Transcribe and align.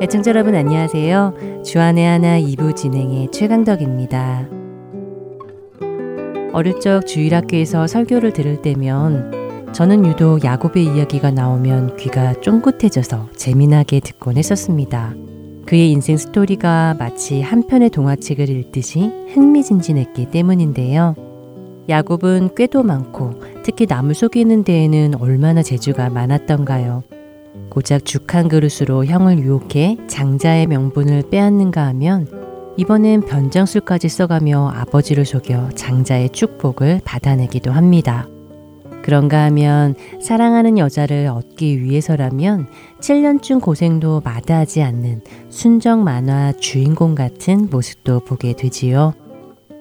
애청자 0.00 0.30
여러분 0.30 0.56
안녕하세요. 0.56 1.62
주안의 1.64 2.04
하나 2.04 2.40
2부 2.40 2.74
진행의 2.74 3.30
최강덕입니다. 3.30 4.48
어릴 6.52 6.80
적 6.80 7.06
주일학교에서 7.06 7.86
설교를 7.86 8.32
들을 8.32 8.60
때면 8.60 9.72
저는 9.72 10.04
유독 10.06 10.44
야곱의 10.44 10.84
이야기가 10.84 11.30
나오면 11.30 11.96
귀가 11.96 12.32
쫑긋해져서 12.40 13.30
재미나게 13.36 14.00
듣곤 14.00 14.36
했었습니다. 14.36 15.14
그의 15.66 15.90
인생 15.90 16.16
스토리가 16.16 16.96
마치 16.98 17.40
한 17.40 17.66
편의 17.66 17.90
동화책을 17.90 18.48
읽듯이 18.48 19.10
흥미진진했기 19.32 20.30
때문인데요. 20.30 21.14
야곱은 21.88 22.54
꾀도 22.54 22.82
많고 22.82 23.34
특히 23.62 23.86
나무 23.86 24.14
속이는 24.14 24.64
데에는 24.64 25.14
얼마나 25.20 25.62
재주가 25.62 26.10
많았던가요. 26.10 27.02
고작 27.70 28.04
죽 28.04 28.34
한 28.34 28.48
그릇으로 28.48 29.04
형을 29.04 29.38
유혹해 29.38 29.96
장자의 30.08 30.66
명분을 30.66 31.24
빼앗는가 31.30 31.86
하면 31.88 32.26
이번엔 32.76 33.22
변장술까지 33.22 34.08
써가며 34.08 34.72
아버지를 34.74 35.24
속여 35.24 35.70
장자의 35.74 36.30
축복을 36.30 37.02
받아내기도 37.04 37.70
합니다. 37.70 38.26
그런가 39.04 39.44
하면 39.44 39.94
사랑하는 40.18 40.78
여자를 40.78 41.26
얻기 41.26 41.82
위해서라면 41.82 42.66
7년쯤 43.00 43.60
고생도 43.60 44.22
마다하지 44.24 44.80
않는 44.80 45.20
순정 45.50 46.04
만화 46.04 46.52
주인공 46.52 47.14
같은 47.14 47.68
모습도 47.70 48.20
보게 48.20 48.54
되지요. 48.54 49.12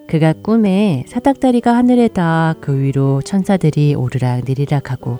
그가 0.10 0.34
꿈에 0.34 1.06
사닥다리가 1.08 1.74
하늘에 1.74 2.10
닿아 2.10 2.56
그 2.60 2.78
위로 2.78 3.22
천사들이 3.22 3.96
오르락 3.96 4.44
내리락 4.44 4.92
하고 4.92 5.20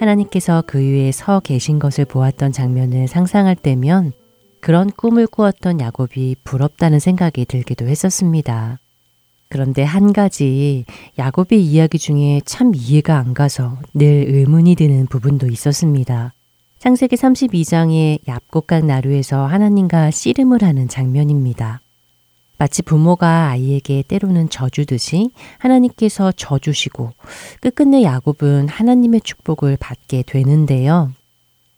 하나님께서 0.00 0.64
그 0.66 0.80
위에 0.80 1.12
서 1.12 1.38
계신 1.38 1.78
것을 1.78 2.06
보았던 2.06 2.50
장면을 2.50 3.06
상상할 3.06 3.54
때면 3.54 4.10
그런 4.60 4.90
꿈을 4.90 5.28
꾸었던 5.28 5.78
야곱이 5.78 6.34
부럽다는 6.42 6.98
생각이 6.98 7.44
들기도 7.44 7.86
했었습니다. 7.86 8.80
그런데 9.48 9.82
한 9.82 10.12
가지 10.12 10.84
야곱의 11.18 11.64
이야기 11.64 11.98
중에 11.98 12.40
참 12.44 12.72
이해가 12.74 13.18
안 13.18 13.34
가서 13.34 13.78
늘 13.92 14.26
의문이 14.28 14.74
드는 14.74 15.06
부분도 15.06 15.48
있었습니다. 15.48 16.32
창세기 16.78 17.16
32장의 17.16 18.24
얍곡각 18.24 18.84
나루에서 18.84 19.46
하나님과 19.46 20.10
씨름을 20.10 20.62
하는 20.62 20.88
장면입니다. 20.88 21.80
마치 22.58 22.82
부모가 22.82 23.48
아이에게 23.48 24.02
때로는 24.06 24.48
져주듯이 24.48 25.30
하나님께서 25.58 26.32
져주시고 26.32 27.12
끝끝내 27.60 28.02
야곱은 28.02 28.68
하나님의 28.68 29.22
축복을 29.22 29.76
받게 29.78 30.24
되는데요. 30.26 31.10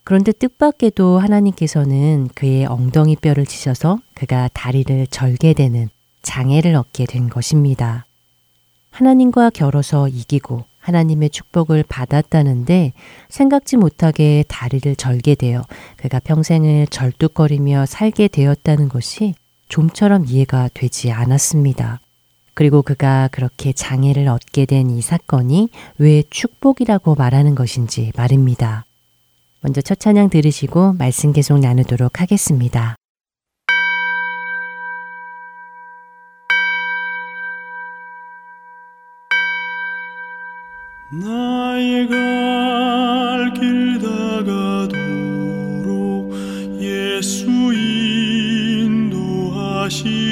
그런데 0.05 0.33
뜻밖에도 0.33 1.19
하나님께서는 1.19 2.29
그의 2.35 2.67
엉덩이 2.67 3.17
뼈를 3.17 3.47
치셔서 3.47 3.99
그가 4.15 4.49
다리를 4.53 5.07
절게 5.09 5.53
되는 5.53 5.89
장애를 6.27 6.75
얻게 6.75 7.07
된 7.07 7.29
것입니다. 7.31 8.05
하나님과 8.91 9.51
겨뤄서 9.51 10.09
이기고 10.09 10.65
하나님의 10.81 11.31
축복을 11.31 11.85
받았다는데 11.89 12.93
생각지 13.29 13.77
못하게 13.77 14.45
다리를 14.49 14.97
절게 14.97 15.37
되어 15.37 15.65
그가 15.97 16.19
평생을 16.19 16.89
절뚝거리며 16.89 17.87
살게 17.87 18.29
되었다는 18.29 18.89
것이 18.89 19.35
좀처럼 19.69 20.27
이해가 20.27 20.71
되지 20.75 21.13
않았습니다. 21.13 22.01
그리고 22.55 22.83
그가 22.83 23.29
그렇게 23.33 23.73
장애를 23.73 24.29
얻게 24.29 24.65
된 24.65 24.91
이 24.91 25.03
사건이 25.03 25.69
왜 25.99 26.23
축복이라고 26.31 27.15
말하는 27.15 27.55
것인지 27.55 28.13
말입니다. 28.17 28.85
먼저 29.61 29.81
첫 29.81 30.01
찬양 30.01 30.31
들으시고 30.31 30.95
말씀 30.95 31.33
계속 31.33 31.59
나누도록 31.59 32.21
하겠습니다. 32.21 32.97
나의 41.09 42.09
갈길 42.09 44.01
다가도록 44.01 44.97
예수 46.81 47.47
인도하시 48.83 50.26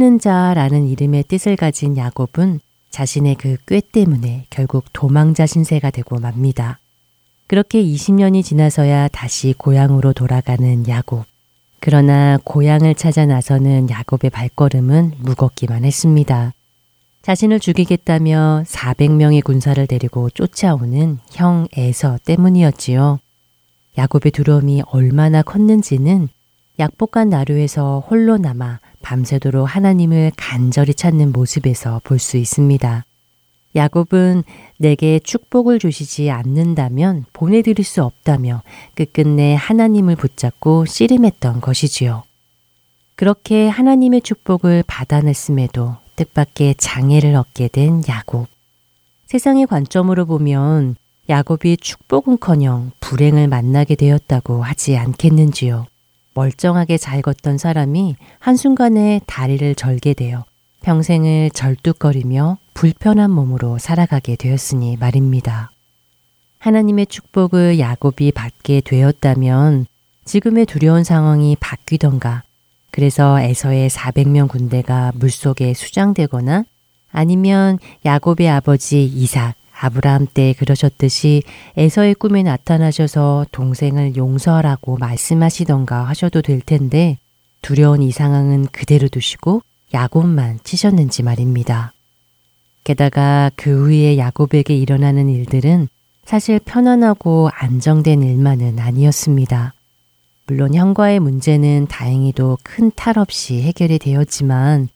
속이는 0.00 0.18
자라는 0.18 0.86
이름의 0.88 1.24
뜻을 1.24 1.56
가진 1.56 1.96
야곱은 1.96 2.60
자신의 2.88 3.34
그 3.34 3.56
꾀 3.66 3.82
때문에 3.82 4.46
결국 4.48 4.86
도망자 4.94 5.46
신세가 5.46 5.90
되고 5.90 6.18
맙니다. 6.18 6.78
그렇게 7.46 7.82
20년이 7.84 8.42
지나서야 8.42 9.08
다시 9.08 9.54
고향으로 9.56 10.14
돌아가는 10.14 10.88
야곱. 10.88 11.26
그러나 11.80 12.38
고향을 12.44 12.94
찾아 12.94 13.26
나서는 13.26 13.90
야곱의 13.90 14.30
발걸음은 14.30 15.16
무겁기만 15.18 15.84
했습니다. 15.84 16.54
자신을 17.20 17.60
죽이겠다며 17.60 18.64
400명의 18.66 19.44
군사를 19.44 19.86
데리고 19.86 20.30
쫓아오는 20.30 21.18
형 21.32 21.68
에서 21.76 22.18
때문이었지요. 22.24 23.18
야곱의 23.98 24.32
두려움이 24.32 24.82
얼마나 24.86 25.42
컸는지는 25.42 26.28
약복한 26.80 27.28
나루에서 27.28 28.02
홀로 28.08 28.38
남아 28.38 28.80
밤새도록 29.02 29.66
하나님을 29.66 30.32
간절히 30.36 30.94
찾는 30.94 31.30
모습에서 31.30 32.00
볼 32.04 32.18
수 32.18 32.38
있습니다. 32.38 33.04
야곱은 33.76 34.42
내게 34.78 35.20
축복을 35.20 35.78
주시지 35.78 36.30
않는다면 36.30 37.26
보내드릴 37.34 37.84
수 37.84 38.02
없다며 38.02 38.62
끝끝내 38.94 39.54
하나님을 39.54 40.16
붙잡고 40.16 40.86
씨름했던 40.86 41.60
것이지요. 41.60 42.24
그렇게 43.14 43.68
하나님의 43.68 44.22
축복을 44.22 44.82
받아냈음에도 44.86 45.96
뜻밖의 46.16 46.76
장애를 46.78 47.36
얻게 47.36 47.68
된 47.68 48.02
야곱. 48.08 48.48
세상의 49.26 49.66
관점으로 49.66 50.24
보면 50.24 50.96
야곱이 51.28 51.76
축복은커녕 51.76 52.92
불행을 53.00 53.48
만나게 53.48 53.94
되었다고 53.94 54.62
하지 54.64 54.96
않겠는지요. 54.96 55.86
멀쩡하게 56.34 56.98
잘 56.98 57.22
걷던 57.22 57.58
사람이 57.58 58.16
한순간에 58.38 59.20
다리를 59.26 59.74
절게 59.74 60.14
되어 60.14 60.44
평생을 60.82 61.50
절뚝거리며 61.50 62.58
불편한 62.74 63.30
몸으로 63.30 63.78
살아가게 63.78 64.36
되었으니 64.36 64.96
말입니다. 64.96 65.70
하나님의 66.58 67.06
축복을 67.06 67.78
야곱이 67.78 68.32
받게 68.32 68.82
되었다면 68.82 69.86
지금의 70.24 70.66
두려운 70.66 71.04
상황이 71.04 71.56
바뀌던가 71.58 72.42
그래서 72.90 73.40
에서의 73.40 73.88
400명 73.90 74.48
군대가 74.48 75.12
물속에 75.14 75.74
수장되거나 75.74 76.64
아니면 77.12 77.78
야곱의 78.04 78.48
아버지 78.48 79.04
이삭, 79.04 79.54
아브라함 79.80 80.26
때 80.32 80.54
그러셨듯이 80.58 81.42
에서의 81.76 82.14
꿈에 82.14 82.42
나타나셔서 82.42 83.46
동생을 83.50 84.16
용서하라고 84.16 84.98
말씀하시던가 84.98 86.04
하셔도 86.04 86.42
될 86.42 86.60
텐데 86.60 87.18
두려운 87.62 88.02
이 88.02 88.12
상황은 88.12 88.66
그대로 88.72 89.08
두시고 89.08 89.62
야곱만 89.94 90.60
치셨는지 90.64 91.22
말입니다. 91.22 91.92
게다가 92.84 93.50
그 93.56 93.86
후에 93.86 94.18
야곱에게 94.18 94.76
일어나는 94.76 95.28
일들은 95.28 95.88
사실 96.24 96.58
편안하고 96.60 97.50
안정된 97.52 98.22
일만은 98.22 98.78
아니었습니다. 98.78 99.74
물론 100.46 100.74
형과의 100.74 101.20
문제는 101.20 101.86
다행히도 101.88 102.58
큰 102.62 102.90
탈 102.90 103.18
없이 103.18 103.62
해결이 103.62 103.98
되었지만 103.98 104.88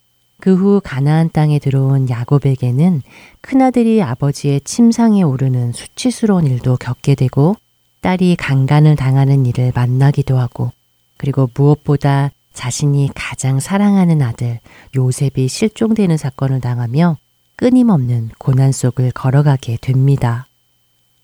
그 0.45 0.55
후 0.57 0.83
가나안 0.85 1.31
땅에 1.33 1.59
들어온 1.59 2.11
야곱에게는 2.11 3.01
큰아들이 3.41 4.03
아버지의 4.03 4.61
침상에 4.61 5.23
오르는 5.23 5.73
수치스러운 5.73 6.45
일도 6.45 6.77
겪게 6.77 7.15
되고 7.15 7.57
딸이 8.03 8.37
강간을 8.37 8.95
당하는 8.95 9.47
일을 9.47 9.73
만나기도 9.75 10.39
하고 10.39 10.71
그리고 11.17 11.49
무엇보다 11.55 12.31
자신이 12.53 13.09
가장 13.15 13.59
사랑하는 13.59 14.21
아들 14.21 14.61
요셉이 14.95 15.49
실종되는 15.49 16.19
사건을 16.19 16.61
당하며 16.61 17.17
끊임없는 17.57 18.29
고난 18.37 18.71
속을 18.71 19.13
걸어가게 19.13 19.79
됩니다. 19.81 20.47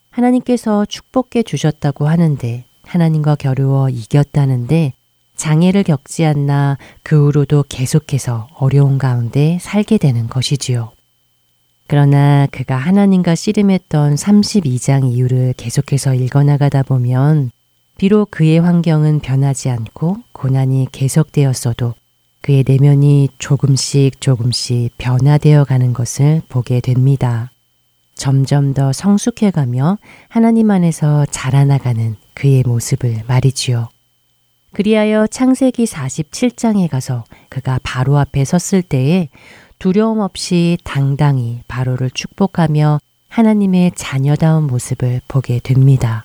하나님께서 0.08 0.87
축복해 0.87 1.43
주셨다고 1.43 2.08
하는데 2.08 2.64
하나님과 2.84 3.34
겨루어 3.34 3.90
이겼다는데 3.90 4.94
장애를 5.41 5.85
겪지 5.85 6.27
않나 6.27 6.77
그 7.03 7.25
후로도 7.25 7.65
계속해서 7.71 8.47
어려운 8.59 8.99
가운데 8.99 9.57
살게 9.63 9.97
되는 9.97 10.27
것이지요. 10.29 10.93
그러나 11.87 12.47
그가 12.53 12.77
하나님과 12.77 13.35
씨름했던 13.35 14.17
32장 14.17 15.11
이유를 15.11 15.55
계속해서 15.57 16.15
읽어나가다 16.15 16.83
보면 16.83 17.51
비록 17.97 18.31
그의 18.31 18.61
환경은 18.61 19.21
변하지 19.21 19.71
않고 19.71 20.19
고난이 20.33 20.89
계속되었어도 20.93 21.95
그의 22.43 22.63
내면이 22.69 23.31
조금씩 23.39 24.21
조금씩 24.21 24.93
변화되어 24.99 25.65
가는 25.65 25.95
것을 25.95 26.43
보게 26.51 26.81
됩니다. 26.81 27.51
점점 28.15 28.75
더 28.75 28.93
성숙해가며 28.93 29.97
하나님 30.29 30.71
안에서 30.71 31.25
자라나가는 31.31 32.17
그의 32.35 32.63
모습을 32.67 33.23
말이지요. 33.27 33.89
그리하여 34.72 35.27
창세기 35.27 35.84
47장에 35.84 36.89
가서 36.89 37.24
그가 37.48 37.81
바로 37.82 38.19
앞에 38.19 38.44
섰을 38.44 38.82
때에 38.82 39.29
두려움 39.79 40.20
없이 40.20 40.79
당당히 40.84 41.60
바로를 41.67 42.10
축복하며 42.10 43.00
하나님의 43.29 43.93
자녀다운 43.94 44.67
모습을 44.67 45.20
보게 45.27 45.60
됩니다. 45.60 46.24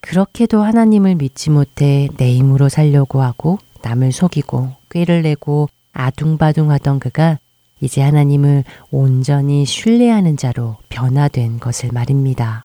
그렇게도 0.00 0.62
하나님을 0.62 1.16
믿지 1.16 1.50
못해 1.50 2.08
내 2.16 2.34
힘으로 2.34 2.68
살려고 2.68 3.22
하고 3.22 3.58
남을 3.82 4.12
속이고 4.12 4.72
꾀를 4.90 5.22
내고 5.22 5.68
아둥바둥하던 5.92 7.00
그가 7.00 7.38
이제 7.80 8.00
하나님을 8.02 8.64
온전히 8.90 9.64
신뢰하는 9.64 10.36
자로 10.36 10.76
변화된 10.88 11.58
것을 11.60 11.90
말입니다. 11.92 12.62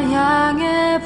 자유 0.00 0.16
안에 0.16 0.98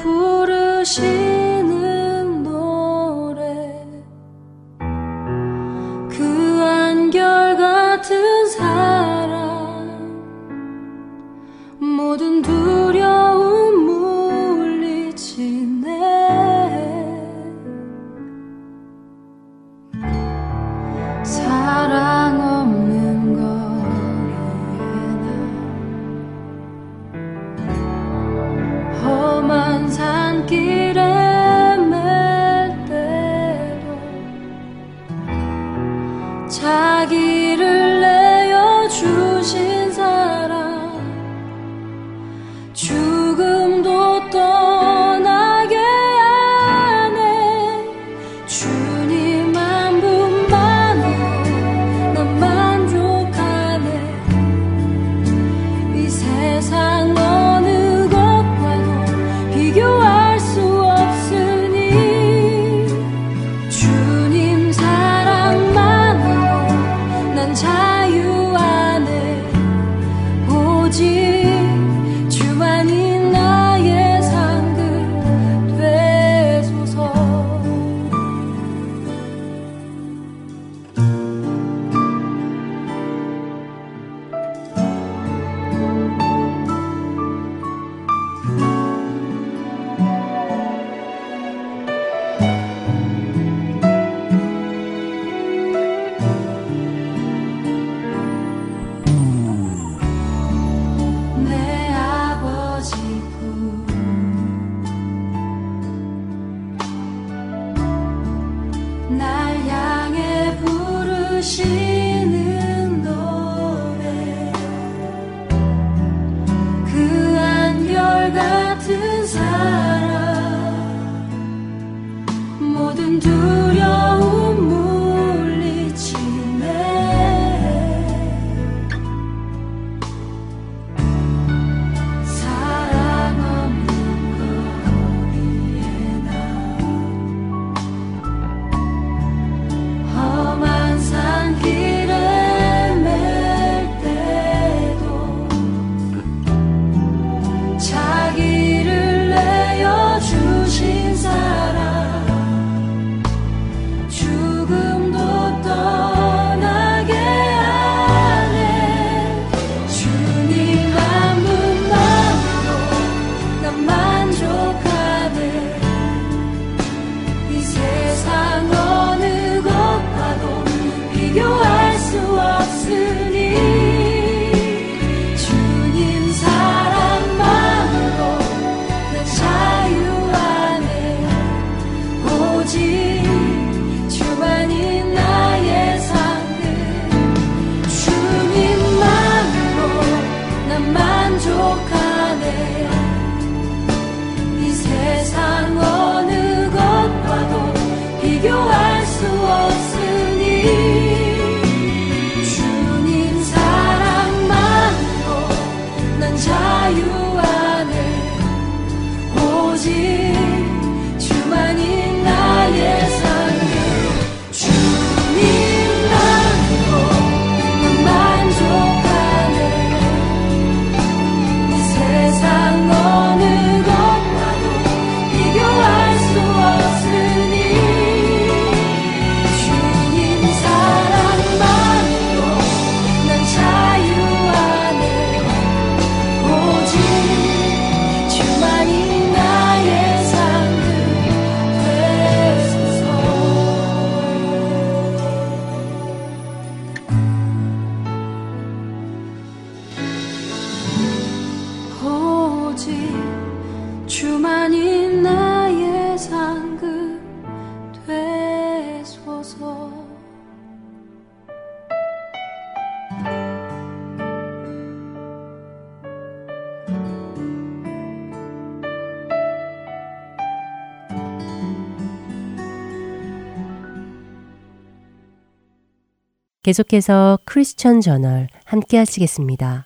계속해서 276.65 277.37
크리스천 277.45 278.01
저널 278.01 278.47
함께 278.65 278.97
하시겠습니다. 278.97 279.85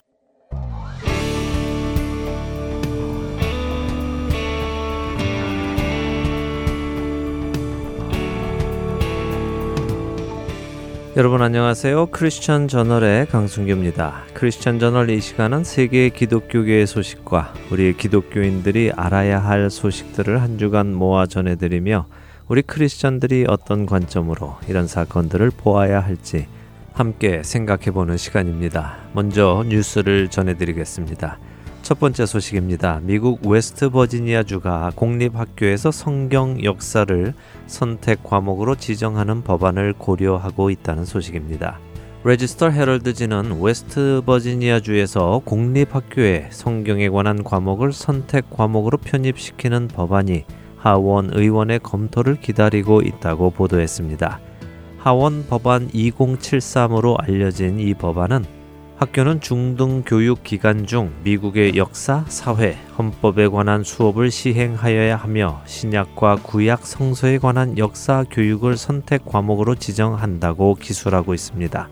여러분 11.17 11.41
안녕하세요. 11.41 12.11
크리스천 12.11 12.69
저널의 12.69 13.25
강순규입니다. 13.25 14.23
크리스천 14.33 14.79
저널 14.79 15.09
이 15.09 15.19
시간은 15.19 15.65
세계 15.65 16.07
기독교계의 16.07 16.87
소식과 16.87 17.55
우리 17.71 17.93
기독교인들이 17.97 18.93
알아야 18.95 19.43
할 19.43 19.69
소식들을 19.69 20.41
한 20.41 20.57
주간 20.57 20.93
모아 20.93 21.25
전해드리며 21.25 22.05
우리 22.47 22.61
크리스천들이 22.61 23.47
어떤 23.49 23.85
관점으로 23.85 24.55
이런 24.69 24.87
사건들을 24.87 25.51
보아야 25.57 25.99
할지 25.99 26.47
함께 26.93 27.43
생각해 27.43 27.91
보는 27.91 28.17
시간입니다. 28.17 28.97
먼저 29.13 29.63
뉴스를 29.67 30.29
전해드리겠습니다. 30.29 31.39
첫 31.81 31.99
번째 31.99 32.25
소식입니다. 32.25 32.99
미국 33.03 33.47
웨스트 33.47 33.89
버지니아 33.89 34.43
주가 34.43 34.91
공립학교에서 34.95 35.91
성경 35.91 36.63
역사를 36.63 37.33
선택 37.67 38.23
과목으로 38.23 38.75
지정하는 38.75 39.43
법안을 39.43 39.93
고려하고 39.93 40.69
있다는 40.69 41.05
소식입니다. 41.05 41.79
레지스터 42.25 42.69
헤럴드지는 42.69 43.61
웨스트 43.61 44.23
버지니아 44.25 44.81
주에서 44.81 45.41
공립학교에 45.45 46.49
성경에 46.51 47.07
관한 47.07 47.43
과목을 47.43 47.93
선택 47.93 48.49
과목으로 48.49 48.97
편입시키는 48.97 49.87
법안이 49.87 50.43
하원 50.75 51.29
의원의 51.33 51.79
검토를 51.79 52.35
기다리고 52.35 53.01
있다고 53.01 53.51
보도했습니다. 53.51 54.48
하원 54.99 55.45
법안 55.47 55.87
2073으로 55.89 57.15
알려진 57.17 57.79
이 57.79 57.93
법안은 57.93 58.43
학교는 58.97 59.39
중등 59.39 60.03
교육 60.05 60.43
기간 60.43 60.85
중 60.85 61.13
미국의 61.23 61.77
역사, 61.77 62.25
사회, 62.27 62.77
헌법에 62.97 63.47
관한 63.47 63.85
수업을 63.85 64.29
시행하여야 64.29 65.15
하며 65.15 65.61
신약과 65.65 66.39
구약 66.43 66.85
성서에 66.85 67.37
관한 67.37 67.77
역사 67.77 68.25
교육을 68.29 68.75
선택 68.75 69.23
과목으로 69.23 69.75
지정한다고 69.75 70.75
기술하고 70.75 71.33
있습니다. 71.33 71.87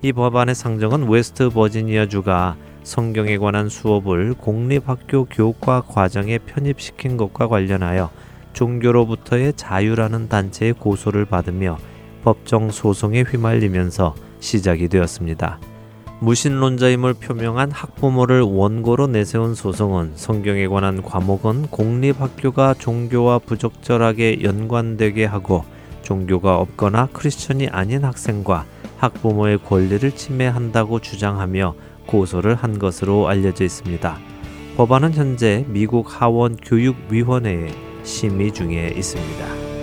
이 0.00 0.12
법안의 0.14 0.54
상정은 0.54 1.06
웨스트 1.06 1.50
버지니아 1.50 2.06
주가 2.08 2.56
성경에 2.82 3.36
관한 3.36 3.68
수업을 3.68 4.32
공립학교 4.32 5.26
교과 5.26 5.82
과정에 5.82 6.38
편입시킨 6.38 7.18
것과 7.18 7.48
관련하여 7.48 8.10
종교로부터의 8.54 9.52
자유라는 9.54 10.30
단체의 10.30 10.72
고소를 10.72 11.26
받으며 11.26 11.76
법정 12.22 12.70
소송에 12.70 13.22
휘말리면서 13.22 14.14
시작이 14.40 14.88
되었습니다. 14.88 15.58
무신론자임을 16.20 17.14
표명한 17.14 17.70
학부모를 17.70 18.40
원고로 18.42 19.06
내세운 19.06 19.54
소송은 19.54 20.12
성경에 20.16 20.66
관한 20.66 21.02
과목은 21.02 21.68
공립학교가 21.68 22.74
종교와 22.74 23.38
부적절하게 23.38 24.42
연관되게 24.42 25.24
하고 25.24 25.64
종교가 26.02 26.58
없거나 26.58 27.08
크리스천이 27.12 27.68
아닌 27.68 28.04
학생과 28.04 28.64
학부모의 28.96 29.58
권리를 29.58 30.10
침해한다고 30.10 30.98
주장하며 30.98 31.74
고소를 32.06 32.56
한 32.56 32.78
것으로 32.78 33.28
알려져 33.28 33.64
있습니다. 33.64 34.18
법안은 34.76 35.14
현재 35.14 35.64
미국 35.68 36.20
하원 36.20 36.56
교육위원회에 36.56 37.68
심의 38.02 38.52
중에 38.52 38.94
있습니다. 38.96 39.77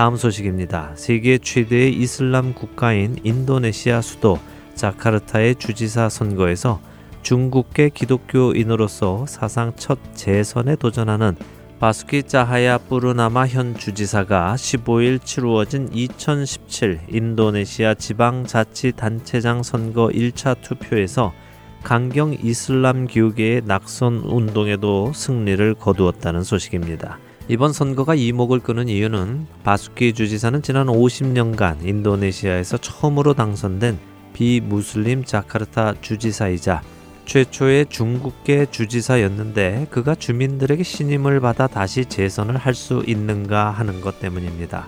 다음 0.00 0.16
소식입니다. 0.16 0.92
세계 0.94 1.36
최대의 1.36 1.92
이슬람 1.92 2.54
국가인 2.54 3.18
인도네시아 3.22 4.00
수도 4.00 4.38
자카르타의 4.74 5.56
주지사 5.56 6.08
선거에서 6.08 6.80
중국계 7.20 7.90
기독교인으로서 7.90 9.26
사상 9.26 9.74
첫 9.76 9.98
재선에 10.14 10.76
도전하는 10.76 11.36
바스키 11.80 12.22
짜하야 12.22 12.78
뿌르나마 12.78 13.46
현 13.46 13.76
주지사가 13.76 14.54
15일 14.56 15.22
치루어진 15.22 15.90
2017 15.92 17.00
인도네시아 17.10 17.92
지방자치단체장 17.92 19.62
선거 19.62 20.08
1차 20.08 20.62
투표에서 20.62 21.34
강경 21.82 22.38
이슬람 22.42 23.06
교계의 23.06 23.64
낙선 23.66 24.22
운동에도 24.24 25.12
승리를 25.12 25.74
거두었다는 25.74 26.42
소식입니다. 26.42 27.18
이번 27.50 27.72
선거가 27.72 28.14
이목을 28.14 28.60
끄는 28.60 28.88
이유는 28.88 29.48
바스키 29.64 30.12
주지사는 30.12 30.62
지난 30.62 30.86
50년간 30.86 31.84
인도네시아에서 31.84 32.78
처음으로 32.78 33.34
당선된 33.34 33.98
비무슬림 34.32 35.24
자카르타 35.24 35.94
주지사이자 36.00 36.80
최초의 37.24 37.86
중국계 37.88 38.66
주지사였는데 38.66 39.88
그가 39.90 40.14
주민들에게 40.14 40.84
신임을 40.84 41.40
받아 41.40 41.66
다시 41.66 42.04
재선을 42.04 42.56
할 42.56 42.72
수 42.72 43.02
있는가 43.04 43.72
하는 43.72 44.00
것 44.00 44.20
때문입니다. 44.20 44.86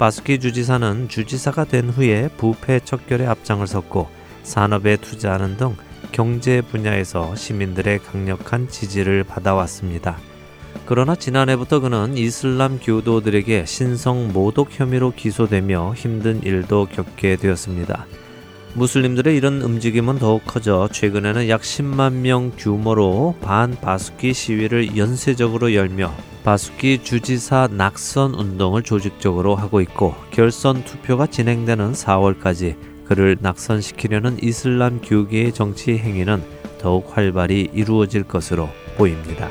바스키 0.00 0.40
주지사는 0.40 1.08
주지사가 1.08 1.66
된 1.66 1.88
후에 1.88 2.30
부패 2.36 2.80
척결에 2.80 3.26
앞장을 3.26 3.64
섰고 3.64 4.08
산업에 4.42 4.96
투자하는 4.96 5.56
등 5.56 5.76
경제 6.10 6.62
분야에서 6.62 7.36
시민들의 7.36 8.00
강력한 8.00 8.68
지지를 8.68 9.22
받아왔습니다. 9.22 10.31
그러나 10.86 11.14
지난해부터 11.14 11.80
그는 11.80 12.16
이슬람 12.16 12.78
교도들에게 12.78 13.64
신성 13.66 14.32
모독 14.32 14.68
혐의로 14.70 15.12
기소되며 15.16 15.94
힘든 15.94 16.42
일도 16.42 16.88
겪게 16.92 17.36
되었습니다. 17.36 18.06
무슬림들의 18.74 19.36
이런 19.36 19.60
움직임은 19.60 20.18
더욱 20.18 20.42
커져 20.46 20.88
최근에는 20.90 21.48
약 21.48 21.60
10만 21.60 22.14
명 22.14 22.52
규모로 22.56 23.36
반 23.42 23.72
바수키 23.72 24.32
시위를 24.32 24.96
연쇄적으로 24.96 25.74
열며 25.74 26.12
바수키 26.42 27.02
주지사 27.02 27.68
낙선 27.70 28.34
운동을 28.34 28.82
조직적으로 28.82 29.54
하고 29.56 29.80
있고 29.82 30.14
결선 30.30 30.84
투표가 30.84 31.26
진행되는 31.26 31.92
4월까지 31.92 32.76
그를 33.04 33.36
낙선시키려는 33.40 34.42
이슬람 34.42 35.00
교계의 35.02 35.52
정치 35.52 35.98
행위는 35.98 36.42
더욱 36.78 37.16
활발히 37.16 37.70
이루어질 37.74 38.24
것으로 38.24 38.70
보입니다. 38.96 39.50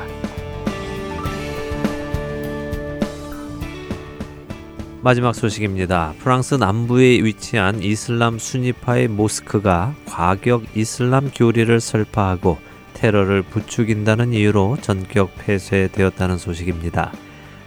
마지막 5.04 5.34
소식입니다. 5.34 6.14
프랑스 6.20 6.54
남부에 6.54 7.24
위치한 7.24 7.82
이슬람 7.82 8.38
순위파의 8.38 9.08
모스크가 9.08 9.96
과격 10.04 10.62
이슬람 10.76 11.28
교리를 11.28 11.80
설파하고 11.80 12.58
테러를 12.94 13.42
부추긴다는 13.42 14.32
이유로 14.32 14.78
전격 14.80 15.32
폐쇄되었다는 15.38 16.38
소식입니다. 16.38 17.10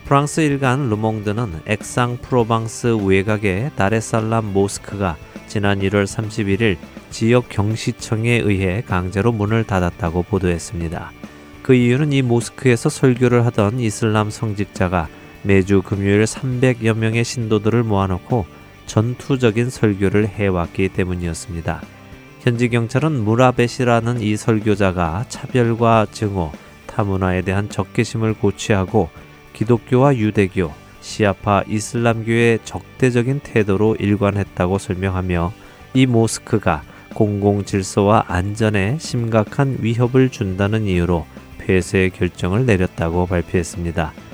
프랑스 0.05 0.39
일간 0.39 0.89
르몽드는 0.89 1.63
액상 1.65 2.19
프로방스 2.21 2.99
외곽의 3.03 3.71
다레살람 3.75 4.53
모스크가 4.53 5.17
지난 5.47 5.81
1월 5.81 6.05
31일 6.05 6.77
지역 7.09 7.49
경시청에 7.49 8.31
의해 8.31 8.81
강제로 8.87 9.33
문을 9.33 9.65
닫았다고 9.65 10.23
보도했습니다. 10.23 11.11
그 11.63 11.73
이유는 11.73 12.13
이 12.13 12.21
모스크에서 12.21 12.87
설교를 12.87 13.45
하던 13.47 13.81
이슬람 13.81 14.29
성직자가 14.29 15.09
매주 15.45 15.83
금요일 15.83 16.23
300여 16.23 16.97
명의 16.97 17.23
신도들을 17.23 17.83
모아놓고 17.83 18.47
전투적인 18.87 19.69
설교를 19.69 20.27
해왔기 20.27 20.89
때문이었습니다. 20.89 21.81
현지 22.41 22.69
경찰은 22.69 23.23
무라벳이라는 23.23 24.21
이 24.21 24.37
설교자가 24.37 25.25
차별과 25.29 26.07
증오, 26.11 26.51
타문화에 26.87 27.43
대한 27.43 27.69
적개심을 27.69 28.33
고취하고 28.35 29.09
기독교와 29.53 30.17
유대교, 30.17 30.71
시아파 31.01 31.63
이슬람교의 31.67 32.59
적대적인 32.63 33.41
태도로 33.43 33.97
일관했다고 33.99 34.79
설명하며 34.79 35.53
이 35.93 36.07
모스크가 36.07 36.81
공공 37.13 37.63
질서와 37.65 38.25
안전에 38.27 38.97
심각한 38.99 39.77
위협을 39.79 40.29
준다는 40.29 40.85
이유로 40.85 41.25
폐쇄 41.59 42.09
결정을 42.09 42.65
내렸다고 42.65 43.27
발표했습니다. 43.27 44.24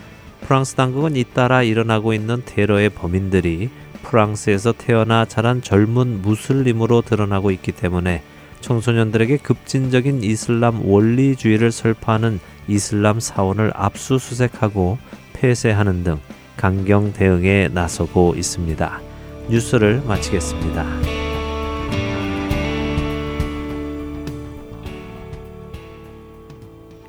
프랑스 0.52 0.76
당국은 0.76 1.16
잇따라 1.16 1.64
일어나고 1.64 2.14
있는 2.14 2.42
테러의 2.46 2.90
범인들이 2.90 3.70
프랑스에서 4.04 4.74
태어나 4.74 5.24
자란 5.24 5.62
젊은 5.62 6.22
무슬림으로 6.22 7.04
드러나고 7.04 7.52
있기 7.52 7.72
때문에 7.72 8.22
청소년들에게 8.60 9.38
급진적인 9.38 10.26
이슬람 10.26 10.86
원리주의를 10.86 11.72
설파하는 11.72 12.42
이슬람 12.68 13.22
사원을 13.22 13.72
압수수색하고 13.74 14.98
폐쇄하는 15.32 16.04
등 16.04 16.20
강경 16.58 17.14
대응에 17.14 17.70
나서고 17.70 18.34
있습니다. 18.36 19.00
뉴스를 19.50 20.04
마치겠습니다. 20.06 21.21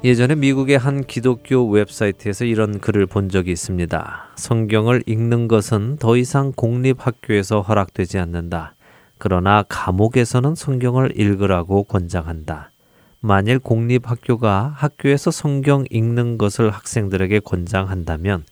예전에 0.05 0.35
미국의 0.35 0.79
한 0.79 1.05
기독교 1.05 1.69
웹사이트에서 1.71 2.45
이런 2.45 2.81
글을 2.81 3.07
본 3.07 3.29
적이 3.29 3.53
있습니다. 3.53 4.31
성경을 4.35 5.05
읽는 5.07 5.47
것은 5.47 5.97
더 5.99 6.17
이상 6.17 6.51
공립학교에서 6.57 7.61
허락되지 7.61 8.19
않는다. 8.19 8.75
그러나 9.19 9.63
감옥에서는 9.69 10.57
성경을 10.57 11.13
읽으라고 11.15 11.85
권장한다. 11.85 12.73
만일 13.21 13.61
공립학교가 13.61 14.75
학교에서 14.77 15.31
성경 15.31 15.85
읽는 15.89 16.37
것을 16.37 16.71
학생들에게 16.71 17.39
권장한다면 17.39 18.43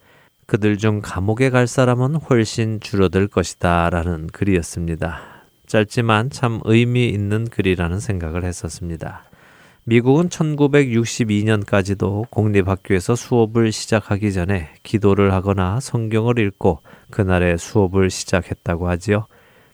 그들 0.47 0.79
중 0.79 1.01
감옥에 1.03 1.51
갈 1.51 1.67
사람은 1.67 2.15
훨씬 2.15 2.79
줄어들 2.79 3.27
것이다. 3.27 3.91
라는 3.91 4.29
글이었습니다. 4.29 5.21
짧지만 5.67 6.31
참 6.31 6.61
의미 6.63 7.09
있는 7.09 7.49
글이라는 7.49 7.99
생각을 7.99 8.45
했었습니다. 8.45 9.25
미국은 9.91 10.29
1962년까지도 10.29 12.31
공립학교에서 12.31 13.17
수업을 13.17 13.73
시작하기 13.73 14.33
전에 14.33 14.69
기도를 14.85 15.33
하거나 15.33 15.81
성경을 15.81 16.39
읽고 16.39 16.79
그날의 17.11 17.59
수업을 17.59 18.09
시작했다고 18.09 18.89
하지요. 18.89 19.27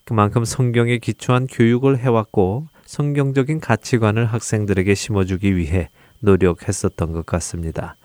그만큼 0.06 0.46
성경에 0.46 0.96
기초한 0.96 1.46
교육을 1.46 1.98
해왔고 1.98 2.66
성경적인 2.86 3.60
가치관을 3.60 4.24
학생들에게 4.24 4.94
심어주기 4.94 5.54
위해 5.54 5.90
노력했었던 6.20 7.12
것 7.12 7.26
같습니다. 7.26 7.96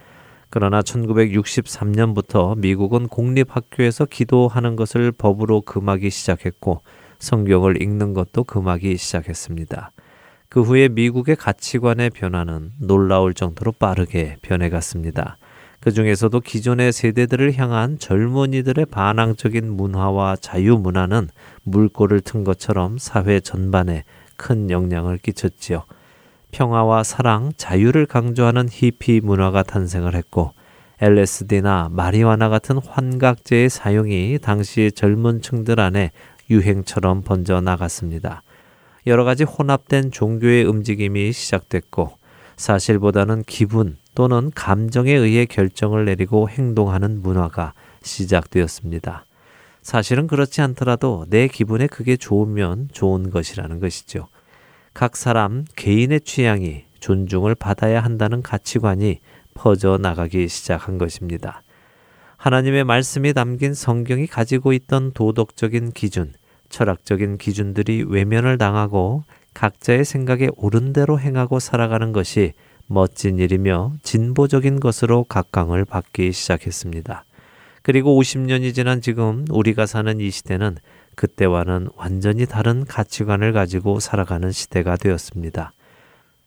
그러나 0.50 0.82
1963년부터 0.82 2.58
미국은 2.58 3.08
공립학교에서 3.08 4.04
기도하는 4.04 4.76
것을 4.76 5.13
법으로 5.13 5.62
금하기 5.62 6.10
시작했고 6.10 6.82
성경을 7.19 7.82
읽는 7.82 8.13
것도 8.13 8.43
금하기 8.43 8.97
시작했습니다. 8.97 9.93
그 10.51 10.61
후에 10.63 10.89
미국의 10.89 11.37
가치관의 11.37 12.09
변화는 12.09 12.73
놀라울 12.77 13.33
정도로 13.33 13.71
빠르게 13.71 14.35
변해갔습니다. 14.41 15.37
그 15.79 15.93
중에서도 15.93 16.37
기존의 16.41 16.91
세대들을 16.91 17.57
향한 17.57 17.97
젊은이들의 17.97 18.87
반항적인 18.87 19.71
문화와 19.71 20.35
자유 20.35 20.75
문화는 20.77 21.29
물꼬를 21.63 22.19
튼 22.19 22.43
것처럼 22.43 22.97
사회 22.97 23.39
전반에 23.39 24.03
큰 24.35 24.69
영향을 24.69 25.19
끼쳤지요. 25.19 25.85
평화와 26.51 27.03
사랑, 27.03 27.53
자유를 27.55 28.05
강조하는 28.05 28.67
히피 28.69 29.21
문화가 29.23 29.63
탄생을 29.63 30.15
했고 30.15 30.51
LSD나 30.99 31.87
마리화나 31.93 32.49
같은 32.49 32.77
환각제의 32.77 33.69
사용이 33.69 34.37
당시 34.41 34.91
젊은 34.93 35.41
층들 35.41 35.79
안에 35.79 36.11
유행처럼 36.49 37.21
번져 37.21 37.61
나갔습니다. 37.61 38.43
여러 39.07 39.23
가지 39.23 39.43
혼합된 39.43 40.11
종교의 40.11 40.63
움직임이 40.65 41.31
시작됐고 41.31 42.11
사실보다는 42.55 43.43
기분 43.47 43.97
또는 44.13 44.51
감정에 44.53 45.11
의해 45.11 45.45
결정을 45.45 46.05
내리고 46.05 46.47
행동하는 46.47 47.21
문화가 47.21 47.73
시작되었습니다. 48.03 49.25
사실은 49.81 50.27
그렇지 50.27 50.61
않더라도 50.61 51.25
내 51.29 51.47
기분에 51.47 51.87
그게 51.87 52.15
좋으면 52.15 52.89
좋은 52.91 53.31
것이라는 53.31 53.79
것이죠. 53.79 54.27
각 54.93 55.17
사람 55.17 55.65
개인의 55.75 56.21
취향이 56.21 56.83
존중을 56.99 57.55
받아야 57.55 58.01
한다는 58.03 58.43
가치관이 58.43 59.19
퍼져 59.55 59.97
나가기 59.97 60.47
시작한 60.47 60.99
것입니다. 60.99 61.63
하나님의 62.37 62.83
말씀이 62.83 63.33
담긴 63.33 63.73
성경이 63.73 64.27
가지고 64.27 64.73
있던 64.73 65.13
도덕적인 65.13 65.93
기준, 65.93 66.33
철학적인 66.71 67.38
기준들이 67.38 68.05
외면을 68.07 68.57
당하고 68.57 69.23
각자의 69.53 70.05
생각에 70.05 70.49
옳은 70.55 70.93
대로 70.93 71.19
행하고 71.19 71.60
살아가는 71.60 72.12
것이 72.12 72.53
멋진 72.88 73.38
일이며 73.38 73.93
진보적인 74.03 74.79
것으로 74.79 75.23
각광을 75.25 75.86
받기 75.86 76.31
시작했습니다. 76.31 77.25
그리고 77.84 78.19
50년이 78.19 78.73
지난 78.73 79.01
지금 79.01 79.45
우리가 79.49 79.86
사는 79.86 80.19
이 80.19 80.29
시대는 80.29 80.77
그때와는 81.15 81.89
완전히 81.95 82.45
다른 82.45 82.86
가치관을 82.86 83.53
가지고 83.53 83.99
살아가는 83.99 84.51
시대가 84.51 84.95
되었습니다. 84.95 85.73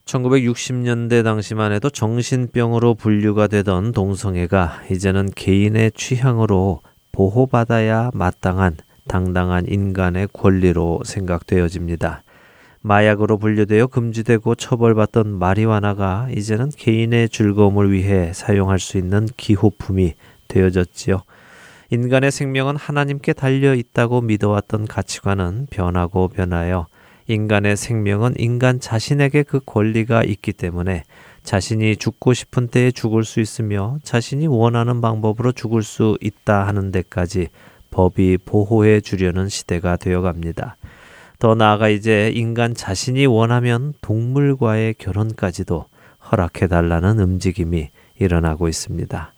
1960년대 0.04 1.24
당시만 1.24 1.72
해도 1.72 1.88
정신병으로 1.90 2.94
분류가 2.94 3.46
되던 3.46 3.92
동성애가 3.92 4.82
이제는 4.90 5.30
개인의 5.34 5.92
취향으로 5.92 6.82
보호받아야 7.12 8.10
마땅한 8.12 8.76
당당한 9.06 9.66
인간의 9.66 10.28
권리로 10.32 11.02
생각되어집니다. 11.04 12.22
마약으로 12.80 13.38
분류되어 13.38 13.86
금지되고 13.86 14.54
처벌받던 14.56 15.38
마리화나가 15.38 16.28
이제는 16.36 16.70
개인의 16.76 17.30
즐거움을 17.30 17.92
위해 17.92 18.32
사용할 18.34 18.78
수 18.78 18.98
있는 18.98 19.26
기호품이 19.36 20.14
되어졌지요. 20.48 21.22
인간의 21.90 22.30
생명은 22.30 22.76
하나님께 22.76 23.32
달려 23.32 23.74
있다고 23.74 24.20
믿어왔던 24.20 24.86
가치관은 24.86 25.68
변하고 25.70 26.28
변하여 26.28 26.86
인간의 27.26 27.76
생명은 27.76 28.34
인간 28.36 28.80
자신에게 28.80 29.44
그 29.44 29.60
권리가 29.64 30.24
있기 30.24 30.52
때문에 30.52 31.04
자신이 31.42 31.96
죽고 31.96 32.34
싶은 32.34 32.68
때에 32.68 32.90
죽을 32.90 33.24
수 33.24 33.40
있으며 33.40 33.98
자신이 34.02 34.46
원하는 34.46 35.00
방법으로 35.00 35.52
죽을 35.52 35.82
수 35.82 36.18
있다 36.20 36.66
하는 36.66 36.90
데까지 36.90 37.48
법이 37.94 38.38
보호해 38.44 39.00
주려는 39.00 39.48
시대가 39.48 39.96
되어 39.96 40.20
갑니다. 40.20 40.76
더 41.38 41.54
나아가 41.54 41.88
이제 41.88 42.32
인간 42.34 42.74
자신이 42.74 43.24
원하면 43.26 43.94
동물과의 44.00 44.94
결혼까지도 44.94 45.86
허락해 46.30 46.66
달라는 46.66 47.20
움직임이 47.20 47.90
일어나고 48.18 48.66
있습니다. 48.66 49.32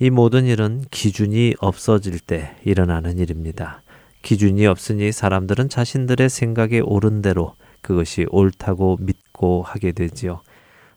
이 0.00 0.10
모든 0.10 0.44
일은 0.44 0.84
기준이 0.90 1.54
없어질 1.60 2.18
때 2.18 2.56
일어나는 2.64 3.18
일입니다. 3.18 3.82
기준이 4.22 4.66
없으니 4.66 5.12
사람들은 5.12 5.68
자신들의 5.68 6.28
생각에 6.28 6.80
옳은 6.80 7.22
대로 7.22 7.54
그것이 7.80 8.26
옳다고 8.30 8.96
믿고 9.00 9.62
하게 9.62 9.92
되지요. 9.92 10.40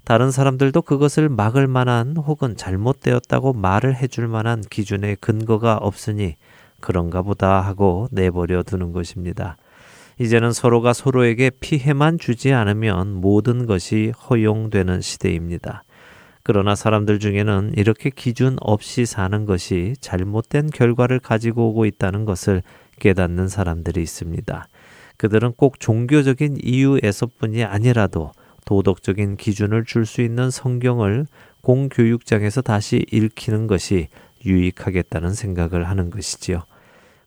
다른 0.03 0.31
사람들도 0.31 0.81
그것을 0.81 1.29
막을 1.29 1.67
만한 1.67 2.17
혹은 2.17 2.55
잘못되었다고 2.55 3.53
말을 3.53 3.95
해줄 3.95 4.27
만한 4.27 4.61
기준의 4.61 5.17
근거가 5.17 5.75
없으니 5.75 6.37
그런가 6.79 7.21
보다 7.21 7.61
하고 7.61 8.07
내버려 8.11 8.63
두는 8.63 8.91
것입니다. 8.91 9.57
이제는 10.19 10.51
서로가 10.51 10.93
서로에게 10.93 11.51
피해만 11.59 12.17
주지 12.17 12.51
않으면 12.51 13.13
모든 13.13 13.65
것이 13.65 14.11
허용되는 14.29 15.01
시대입니다. 15.01 15.83
그러나 16.43 16.75
사람들 16.75 17.19
중에는 17.19 17.73
이렇게 17.75 18.09
기준 18.09 18.55
없이 18.61 19.05
사는 19.05 19.45
것이 19.45 19.93
잘못된 19.99 20.69
결과를 20.69 21.19
가지고 21.19 21.69
오고 21.69 21.85
있다는 21.85 22.25
것을 22.25 22.63
깨닫는 22.99 23.47
사람들이 23.47 24.01
있습니다. 24.01 24.67
그들은 25.17 25.53
꼭 25.57 25.79
종교적인 25.79 26.57
이유에서뿐이 26.63 27.63
아니라도 27.63 28.31
도덕적인 28.65 29.37
기준을 29.37 29.85
줄 29.85 30.05
수 30.05 30.21
있는 30.21 30.49
성경을 30.49 31.25
공교육장에서 31.61 32.61
다시 32.61 33.05
읽히는 33.11 33.67
것이 33.67 34.07
유익하겠다는 34.47 35.33
생각을 35.33 35.87
하는 35.87 36.09
것이지요. 36.09 36.63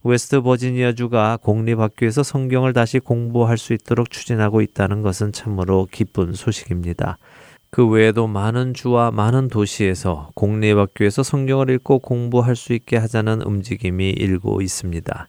웨스트 0.02 0.40
버지니아주가 0.40 1.38
공립학교에서 1.42 2.22
성경을 2.22 2.72
다시 2.72 2.98
공부할 2.98 3.58
수 3.58 3.74
있도록 3.74 4.10
추진하고 4.10 4.62
있다는 4.62 5.02
것은 5.02 5.32
참으로 5.32 5.86
기쁜 5.90 6.32
소식입니다. 6.32 7.18
그 7.70 7.86
외에도 7.86 8.26
많은 8.26 8.74
주와 8.74 9.10
많은 9.10 9.48
도시에서 9.48 10.30
공립학교에서 10.34 11.22
성경을 11.22 11.70
읽고 11.70 12.00
공부할 12.00 12.56
수 12.56 12.72
있게 12.72 12.96
하자는 12.96 13.42
움직임이 13.42 14.10
일고 14.10 14.62
있습니다. 14.62 15.28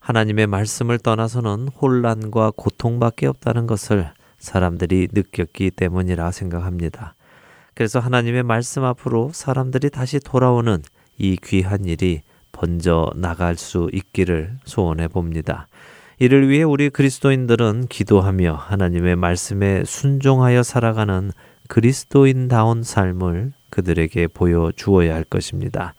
하나님의 0.00 0.46
말씀을 0.48 0.98
떠나서는 0.98 1.68
혼란과 1.68 2.52
고통밖에 2.56 3.26
없다는 3.28 3.66
것을 3.66 4.10
사람들이 4.38 5.08
느꼈기 5.12 5.70
때문이라 5.70 6.32
생각합니다. 6.32 7.14
그래서 7.74 8.00
하나님의 8.00 8.42
말씀 8.42 8.84
앞으로 8.84 9.30
사람들이 9.32 9.90
다시 9.90 10.18
돌아오는 10.18 10.82
이 11.20 11.36
귀한 11.36 11.84
일이 11.84 12.22
번져 12.50 13.10
나갈 13.14 13.56
수 13.56 13.90
있기를 13.92 14.56
소원해 14.64 15.06
봅니다. 15.06 15.68
이를 16.18 16.48
위해 16.48 16.62
우리 16.62 16.88
그리스도인들은 16.90 17.86
기도하며 17.88 18.54
하나님의 18.54 19.16
말씀에 19.16 19.84
순종하여 19.84 20.62
살아가는 20.62 21.30
그리스도인다운 21.68 22.82
삶을 22.82 23.52
그들에게 23.68 24.26
보여 24.28 24.72
주어야 24.74 25.14
할 25.14 25.24
것입니다. 25.24 25.94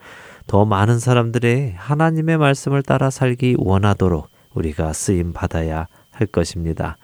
더 0.47 0.65
많은 0.65 0.99
사람들의 0.99 1.75
하나님의 1.77 2.37
말씀을 2.37 2.83
따라 2.83 3.09
살기 3.09 3.55
원하도록 3.57 4.27
우리가 4.53 4.91
쓰임 4.93 5.33
받아야 5.33 5.87
할 6.09 6.27
것입니다. 6.27 6.97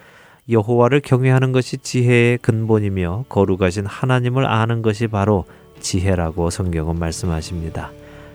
여호와를 0.50 1.02
경외하는 1.02 1.52
것이 1.52 1.78
지혜의 1.78 2.40
근본이며 2.40 3.26
거룩하신 3.30 3.86
하나님을 3.86 4.46
아는 4.46 4.82
것이 4.82 5.08
바로 5.08 5.46
지혜라고 5.80 6.50
성경은 6.50 6.98
말씀하십니다. 7.00 7.92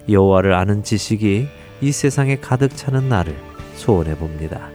여호와를 0.09 0.55
아는 0.55 0.83
지식이 0.83 1.47
이 1.81 1.93
세상에 1.93 2.37
가득 2.37 2.77
차는 2.77 3.09
날을 3.09 3.35
소원해 3.75 4.17
봅니다. 4.17 4.69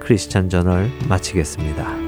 크리스천 0.00 0.48
저널 0.48 0.90
마치겠습니다. 1.08 2.07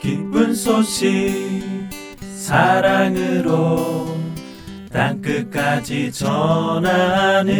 기쁜 0.00 0.54
소식 0.54 1.62
사랑으로 2.34 3.95
땅끝까지 4.96 6.10
전하는 6.10 7.54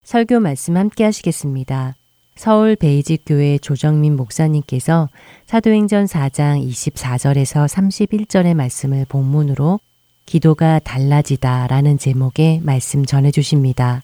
설교 0.04 0.40
말씀 0.40 0.76
함께 0.76 1.04
하시겠습니다. 1.04 1.94
서울 2.36 2.76
베이직 2.76 3.22
교회 3.28 3.60
조정민 3.60 4.16
목사님께서 4.16 5.08
사도행전 5.46 6.06
4장 6.06 6.68
24절에서 6.68 7.68
31절의 7.68 8.56
말씀을 8.56 9.06
본문으로 9.08 9.80
기도가 10.26 10.80
달라지다 10.80 11.68
라는 11.68 12.00
제목의 12.00 12.62
말씀 12.64 13.06
전해 13.06 13.30
주십니다. 13.30 14.02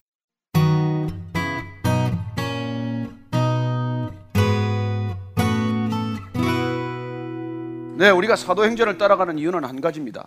네, 8.00 8.10
우리가 8.12 8.38
사도행전을 8.38 8.98
따라가는 8.98 9.38
이유는 9.38 9.66
한 9.66 9.82
가지입니다. 9.82 10.26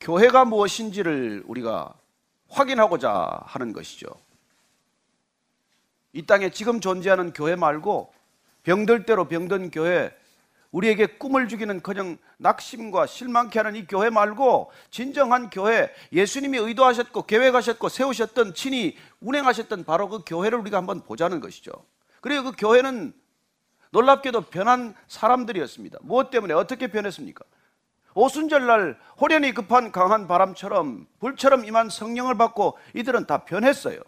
교회가 0.00 0.44
무엇인지를 0.44 1.44
우리가 1.46 1.94
확인하고자 2.50 3.40
하는 3.46 3.72
것이죠. 3.72 4.08
이 6.12 6.26
땅에 6.26 6.50
지금 6.50 6.82
존재하는 6.82 7.32
교회 7.32 7.56
말고 7.56 8.12
병들 8.64 9.06
대로 9.06 9.28
병든 9.28 9.70
교회, 9.70 10.14
우리에게 10.72 11.16
꿈을 11.16 11.48
주기는 11.48 11.80
그냥 11.80 12.18
낙심과 12.36 13.06
실망케 13.06 13.58
하는 13.58 13.74
이 13.74 13.86
교회 13.86 14.10
말고 14.10 14.72
진정한 14.90 15.48
교회, 15.48 15.90
예수님이 16.12 16.58
의도하셨고 16.58 17.22
계획하셨고 17.22 17.88
세우셨던 17.88 18.52
친히 18.52 18.98
운행하셨던 19.22 19.84
바로 19.84 20.10
그 20.10 20.20
교회를 20.26 20.58
우리가 20.58 20.76
한번 20.76 21.00
보자는 21.00 21.40
것이죠. 21.40 21.72
그리고 22.20 22.50
그 22.50 22.52
교회는 22.58 23.14
놀랍게도 23.92 24.42
변한 24.42 24.94
사람들이었습니다. 25.06 25.98
무엇 26.02 26.30
때문에 26.30 26.54
어떻게 26.54 26.88
변했습니까? 26.88 27.44
오순절날 28.14 28.98
호련히 29.20 29.54
급한 29.54 29.92
강한 29.92 30.26
바람처럼 30.26 31.06
불처럼 31.20 31.64
임한 31.64 31.88
성령을 31.88 32.36
받고 32.36 32.78
이들은 32.94 33.26
다 33.26 33.44
변했어요. 33.44 34.00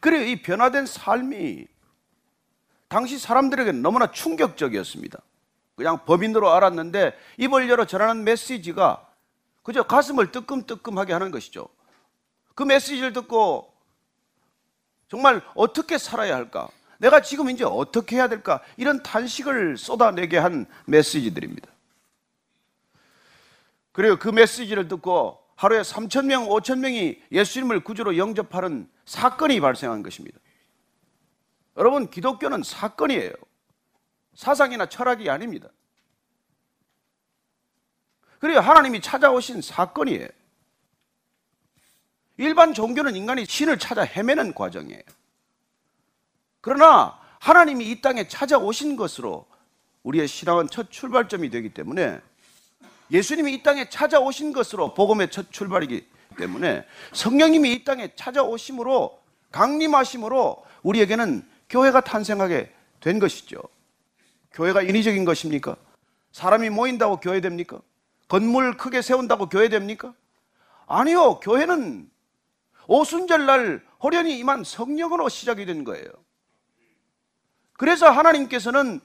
그리고 0.00 0.24
이 0.24 0.42
변화된 0.42 0.86
삶이 0.86 1.66
당시 2.88 3.18
사람들에게 3.18 3.72
너무나 3.72 4.10
충격적이었습니다. 4.10 5.18
그냥 5.76 6.04
법인으로 6.04 6.52
알았는데 6.52 7.18
입을 7.38 7.68
열어 7.68 7.84
전하는 7.84 8.24
메시지가 8.24 9.06
그저 9.62 9.82
가슴을 9.82 10.30
뜨끔뜨끔하게 10.30 11.12
하는 11.12 11.30
것이죠. 11.30 11.68
그 12.54 12.62
메시지를 12.62 13.12
듣고 13.12 13.72
정말 15.08 15.42
어떻게 15.54 15.98
살아야 15.98 16.34
할까? 16.34 16.68
내가 16.98 17.20
지금 17.20 17.50
이제 17.50 17.64
어떻게 17.64 18.16
해야 18.16 18.28
될까? 18.28 18.60
이런 18.76 19.02
탄식을 19.02 19.76
쏟아내게 19.76 20.38
한 20.38 20.66
메시지들입니다. 20.86 21.68
그리고 23.92 24.18
그 24.18 24.28
메시지를 24.28 24.88
듣고 24.88 25.38
하루에 25.56 25.82
3천 25.82 26.26
명, 26.26 26.48
5천 26.48 26.80
명이 26.80 27.22
예수님을 27.30 27.84
구주로 27.84 28.16
영접하는 28.16 28.88
사건이 29.04 29.60
발생한 29.60 30.02
것입니다. 30.02 30.38
여러분, 31.76 32.10
기독교는 32.10 32.62
사건이에요. 32.62 33.32
사상이나 34.34 34.86
철학이 34.86 35.30
아닙니다. 35.30 35.68
그리고 38.40 38.60
하나님이 38.60 39.00
찾아오신 39.00 39.62
사건이에요. 39.62 40.28
일반 42.36 42.74
종교는 42.74 43.14
인간이 43.14 43.44
신을 43.44 43.78
찾아 43.78 44.02
헤매는 44.02 44.54
과정이에요. 44.54 45.02
그러나 46.64 47.20
하나님이 47.40 47.90
이 47.90 48.00
땅에 48.00 48.26
찾아오신 48.26 48.96
것으로 48.96 49.44
우리의 50.02 50.26
신앙은 50.26 50.70
첫 50.70 50.90
출발점이 50.90 51.50
되기 51.50 51.68
때문에 51.68 52.22
예수님이 53.10 53.52
이 53.52 53.62
땅에 53.62 53.90
찾아오신 53.90 54.54
것으로 54.54 54.94
복음의 54.94 55.30
첫 55.30 55.52
출발이기 55.52 56.08
때문에 56.38 56.86
성령님이 57.12 57.70
이 57.74 57.84
땅에 57.84 58.14
찾아오심으로 58.16 59.20
강림하심으로 59.52 60.64
우리에게는 60.84 61.46
교회가 61.68 62.00
탄생하게 62.00 62.72
된 63.00 63.18
것이죠. 63.18 63.60
교회가 64.52 64.80
인위적인 64.80 65.26
것입니까? 65.26 65.76
사람이 66.32 66.70
모인다고 66.70 67.20
교회 67.20 67.42
됩니까? 67.42 67.78
건물 68.26 68.78
크게 68.78 69.02
세운다고 69.02 69.50
교회 69.50 69.68
됩니까? 69.68 70.14
아니요. 70.86 71.40
교회는 71.40 72.08
오순절날 72.86 73.84
호련히 74.02 74.38
임한 74.38 74.64
성령으로 74.64 75.28
시작이 75.28 75.66
된 75.66 75.84
거예요. 75.84 76.23
그래서 77.76 78.10
하나님께서는 78.10 79.00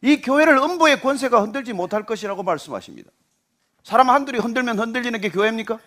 이 0.00 0.20
교회를 0.20 0.56
음부의 0.58 1.00
권세가 1.00 1.42
흔들지 1.42 1.72
못할 1.72 2.04
것이라고 2.06 2.42
말씀하십니다. 2.42 3.10
사람 3.82 4.10
한둘이 4.10 4.38
흔들면 4.38 4.78
흔들리는 4.78 5.20
게 5.20 5.30
교회입니까? 5.30 5.78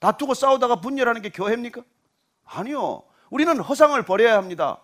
다투고 0.00 0.34
싸우다가 0.34 0.80
분열하는 0.80 1.22
게 1.22 1.30
교회입니까? 1.30 1.82
아니요. 2.44 3.02
우리는 3.30 3.58
허상을 3.60 4.00
버려야 4.04 4.36
합니다. 4.36 4.78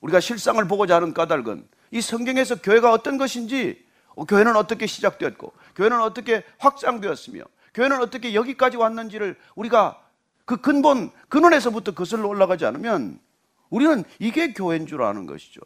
우리가 0.00 0.20
실상을 0.20 0.62
보고자 0.66 0.96
하는 0.96 1.14
까닭은 1.14 1.68
이 1.90 2.00
성경에서 2.00 2.56
교회가 2.56 2.92
어떤 2.92 3.16
것인지, 3.16 3.84
어, 4.14 4.24
교회는 4.24 4.56
어떻게 4.56 4.86
시작되었고, 4.86 5.52
교회는 5.76 6.00
어떻게 6.02 6.44
확장되었으며, 6.58 7.44
교회는 7.74 8.00
어떻게 8.00 8.34
여기까지 8.34 8.76
왔는지를 8.76 9.38
우리가 9.54 10.00
그 10.44 10.56
근본, 10.56 11.10
근원에서부터 11.28 11.94
거슬러 11.94 12.28
올라가지 12.28 12.66
않으면 12.66 13.20
우리는 13.70 14.04
이게 14.18 14.52
교회인 14.52 14.86
줄 14.86 15.02
아는 15.02 15.26
것이죠. 15.26 15.60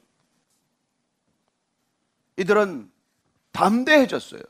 이들은 2.36 2.90
담대해졌어요. 3.52 4.42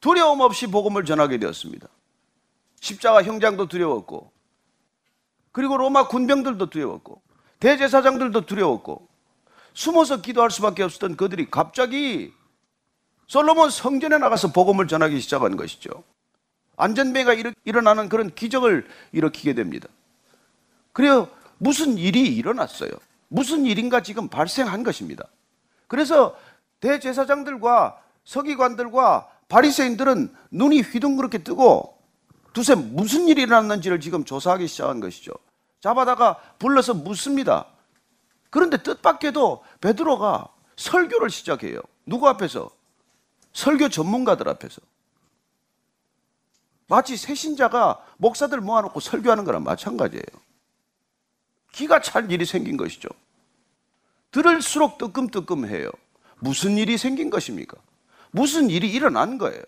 두려움 0.00 0.40
없이 0.40 0.66
복음을 0.66 1.04
전하게 1.04 1.38
되었습니다. 1.38 1.88
십자가 2.80 3.22
형장도 3.22 3.68
두려웠고, 3.68 4.32
그리고 5.52 5.76
로마 5.76 6.08
군병들도 6.08 6.70
두려웠고, 6.70 7.22
대제사장들도 7.60 8.46
두려웠고, 8.46 9.06
숨어서 9.74 10.20
기도할 10.20 10.50
수밖에 10.50 10.82
없었던 10.82 11.16
그들이 11.16 11.50
갑자기 11.50 12.32
솔로몬 13.26 13.70
성전에 13.70 14.18
나가서 14.18 14.52
복음을 14.52 14.88
전하기 14.88 15.20
시작한 15.20 15.56
것이죠. 15.56 16.04
안전배가 16.76 17.34
일어나는 17.64 18.08
그런 18.08 18.34
기적을 18.34 18.86
일으키게 19.12 19.54
됩니다. 19.54 19.88
그래요. 20.92 21.30
무슨 21.62 21.96
일이 21.96 22.22
일어났어요. 22.34 22.90
무슨 23.28 23.66
일인가 23.66 24.02
지금 24.02 24.26
발생한 24.26 24.82
것입니다. 24.82 25.28
그래서 25.86 26.36
대제사장들과 26.80 28.02
서기관들과 28.24 29.28
바리새인들은 29.48 30.34
눈이 30.50 30.80
휘둥그렇게 30.80 31.44
뜨고 31.44 31.98
두세 32.52 32.74
무슨 32.74 33.28
일이 33.28 33.42
일어났는지를 33.42 34.00
지금 34.00 34.24
조사하기 34.24 34.66
시작한 34.66 34.98
것이죠. 34.98 35.32
잡아다가 35.80 36.36
불러서 36.58 36.94
묻습니다. 36.94 37.66
그런데 38.50 38.82
뜻밖에도 38.82 39.62
베드로가 39.80 40.48
설교를 40.76 41.30
시작해요. 41.30 41.78
누구 42.04 42.28
앞에서? 42.28 42.70
설교 43.52 43.88
전문가들 43.88 44.48
앞에서. 44.48 44.80
마치 46.88 47.16
새신자가 47.16 48.04
목사들 48.16 48.60
모아놓고 48.60 48.98
설교하는 48.98 49.44
거랑 49.44 49.62
마찬가지예요. 49.62 50.51
기가 51.72 52.00
찰 52.00 52.30
일이 52.30 52.44
생긴 52.44 52.76
것이죠. 52.76 53.08
들을수록 54.30 54.98
뜨끔뜨끔해요. 54.98 55.90
무슨 56.38 56.76
일이 56.78 56.96
생긴 56.98 57.30
것입니까? 57.30 57.76
무슨 58.30 58.70
일이 58.70 58.90
일어난 58.90 59.38
거예요. 59.38 59.62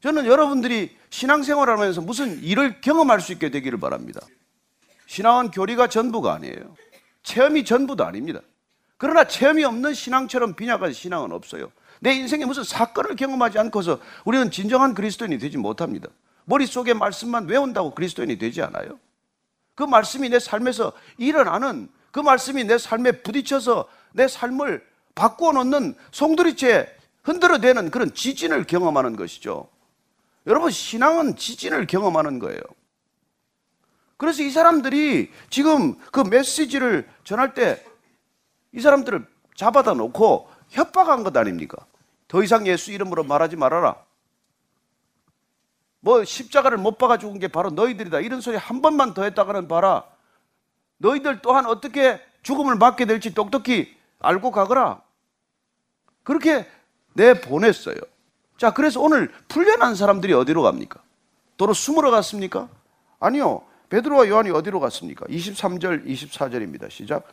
저는 0.00 0.26
여러분들이 0.26 0.96
신앙생활을 1.10 1.74
하면서 1.74 2.00
무슨 2.00 2.42
일을 2.42 2.80
경험할 2.80 3.20
수 3.20 3.32
있게 3.32 3.50
되기를 3.50 3.78
바랍니다. 3.78 4.20
신앙은 5.06 5.50
교리가 5.50 5.88
전부가 5.88 6.34
아니에요. 6.34 6.76
체험이 7.22 7.64
전부도 7.64 8.04
아닙니다. 8.04 8.40
그러나 8.96 9.24
체험이 9.24 9.64
없는 9.64 9.94
신앙처럼 9.94 10.54
빈약한 10.54 10.92
신앙은 10.92 11.32
없어요. 11.32 11.70
내 12.00 12.14
인생에 12.14 12.44
무슨 12.46 12.64
사건을 12.64 13.16
경험하지 13.16 13.58
않고서 13.58 14.00
우리는 14.24 14.50
진정한 14.50 14.94
그리스도인이 14.94 15.38
되지 15.38 15.58
못합니다. 15.58 16.08
머릿속에 16.44 16.94
말씀만 16.94 17.46
외운다고 17.46 17.94
그리스도인이 17.94 18.38
되지 18.38 18.62
않아요. 18.62 18.98
그 19.80 19.84
말씀이 19.84 20.28
내 20.28 20.38
삶에서 20.38 20.92
일어나는 21.16 21.88
그 22.10 22.20
말씀이 22.20 22.64
내 22.64 22.76
삶에 22.76 23.22
부딪혀서 23.22 23.88
내 24.12 24.28
삶을 24.28 24.86
바꾸어 25.14 25.52
놓는 25.52 25.94
송두리째 26.10 26.94
흔들어대는 27.22 27.90
그런 27.90 28.12
지진을 28.12 28.64
경험하는 28.64 29.16
것이죠. 29.16 29.70
여러분, 30.46 30.70
신앙은 30.70 31.36
지진을 31.36 31.86
경험하는 31.86 32.40
거예요. 32.40 32.60
그래서 34.18 34.42
이 34.42 34.50
사람들이 34.50 35.30
지금 35.48 35.96
그 36.12 36.20
메시지를 36.20 37.08
전할 37.24 37.54
때 37.54 37.82
이 38.72 38.80
사람들을 38.80 39.26
잡아다 39.56 39.94
놓고 39.94 40.48
협박한 40.68 41.24
것 41.24 41.34
아닙니까? 41.36 41.86
더 42.28 42.42
이상 42.42 42.66
예수 42.66 42.92
이름으로 42.92 43.24
말하지 43.24 43.56
말아라. 43.56 43.96
뭐 46.00 46.24
십자가를 46.24 46.78
못 46.78 46.98
박아 46.98 47.18
죽은 47.18 47.38
게 47.38 47.48
바로 47.48 47.70
너희들이다. 47.70 48.20
이런 48.20 48.40
소리 48.40 48.56
한 48.56 48.82
번만 48.82 49.14
더 49.14 49.22
했다가는 49.24 49.68
봐라. 49.68 50.04
너희들 50.98 51.40
또한 51.42 51.66
어떻게 51.66 52.20
죽음을 52.42 52.76
맞게 52.76 53.04
될지 53.04 53.34
똑똑히 53.34 53.94
알고 54.18 54.50
가거라. 54.50 55.02
그렇게 56.22 56.66
내 57.14 57.40
보냈어요. 57.40 57.96
자, 58.56 58.72
그래서 58.72 59.00
오늘 59.00 59.30
풀려난 59.48 59.94
사람들이 59.94 60.32
어디로 60.32 60.62
갑니까? 60.62 61.00
도로 61.56 61.72
숨으러 61.72 62.10
갔습니까? 62.10 62.68
아니요. 63.18 63.62
베드로와 63.88 64.28
요한이 64.28 64.50
어디로 64.50 64.80
갔습니까? 64.80 65.26
23절, 65.26 66.06
24절입니다. 66.06 66.90
시작. 66.90 67.26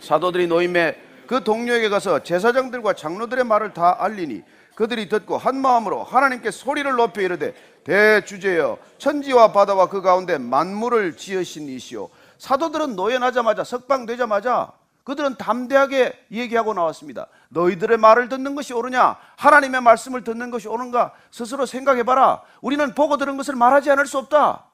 사도들이 0.00 0.46
노임에 0.46 0.96
그 1.26 1.42
동료에게 1.42 1.88
가서 1.88 2.22
제사장들과 2.22 2.92
장로들의 2.92 3.44
말을 3.44 3.72
다 3.72 3.96
알리니 3.98 4.42
그들이 4.74 5.08
듣고 5.08 5.38
한 5.38 5.56
마음으로 5.56 6.02
하나님께 6.04 6.50
소리를 6.50 6.90
높여 6.92 7.22
이르되 7.22 7.54
대주제여 7.84 8.78
천지와 8.98 9.52
바다와 9.52 9.88
그 9.88 10.02
가운데 10.02 10.38
만물을 10.38 11.16
지으신 11.16 11.68
이시오 11.68 12.08
사도들은 12.38 12.96
노연하자마자 12.96 13.64
석방되자마자 13.64 14.72
그들은 15.04 15.36
담대하게 15.36 16.26
얘기하고 16.32 16.72
나왔습니다. 16.72 17.26
너희들의 17.50 17.98
말을 17.98 18.30
듣는 18.30 18.54
것이 18.54 18.72
옳으냐? 18.72 19.18
하나님의 19.36 19.82
말씀을 19.82 20.24
듣는 20.24 20.50
것이 20.50 20.66
옳은가? 20.66 21.12
스스로 21.30 21.66
생각해 21.66 22.04
봐라. 22.04 22.40
우리는 22.62 22.94
보고 22.94 23.18
들은 23.18 23.36
것을 23.36 23.54
말하지 23.54 23.90
않을 23.90 24.06
수 24.06 24.16
없다. 24.16 24.64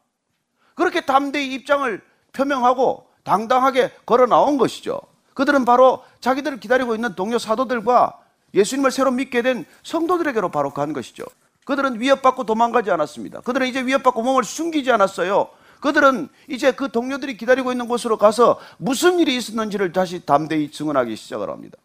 그렇게 0.74 1.00
담대히 1.00 1.52
입장을 1.54 2.00
표명하고 2.32 3.10
당당하게 3.24 3.90
걸어 4.06 4.26
나온 4.26 4.56
것이죠. 4.56 5.00
그들은 5.34 5.64
바로 5.64 6.04
자기들을 6.20 6.60
기다리고 6.60 6.94
있는 6.94 7.14
동료 7.16 7.38
사도들과 7.38 8.18
예수님을 8.54 8.92
새로 8.92 9.10
믿게 9.10 9.42
된 9.42 9.64
성도들에게로 9.82 10.50
바로 10.50 10.70
간 10.70 10.92
것이죠. 10.92 11.24
그들은 11.64 12.00
위협받고 12.00 12.44
도망가지 12.44 12.90
않았습니다. 12.90 13.40
그들은 13.42 13.66
이제 13.66 13.84
위협받고 13.84 14.22
몸을 14.22 14.44
숨기지 14.44 14.90
않았어요. 14.90 15.48
그들은 15.80 16.28
이제 16.48 16.72
그 16.72 16.90
동료들이 16.90 17.36
기다리고 17.36 17.72
있는 17.72 17.88
곳으로 17.88 18.18
가서 18.18 18.60
무슨 18.78 19.18
일이 19.18 19.36
있었는지를 19.36 19.92
다시 19.92 20.24
담대히 20.26 20.70
증언하기 20.70 21.16
시작을 21.16 21.48
합니다. 21.48 21.78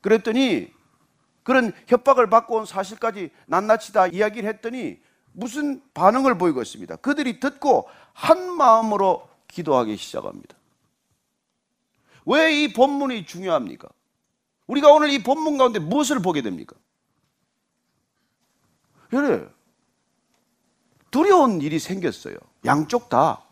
그랬더니 0.00 0.72
그런 1.42 1.72
협박을 1.88 2.30
받고 2.30 2.56
온 2.56 2.66
사실까지 2.66 3.30
낱낱이 3.46 3.92
다 3.92 4.06
이야기를 4.06 4.48
했더니 4.48 4.98
무슨 5.32 5.82
반응을 5.94 6.38
보이고 6.38 6.62
있습니다. 6.62 6.96
그들이 6.96 7.40
듣고 7.40 7.88
한 8.12 8.52
마음으로 8.56 9.28
기도하기 9.48 9.96
시작합니다. 9.96 10.54
왜 12.26 12.52
이 12.54 12.72
본문이 12.72 13.26
중요합니까? 13.26 13.88
우리가 14.66 14.90
오늘 14.92 15.10
이 15.10 15.22
본문 15.22 15.58
가운데 15.58 15.78
무엇을 15.78 16.20
보게 16.20 16.40
됩니까? 16.40 16.76
그래. 19.10 19.46
두려운 21.10 21.60
일이 21.60 21.78
생겼어요. 21.78 22.36
양쪽 22.64 23.08
다. 23.08 23.44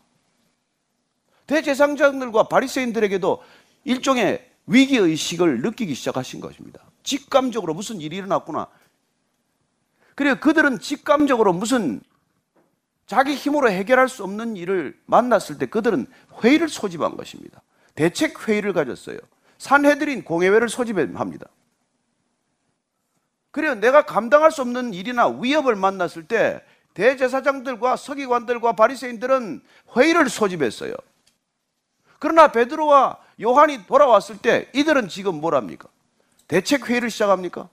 대제상장들과 1.47 2.47
바리새인들에게도 2.47 3.43
일종의 3.85 4.49
위기 4.67 4.97
의식을 4.97 5.61
느끼기 5.61 5.93
시작하신 5.93 6.39
것입니다. 6.39 6.81
직감적으로 7.03 7.73
무슨 7.73 8.01
일이 8.01 8.17
일어났구나. 8.17 8.67
그래 10.15 10.35
그들은 10.35 10.79
직감적으로 10.79 11.53
무슨 11.53 12.01
자기 13.05 13.35
힘으로 13.35 13.69
해결할 13.69 14.07
수 14.07 14.23
없는 14.23 14.55
일을 14.55 14.97
만났을 15.05 15.57
때 15.57 15.65
그들은 15.65 16.07
회의를 16.43 16.69
소집한 16.69 17.17
것입니다. 17.17 17.61
대책 17.95 18.47
회의를 18.47 18.73
가졌어요. 18.73 19.17
산해드린 19.57 20.23
공회회를 20.23 20.69
소집합니다. 20.69 21.47
그래요. 23.53 23.75
내가 23.75 24.01
감당할 24.01 24.51
수 24.51 24.63
없는 24.63 24.95
일이나 24.95 25.27
위협을 25.27 25.75
만났을 25.75 26.23
때 26.27 26.59
대제사장들과 26.95 27.97
서기관들과 27.97 28.73
바리새인들은 28.73 29.61
회의를 29.95 30.27
소집했어요. 30.27 30.95
그러나 32.17 32.51
베드로와 32.51 33.19
요한이 33.39 33.85
돌아왔을 33.85 34.39
때 34.39 34.69
이들은 34.73 35.07
지금 35.07 35.39
뭐랍니까? 35.39 35.87
대책 36.47 36.89
회의를 36.89 37.11
시작합니까? 37.11 37.69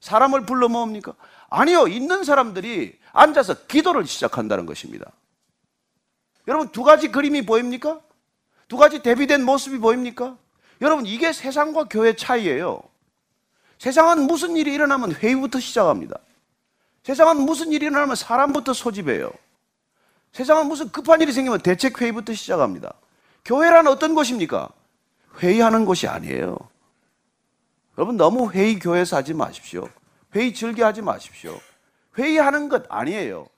사람을 0.00 0.46
불러 0.46 0.68
모읍니까? 0.68 1.14
아니요. 1.48 1.86
있는 1.86 2.24
사람들이 2.24 2.98
앉아서 3.12 3.66
기도를 3.68 4.04
시작한다는 4.04 4.66
것입니다. 4.66 5.12
여러분 6.48 6.70
두 6.70 6.82
가지 6.82 7.12
그림이 7.12 7.46
보입니까? 7.46 8.00
두 8.66 8.76
가지 8.76 9.00
대비된 9.00 9.44
모습이 9.44 9.78
보입니까? 9.78 10.36
여러분 10.80 11.06
이게 11.06 11.32
세상과 11.32 11.84
교회 11.84 12.16
차이예요. 12.16 12.82
세상은 13.78 14.26
무슨 14.26 14.56
일이 14.56 14.74
일어나면 14.74 15.12
회의부터 15.12 15.60
시작합니다. 15.60 16.18
세상은 17.04 17.40
무슨 17.42 17.72
일이 17.72 17.86
일어나면 17.86 18.16
사람부터 18.16 18.72
소집해요. 18.72 19.30
세상은 20.32 20.66
무슨 20.66 20.90
급한 20.90 21.20
일이 21.20 21.32
생기면 21.32 21.60
대책 21.60 22.00
회의부터 22.00 22.34
시작합니다. 22.34 22.92
교회란 23.44 23.86
어떤 23.86 24.14
곳입니까? 24.14 24.68
회의하는 25.40 25.84
곳이 25.84 26.06
아니에요. 26.06 26.58
여러분 27.96 28.16
너무 28.16 28.50
회의 28.52 28.78
교회에서 28.78 29.16
하지 29.16 29.32
마십시오. 29.32 29.88
회의 30.34 30.52
즐겨 30.52 30.86
하지 30.86 31.00
마십시오. 31.00 31.58
회의하는 32.18 32.68
것 32.68 32.84
아니에요. 32.88 33.48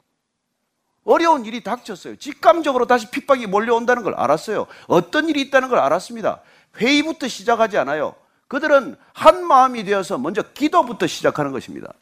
어려운 1.04 1.44
일이 1.44 1.62
닥쳤어요. 1.62 2.16
직감적으로 2.16 2.86
다시 2.86 3.10
핍박이 3.10 3.46
몰려온다는 3.46 4.02
걸 4.02 4.14
알았어요. 4.14 4.66
어떤 4.86 5.28
일이 5.28 5.40
있다는 5.40 5.68
걸 5.68 5.78
알았습니다. 5.78 6.42
회의부터 6.76 7.26
시작하지 7.26 7.78
않아요. 7.78 8.14
그들은 8.50 8.96
한 9.12 9.46
마음이 9.46 9.84
되어서 9.84 10.18
먼저 10.18 10.42
기도부터 10.42 11.06
시작하는 11.06 11.52
것입니다. 11.52 11.94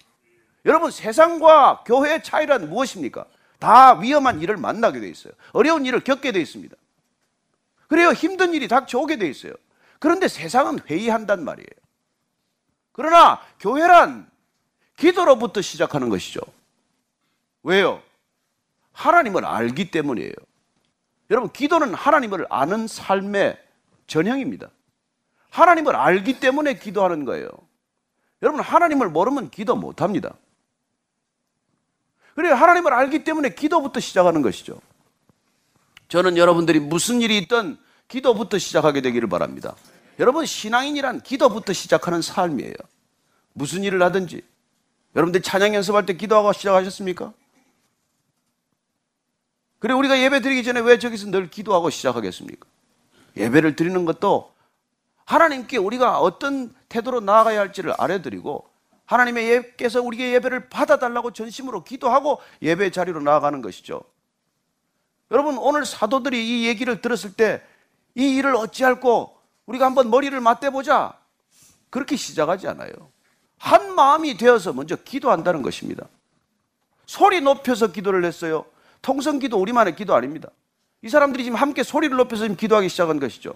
여러분, 0.64 0.90
세상과 0.90 1.84
교회의 1.84 2.24
차이란 2.24 2.70
무엇입니까? 2.70 3.26
다 3.59 3.99
위험한 3.99 4.40
일을 4.40 4.57
만나게 4.57 4.99
돼 4.99 5.11
있어요. 5.11 5.34
어려운 5.53 5.84
일을 5.84 6.01
겪게 6.01 6.32
돼 6.32 6.40
있습니다. 6.40 6.74
그래요. 7.86 8.12
힘든 8.12 8.55
일이 8.55 8.66
닥쳐오게 8.66 9.18
돼 9.18 9.28
있어요. 9.28 9.53
그런데 9.99 10.26
세상은 10.26 10.78
회의한단 10.88 11.44
말이에요. 11.44 11.68
그러나 12.92 13.42
교회란 13.61 14.30
기도로부터 14.96 15.61
시작하는 15.61 16.09
것이죠. 16.09 16.40
왜요? 17.62 18.03
하나님을 18.94 19.44
알기 19.44 19.90
때문이에요. 19.90 20.32
여러분, 21.30 21.53
기도는 21.53 21.92
하나님을 21.92 22.46
아는 22.49 22.86
삶의 22.86 23.62
전형입니다. 24.07 24.70
하나님을 25.51 25.96
알기 25.96 26.40
때문에 26.40 26.78
기도하는 26.78 27.24
거예요. 27.24 27.49
여러분, 28.42 28.61
하나님을 28.61 29.09
모르면 29.09 29.51
기도 29.51 29.76
못 29.76 30.03
합니다. 30.03 30.34
그래요. 32.34 32.55
하나님을 32.55 32.92
알기 32.92 33.24
때문에 33.24 33.55
기도부터 33.55 33.99
시작하는 33.99 34.42
것이죠. 34.42 34.80
저는 36.09 36.36
여러분들이 36.36 36.78
무슨 36.78 37.20
일이 37.20 37.36
있든 37.38 37.76
기도부터 38.07 38.59
시작하게 38.59 39.01
되기를 39.01 39.28
바랍니다. 39.28 39.74
여러분 40.18 40.46
신앙인이란 40.46 41.20
기도부터 41.20 41.72
시작하는 41.72 42.22
삶이에요. 42.22 42.74
무슨 43.53 43.84
일을 43.84 44.03
하든지 44.03 44.42
여러분들 45.14 45.42
찬양 45.42 45.74
연습할 45.74 46.07
때 46.07 46.14
기도하고 46.14 46.53
시작하셨습니까? 46.53 47.32
그래 49.78 49.94
우리가 49.94 50.18
예배 50.18 50.40
드리기 50.40 50.64
전에 50.64 50.80
왜 50.80 50.99
저기서 50.99 51.30
늘 51.30 51.51
기도하고 51.51 51.90
시작하겠습니까? 51.90 52.66
예배를 53.36 53.76
드리는 53.76 54.05
것도 54.05 54.53
하나님께 55.29 55.76
우리가 55.76 56.20
어떤 56.20 56.74
태도로 56.89 57.20
나아가야 57.20 57.61
할지를 57.61 57.95
알아드리고 57.99 58.68
하나님의 59.07 59.51
예께서 59.51 60.03
우리의 60.03 60.35
예배를 60.35 60.68
받아달라고 60.68 61.33
전심으로 61.33 61.85
기도하고 61.85 62.41
예배 62.62 62.91
자리로 62.91 63.20
나아가는 63.20 63.61
것이죠. 63.62 64.03
여러분 65.31 65.59
오늘 65.59 65.85
사도들이 65.85 66.62
이 66.62 66.66
얘기를 66.66 67.01
들었을 67.01 67.35
때 67.35 67.62
이 68.18 68.35
일을 68.35 68.57
어찌할꼬 68.57 69.39
우리가 69.66 69.87
한번 69.87 70.11
머리를 70.11 70.39
맞대보자 70.41 71.16
그렇게 71.89 72.16
시작하지 72.16 72.66
않아요. 72.66 72.91
한 73.59 73.95
마음이 73.95 74.37
되어서 74.37 74.72
먼저 74.72 74.97
기도한다는 74.97 75.62
것입니다. 75.62 76.05
소리 77.07 77.41
높여서 77.41 77.93
기도를 77.93 78.24
했어요. 78.24 78.64
통성 79.03 79.39
기도 79.39 79.59
우리만의 79.59 79.95
기도 79.95 80.16
아닙니다. 80.16 80.49
이 81.03 81.09
사람들이 81.09 81.45
지금 81.45 81.57
함께 81.57 81.85
소리를 81.85 82.16
높여서 82.16 82.43
지금 82.43 82.57
기도하기 82.57 82.89
시작한 82.89 83.20
것이죠. 83.20 83.55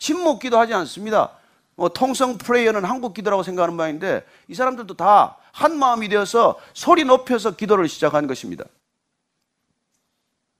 침묵 0.00 0.40
기도하지 0.40 0.74
않습니다. 0.74 1.30
뭐 1.76 1.88
통성 1.90 2.36
프레이어는 2.38 2.84
한국 2.84 3.14
기도라고 3.14 3.44
생각하는 3.44 3.76
모양인데 3.76 4.26
이 4.48 4.54
사람들도 4.54 4.94
다 4.94 5.40
한 5.52 5.78
마음이 5.78 6.08
되어서 6.08 6.58
소리 6.74 7.04
높여서 7.04 7.56
기도를 7.56 7.88
시작한 7.88 8.26
것입니다. 8.26 8.64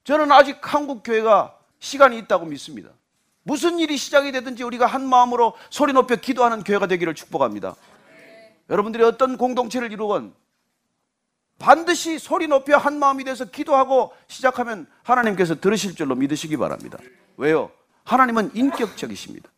저는 0.03 0.31
아직 0.31 0.57
한국 0.61 1.03
교회가 1.03 1.57
시간이 1.79 2.17
있다고 2.19 2.45
믿습니다. 2.45 2.89
무슨 3.43 3.79
일이 3.79 3.97
시작이 3.97 4.31
되든지 4.31 4.63
우리가 4.63 4.85
한 4.85 5.07
마음으로 5.07 5.53
소리 5.69 5.93
높여 5.93 6.15
기도하는 6.15 6.63
교회가 6.63 6.87
되기를 6.87 7.15
축복합니다. 7.15 7.75
여러분들이 8.69 9.03
어떤 9.03 9.37
공동체를 9.37 9.91
이루건 9.91 10.33
반드시 11.57 12.17
소리 12.19 12.47
높여 12.47 12.77
한 12.77 12.97
마음이 12.97 13.23
돼서 13.23 13.45
기도하고 13.45 14.13
시작하면 14.27 14.87
하나님께서 15.03 15.59
들으실 15.59 15.95
줄로 15.95 16.15
믿으시기 16.15 16.57
바랍니다. 16.57 16.97
왜요? 17.37 17.71
하나님은 18.03 18.51
인격적이십니다. 18.53 19.49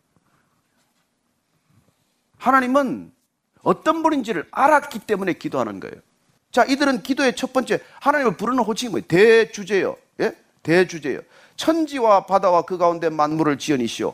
하나님은 2.38 3.12
어떤 3.62 4.04
분인지를 4.04 4.48
알았기 4.52 5.00
때문에 5.00 5.34
기도하는 5.34 5.80
거예요. 5.80 5.96
자, 6.52 6.64
이들은 6.66 7.02
기도의 7.04 7.36
첫 7.36 7.54
번째 7.54 7.80
하나님을 8.02 8.38
부르는 8.38 8.64
호칭이 8.64 8.92
뭐예요? 8.92 9.08
대주제요. 9.08 9.96
예? 10.20 10.38
대주제요. 10.62 11.22
천지와 11.56 12.26
바다와 12.26 12.64
그 12.64 12.78
가운데 12.78 13.10
만물을 13.10 13.58
지연이시오. 13.58 14.14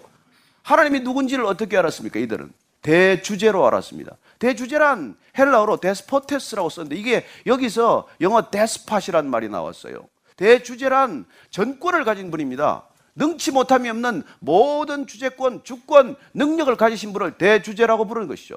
하나님이 0.61 1.01
누군지를 1.01 1.45
어떻게 1.45 1.77
알았습니까? 1.77 2.19
이들은 2.19 2.53
대주제로 2.81 3.65
알았습니다. 3.65 4.15
대주제란 4.37 5.17
헬라어로 5.37 5.77
데스포테스라고 5.77 6.69
썼는데 6.69 6.95
이게 6.95 7.25
여기서 7.45 8.07
영어 8.21 8.49
데스팟이란 8.49 9.29
말이 9.29 9.49
나왔어요. 9.49 10.07
대주제란 10.37 11.25
전권을 11.49 12.05
가진 12.05 12.31
분입니다. 12.31 12.85
능치 13.19 13.51
못함이 13.51 13.89
없는 13.89 14.23
모든 14.39 15.05
주제권, 15.05 15.63
주권, 15.65 16.15
능력을 16.33 16.73
가지신 16.77 17.11
분을 17.11 17.37
대주제라고 17.37 18.05
부르는 18.05 18.29
것이죠. 18.29 18.55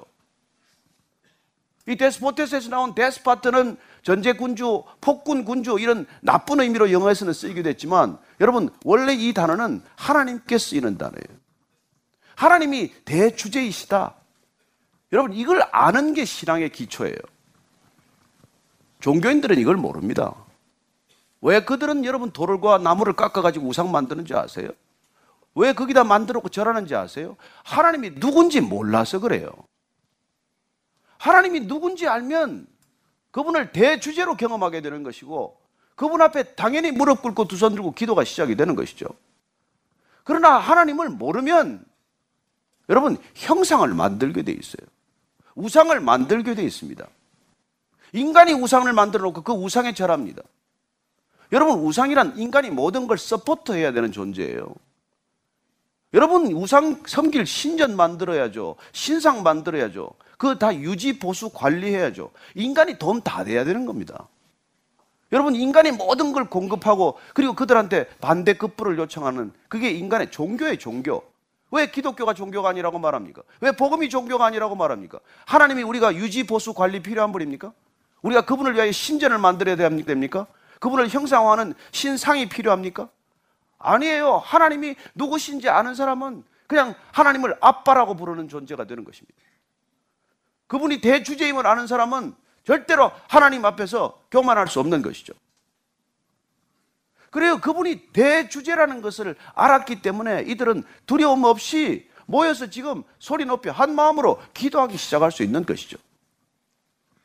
이 1.88 1.96
데스포테스에서 1.96 2.70
나온 2.70 2.94
데스파트는 2.94 3.76
전제 4.04 4.32
군주, 4.34 4.84
폭군 5.00 5.44
군주 5.44 5.78
이런 5.80 6.06
나쁜 6.20 6.60
의미로 6.60 6.92
영어에서는 6.92 7.32
쓰이기도 7.32 7.68
했지만 7.70 8.18
여러분 8.40 8.70
원래 8.84 9.14
이 9.14 9.34
단어는 9.34 9.82
하나님께 9.96 10.58
쓰이는 10.58 10.96
단어예요. 10.96 11.42
하나님이 12.36 12.92
대주제이시다. 13.04 14.14
여러분 15.12 15.32
이걸 15.32 15.64
아는 15.72 16.14
게 16.14 16.24
신앙의 16.24 16.70
기초예요. 16.70 17.16
종교인들은 19.00 19.58
이걸 19.58 19.76
모릅니다. 19.76 20.32
왜 21.42 21.64
그들은 21.64 22.04
여러분 22.04 22.30
돌과 22.30 22.78
나무를 22.78 23.14
깎아가지고 23.14 23.66
우상 23.66 23.90
만드는지 23.90 24.32
아세요? 24.34 24.70
왜 25.54 25.72
거기다 25.74 26.04
만들었고 26.04 26.48
절하는지 26.48 26.94
아세요? 26.94 27.36
하나님이 27.64 28.14
누군지 28.14 28.60
몰라서 28.60 29.18
그래요. 29.18 29.50
하나님이 31.18 31.66
누군지 31.66 32.08
알면 32.08 32.66
그분을 33.32 33.72
대주제로 33.72 34.36
경험하게 34.36 34.80
되는 34.80 35.02
것이고 35.02 35.60
그분 35.94 36.22
앞에 36.22 36.54
당연히 36.54 36.90
무릎 36.90 37.22
꿇고 37.22 37.46
두 37.48 37.56
손 37.56 37.74
들고 37.74 37.92
기도가 37.92 38.24
시작이 38.24 38.56
되는 38.56 38.74
것이죠. 38.74 39.06
그러나 40.24 40.58
하나님을 40.58 41.10
모르면 41.10 41.84
여러분 42.88 43.18
형상을 43.34 43.86
만들게 43.92 44.42
돼 44.42 44.52
있어요. 44.52 44.86
우상을 45.54 45.98
만들게 46.00 46.54
돼 46.54 46.62
있습니다. 46.62 47.06
인간이 48.12 48.52
우상을 48.52 48.90
만들어 48.92 49.24
놓고 49.24 49.42
그 49.42 49.52
우상에 49.52 49.92
절합니다. 49.92 50.42
여러분 51.52 51.80
우상이란 51.80 52.38
인간이 52.38 52.70
모든 52.70 53.06
걸 53.06 53.18
서포트해야 53.18 53.92
되는 53.92 54.10
존재예요. 54.10 54.74
여러분 56.14 56.46
우상 56.52 57.02
섬길 57.06 57.46
신전 57.46 57.96
만들어야죠. 57.96 58.76
신상 58.92 59.42
만들어야죠. 59.42 60.10
그다 60.38 60.74
유지 60.76 61.18
보수 61.18 61.50
관리해야죠. 61.50 62.30
인간이 62.54 62.98
돈 62.98 63.20
다 63.20 63.44
내야 63.44 63.64
되는 63.64 63.86
겁니다. 63.86 64.28
여러분 65.30 65.54
인간이 65.54 65.92
모든 65.92 66.32
걸 66.32 66.50
공급하고 66.50 67.18
그리고 67.32 67.54
그들한테 67.54 68.06
반대 68.20 68.54
급부를 68.54 68.98
요청하는 68.98 69.52
그게 69.68 69.90
인간의 69.90 70.30
종교의 70.30 70.78
종교. 70.78 71.22
왜 71.70 71.90
기독교가 71.90 72.34
종교가 72.34 72.68
아니라고 72.68 72.98
말합니까? 72.98 73.42
왜 73.60 73.72
복음이 73.72 74.10
종교가 74.10 74.44
아니라고 74.44 74.74
말합니까? 74.74 75.20
하나님이 75.46 75.82
우리가 75.84 76.14
유지 76.16 76.44
보수 76.44 76.74
관리 76.74 77.00
필요한 77.00 77.32
분입니까? 77.32 77.72
우리가 78.20 78.42
그분을 78.42 78.74
위하여 78.74 78.92
신전을 78.92 79.38
만들어야 79.38 79.76
됩니까? 79.76 80.46
그분을 80.82 81.08
형상화하는 81.08 81.74
신상이 81.92 82.48
필요합니까? 82.48 83.08
아니에요. 83.78 84.38
하나님이 84.38 84.96
누구신지 85.14 85.68
아는 85.68 85.94
사람은 85.94 86.42
그냥 86.66 86.96
하나님을 87.12 87.56
아빠라고 87.60 88.16
부르는 88.16 88.48
존재가 88.48 88.84
되는 88.86 89.04
것입니다. 89.04 89.38
그분이 90.66 91.00
대주제임을 91.00 91.68
아는 91.68 91.86
사람은 91.86 92.34
절대로 92.64 93.12
하나님 93.28 93.64
앞에서 93.64 94.20
교만할 94.28 94.66
수 94.66 94.80
없는 94.80 95.02
것이죠. 95.02 95.34
그래요. 97.30 97.60
그분이 97.60 98.08
대주제라는 98.12 99.02
것을 99.02 99.36
알았기 99.54 100.02
때문에 100.02 100.42
이들은 100.48 100.82
두려움 101.06 101.44
없이 101.44 102.10
모여서 102.26 102.66
지금 102.70 103.04
소리 103.20 103.44
높여 103.44 103.70
한 103.70 103.94
마음으로 103.94 104.42
기도하기 104.52 104.96
시작할 104.96 105.30
수 105.30 105.44
있는 105.44 105.64
것이죠. 105.64 105.96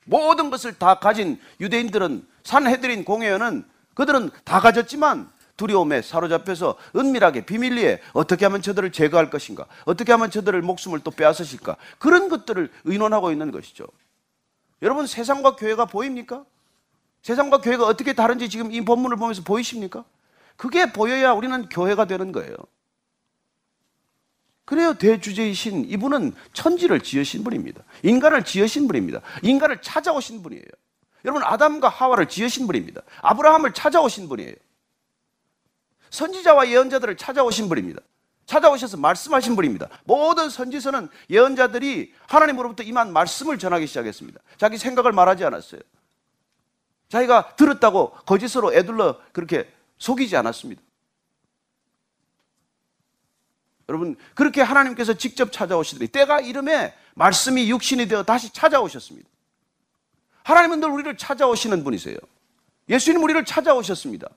모든 0.08 0.50
것을 0.50 0.74
다 0.74 0.96
가진 0.96 1.40
유대인들은 1.60 2.26
산헤드린 2.44 3.06
공회원은 3.06 3.64
그들은 3.94 4.32
다 4.44 4.60
가졌지만 4.60 5.30
두려움에 5.58 6.02
사로잡혀서 6.02 6.78
은밀하게 6.96 7.46
비밀리에 7.46 8.00
어떻게 8.14 8.46
하면 8.46 8.62
저들을 8.62 8.92
제거할 8.92 9.30
것인가 9.30 9.66
어떻게 9.86 10.12
하면 10.12 10.32
저들을 10.32 10.62
목숨을 10.62 11.00
또 11.02 11.12
빼앗으실까 11.12 11.78
그런 11.98 12.30
것들을 12.30 12.72
의논하고 12.86 13.32
있는 13.32 13.52
것이죠 13.52 13.86
여러분 14.84 15.08
세상과 15.08 15.56
교회가 15.56 15.86
보입니까? 15.86 16.46
세상과 17.24 17.62
교회가 17.62 17.86
어떻게 17.86 18.14
다른지 18.14 18.50
지금 18.50 18.72
이 18.72 18.82
본문을 18.86 19.18
보면서 19.18 19.42
보이십니까? 19.42 20.06
그게 20.56 20.94
보여야 20.94 21.32
우리는 21.34 21.68
교회가 21.70 22.06
되는 22.06 22.32
거예요 22.32 22.56
그래요 24.68 24.94
대주제이신 24.94 25.86
이분은 25.86 26.36
천지를 26.54 27.00
지으신 27.02 27.44
분입니다 27.44 27.82
인간을 28.04 28.44
지으신 28.44 28.88
분입니다 28.88 29.22
인간을 29.42 29.82
찾아오신 29.82 30.44
분이에요 30.44 30.64
여러분 31.28 31.44
아담과 31.44 31.90
하와를 31.90 32.28
지으신 32.30 32.68
분입니다. 32.68 33.02
아브라함을 33.22 33.74
찾아오신 33.74 34.30
분이에요. 34.30 34.54
선지자와 36.10 36.70
예언자들을 36.70 37.18
찾아오신 37.18 37.68
분입니다. 37.68 38.02
찾아오셔서 38.46 38.96
말씀하신 38.96 39.58
분입니다. 39.58 39.90
모든 40.06 40.50
선지서는 40.50 41.10
예언자들이 41.30 42.14
하나님으로부터 42.28 42.84
임한 42.84 43.12
말씀을 43.12 43.60
전하기 43.60 43.88
시작했습니다. 43.88 44.40
자기 44.58 44.78
생각을 44.78 45.12
말하지 45.12 45.44
않았어요. 45.44 45.82
자기가 47.10 47.56
들었다고 47.58 48.12
거짓으로 48.26 48.74
애둘러 48.74 49.20
그렇게 49.34 49.70
속이지 49.98 50.38
않았습니다. 50.38 50.82
여러분, 53.90 54.18
그렇게 54.34 54.62
하나님께서 54.62 55.14
직접 55.14 55.52
찾아오시더니 55.52 56.08
때가 56.10 56.42
이름에 56.42 56.94
말씀이 57.16 57.70
육신이 57.70 58.08
되어 58.08 58.24
다시 58.24 58.52
찾아오셨습니다. 58.52 59.28
하나님은 60.44 60.80
늘 60.80 60.90
우리를 60.90 61.18
찾아오시는 61.18 61.84
분이세요. 61.84 62.18
예수님 62.90 63.24
우리를 63.24 63.44
찾아오셨습니다. 63.46 64.30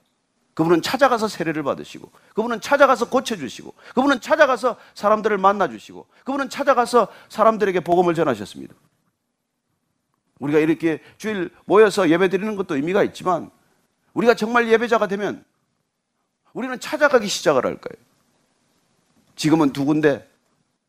그분은 0.54 0.82
찾아가서 0.82 1.28
세례를 1.28 1.62
받으시고, 1.62 2.10
그분은 2.34 2.60
찾아가서 2.60 3.08
고쳐주시고, 3.08 3.74
그분은 3.94 4.20
찾아가서 4.20 4.76
사람들을 4.94 5.38
만나주시고, 5.38 6.06
그분은 6.24 6.48
찾아가서 6.50 7.08
사람들에게 7.28 7.80
복음을 7.80 8.14
전하셨습니다. 8.14 8.74
우리가 10.38 10.58
이렇게 10.58 11.00
주일 11.18 11.50
모여서 11.64 12.08
예배 12.10 12.28
드리는 12.28 12.56
것도 12.56 12.76
의미가 12.76 13.04
있지만, 13.04 13.50
우리가 14.14 14.34
정말 14.34 14.68
예배자가 14.68 15.06
되면 15.06 15.44
우리는 16.52 16.78
찾아가기 16.80 17.28
시작을 17.28 17.64
할 17.64 17.76
거예요. 17.76 18.09
지금은 19.40 19.72
두 19.72 19.86
군데, 19.86 20.28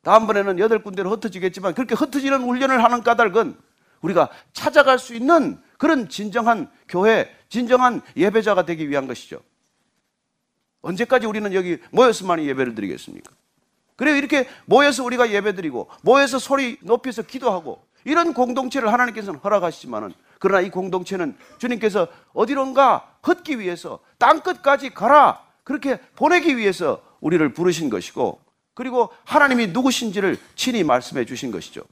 다음번에는 0.03 0.59
여덟 0.59 0.83
군데로 0.83 1.09
흩어지겠지만 1.11 1.73
그렇게 1.73 1.95
흩어지는 1.95 2.43
훈련을 2.43 2.83
하는 2.83 3.01
까닭은 3.01 3.55
우리가 4.01 4.27
찾아갈 4.51 4.99
수 4.99 5.15
있는 5.15 5.57
그런 5.77 6.09
진정한 6.09 6.69
교회, 6.89 7.33
진정한 7.47 8.01
예배자가 8.17 8.65
되기 8.65 8.89
위한 8.89 9.07
것이죠. 9.07 9.39
언제까지 10.81 11.27
우리는 11.27 11.53
여기 11.53 11.77
모여서만 11.91 12.43
예배를 12.43 12.75
드리겠습니까? 12.75 13.31
그래요. 13.95 14.17
이렇게 14.17 14.49
모여서 14.65 15.05
우리가 15.05 15.31
예배 15.31 15.55
드리고, 15.55 15.89
모여서 16.01 16.37
소리 16.37 16.77
높여서 16.81 17.21
기도하고, 17.21 17.81
이런 18.03 18.33
공동체를 18.33 18.91
하나님께서는 18.91 19.39
허락하시지만은, 19.39 20.11
그러나 20.39 20.59
이 20.59 20.69
공동체는 20.69 21.37
주님께서 21.57 22.09
어디론가 22.33 23.19
걷기 23.21 23.59
위해서 23.59 23.99
땅 24.17 24.41
끝까지 24.41 24.89
가라! 24.89 25.41
그렇게 25.63 26.01
보내기 26.17 26.57
위해서 26.57 27.11
우리를 27.22 27.53
부르신 27.53 27.89
것이고, 27.89 28.39
그리고 28.74 29.09
하나님이 29.24 29.67
누구신지를 29.67 30.38
친히 30.55 30.84
말씀해 30.84 31.26
주신 31.26 31.51
것이죠. 31.51 31.84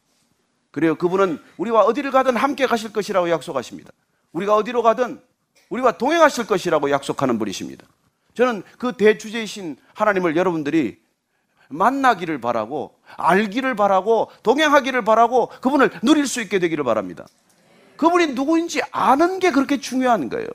그래요. 0.72 0.96
그분은 0.96 1.42
우리와 1.58 1.82
어디를 1.82 2.12
가든 2.12 2.36
함께 2.36 2.66
가실 2.68 2.94
것이라고 2.94 3.30
약속하십니다. 3.30 3.92
우리가 4.32 4.56
어디로 4.56 4.84
가든 4.84 5.22
우리와 5.70 5.94
동행하실 5.94 6.48
것이라고 6.48 6.92
약속하는 6.92 7.40
분이십니다. 7.40 7.86
저는 8.34 8.64
그 8.78 8.94
대주제이신 8.94 9.78
하나님을 9.94 10.36
여러분들이 10.36 11.00
만나기를 11.70 12.42
바라고 12.42 12.96
알기를 13.18 13.76
바라고 13.76 14.32
동행하기를 14.44 15.04
바라고 15.04 15.50
그분을 15.62 15.92
누릴 16.02 16.28
수 16.28 16.42
있게 16.42 16.60
되기를 16.60 16.84
바랍니다. 16.84 17.26
그분이 17.98 18.28
누구인지 18.28 18.82
아는 18.92 19.40
게 19.40 19.52
그렇게 19.52 19.80
중요한 19.80 20.30
거예요. 20.30 20.48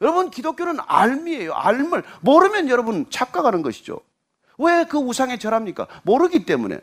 여러분 0.00 0.30
기독교는 0.30 0.78
알미예요. 0.86 1.54
알물 1.54 2.04
모르면 2.22 2.68
여러분 2.68 3.06
착각하는 3.10 3.62
것이죠. 3.62 4.00
왜 4.58 4.84
그 4.84 4.98
우상에 4.98 5.38
절합니까? 5.38 5.86
모르기 6.02 6.44
때문에. 6.44 6.80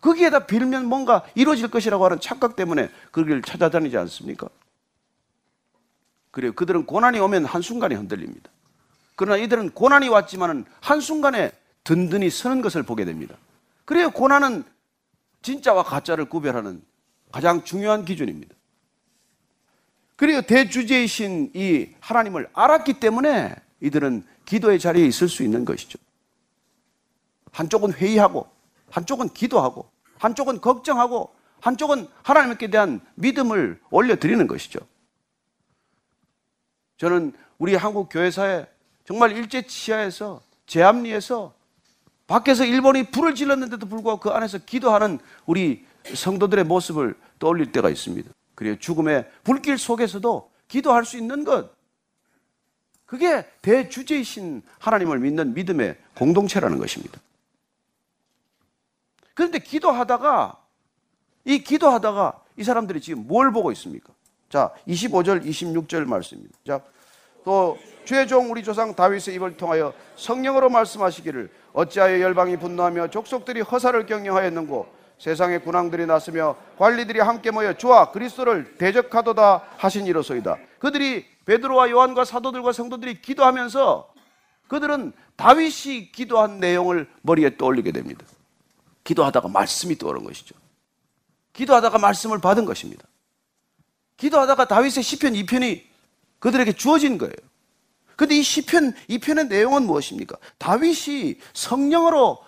거기에다 0.00 0.46
빌면 0.46 0.86
뭔가 0.86 1.24
이루어질 1.34 1.68
것이라고 1.68 2.04
하는 2.04 2.20
착각 2.20 2.56
때문에 2.56 2.88
그길 3.10 3.42
찾아다니지 3.42 3.96
않습니까? 3.98 4.48
그래요. 6.30 6.52
그들은 6.52 6.86
고난이 6.86 7.18
오면 7.18 7.44
한순간에 7.44 7.94
흔들립니다. 7.96 8.50
그러나 9.16 9.36
이들은 9.36 9.70
고난이 9.70 10.08
왔지만은 10.08 10.64
한순간에 10.80 11.52
든든히 11.84 12.30
서는 12.30 12.62
것을 12.62 12.82
보게 12.82 13.04
됩니다. 13.04 13.34
그래요. 13.84 14.10
고난은 14.10 14.64
진짜와 15.42 15.82
가짜를 15.82 16.26
구별하는 16.26 16.82
가장 17.32 17.62
중요한 17.64 18.04
기준입니다. 18.04 18.54
그리고 20.20 20.42
대주제이신 20.42 21.52
이 21.54 21.88
하나님을 21.98 22.50
알았기 22.52 23.00
때문에 23.00 23.56
이들은 23.80 24.22
기도의 24.44 24.78
자리에 24.78 25.06
있을 25.06 25.30
수 25.30 25.42
있는 25.42 25.64
것이죠. 25.64 25.98
한쪽은 27.52 27.94
회의하고, 27.94 28.46
한쪽은 28.90 29.30
기도하고, 29.30 29.90
한쪽은 30.18 30.60
걱정하고, 30.60 31.34
한쪽은 31.62 32.06
하나님께 32.22 32.68
대한 32.68 33.00
믿음을 33.14 33.80
올려드리는 33.90 34.46
것이죠. 34.46 34.80
저는 36.98 37.32
우리 37.56 37.74
한국 37.74 38.10
교회사에 38.10 38.66
정말 39.06 39.32
일제 39.32 39.62
치하에서 39.62 40.42
제암리에서 40.66 41.54
밖에서 42.26 42.66
일본이 42.66 43.04
불을 43.04 43.34
질렀는데도 43.34 43.86
불구하고 43.86 44.20
그 44.20 44.28
안에서 44.28 44.58
기도하는 44.58 45.18
우리 45.46 45.86
성도들의 46.14 46.64
모습을 46.64 47.14
떠올릴 47.38 47.72
때가 47.72 47.88
있습니다. 47.88 48.30
그리고 48.60 48.78
죽음의 48.78 49.26
불길 49.42 49.78
속에서도 49.78 50.50
기도할 50.68 51.06
수 51.06 51.16
있는 51.16 51.44
것. 51.44 51.70
그게 53.06 53.46
대주제이신 53.62 54.60
하나님을 54.78 55.18
믿는 55.18 55.54
믿음의 55.54 55.96
공동체라는 56.14 56.78
것입니다. 56.78 57.18
그런데 59.32 59.60
기도하다가 59.60 60.62
이 61.46 61.60
기도하다가 61.60 62.42
이 62.58 62.62
사람들이 62.62 63.00
지금 63.00 63.26
뭘 63.26 63.50
보고 63.50 63.72
있습니까? 63.72 64.12
자, 64.50 64.74
25절, 64.86 65.42
26절 65.42 66.04
말씀입니다. 66.04 66.58
자, 66.66 66.82
또 67.42 67.78
주의 68.04 68.28
종 68.28 68.50
우리 68.50 68.62
조상 68.62 68.94
다윗의 68.94 69.36
입을 69.36 69.56
통하여 69.56 69.94
성령으로 70.16 70.68
말씀하시기를 70.68 71.50
어찌하여 71.72 72.20
열방이 72.20 72.58
분노하며 72.58 73.08
족속들이 73.08 73.62
허사를 73.62 74.04
경영하였는고 74.04 74.99
세상의 75.20 75.62
군왕들이 75.62 76.06
났으며 76.06 76.56
관리들이 76.78 77.20
함께 77.20 77.50
모여 77.50 77.74
주와 77.74 78.10
그리스도를 78.10 78.78
대적하도다 78.78 79.64
하신 79.76 80.06
이로소이다. 80.06 80.56
그들이 80.78 81.26
베드로와 81.44 81.90
요한과 81.90 82.24
사도들과 82.24 82.72
성도들이 82.72 83.20
기도하면서 83.20 84.14
그들은 84.68 85.12
다윗이 85.36 86.12
기도한 86.12 86.58
내용을 86.58 87.06
머리에 87.20 87.58
떠올리게 87.58 87.92
됩니다. 87.92 88.24
기도하다가 89.04 89.48
말씀이 89.48 89.98
떠오른 89.98 90.24
것이죠. 90.24 90.54
기도하다가 91.52 91.98
말씀을 91.98 92.38
받은 92.38 92.64
것입니다. 92.64 93.04
기도하다가 94.16 94.68
다윗의 94.68 95.02
시편 95.02 95.34
2편이 95.34 95.82
그들에게 96.38 96.72
주어진 96.72 97.18
거예요. 97.18 97.34
근데 98.16 98.36
이 98.36 98.42
시편 98.42 98.94
2편의 99.10 99.48
내용은 99.48 99.82
무엇입니까? 99.84 100.36
다윗이 100.56 101.40
성령으로 101.52 102.38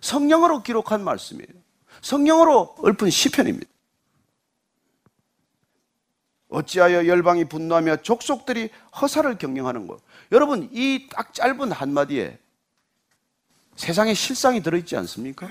성령으로 0.00 0.62
기록한 0.62 1.02
말씀이에요. 1.04 1.48
성령으로 2.02 2.76
읊은 2.84 3.10
시편입니다. 3.10 3.66
어찌하여 6.48 7.06
열방이 7.06 7.46
분노하며 7.46 8.02
족속들이 8.02 8.70
허사를 9.00 9.36
경영하는 9.38 9.86
것. 9.86 10.00
여러분, 10.32 10.68
이 10.72 11.08
딱 11.10 11.34
짧은 11.34 11.72
한마디에 11.72 12.38
세상의 13.74 14.14
실상이 14.14 14.62
들어있지 14.62 14.96
않습니까? 14.96 15.48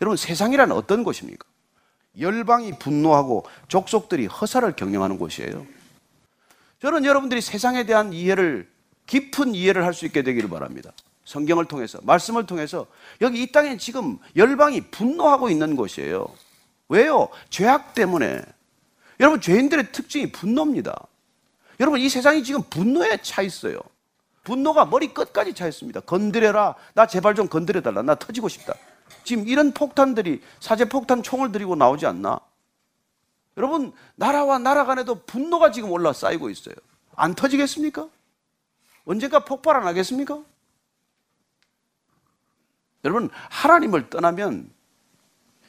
여러분, 0.00 0.16
세상이란 0.16 0.72
어떤 0.72 1.04
곳입니까? 1.04 1.46
열방이 2.18 2.78
분노하고 2.78 3.44
족속들이 3.68 4.26
허사를 4.26 4.74
경영하는 4.74 5.18
곳이에요. 5.18 5.66
저는 6.80 7.04
여러분들이 7.04 7.40
세상에 7.40 7.84
대한 7.84 8.12
이해를, 8.12 8.70
깊은 9.06 9.54
이해를 9.54 9.84
할 9.84 9.92
수 9.92 10.06
있게 10.06 10.22
되기를 10.22 10.48
바랍니다. 10.48 10.92
성경을 11.26 11.66
통해서, 11.66 11.98
말씀을 12.02 12.46
통해서 12.46 12.86
여기 13.20 13.42
이 13.42 13.52
땅에 13.52 13.76
지금 13.76 14.18
열방이 14.36 14.80
분노하고 14.92 15.50
있는 15.50 15.76
곳이에요. 15.76 16.26
왜요? 16.88 17.28
죄악 17.50 17.94
때문에. 17.94 18.40
여러분, 19.20 19.40
죄인들의 19.40 19.92
특징이 19.92 20.30
분노입니다. 20.30 21.06
여러분, 21.80 22.00
이 22.00 22.08
세상이 22.08 22.44
지금 22.44 22.62
분노에 22.62 23.18
차 23.22 23.42
있어요. 23.42 23.78
분노가 24.44 24.86
머리 24.86 25.12
끝까지 25.12 25.52
차 25.52 25.66
있습니다. 25.66 26.00
건드려라. 26.00 26.76
나 26.94 27.06
제발 27.06 27.34
좀 27.34 27.48
건드려달라. 27.48 28.02
나 28.02 28.14
터지고 28.14 28.48
싶다. 28.48 28.74
지금 29.24 29.48
이런 29.48 29.72
폭탄들이 29.72 30.40
사제 30.60 30.84
폭탄 30.84 31.24
총을 31.24 31.50
들이고 31.50 31.74
나오지 31.74 32.06
않나? 32.06 32.38
여러분, 33.56 33.92
나라와 34.14 34.58
나라 34.58 34.84
간에도 34.84 35.22
분노가 35.24 35.72
지금 35.72 35.90
올라 35.90 36.12
쌓이고 36.12 36.50
있어요. 36.50 36.76
안 37.16 37.34
터지겠습니까? 37.34 38.08
언젠가 39.06 39.44
폭발 39.44 39.76
안 39.76 39.86
하겠습니까? 39.88 40.40
여러분, 43.06 43.30
하나님을 43.50 44.10
떠나면 44.10 44.68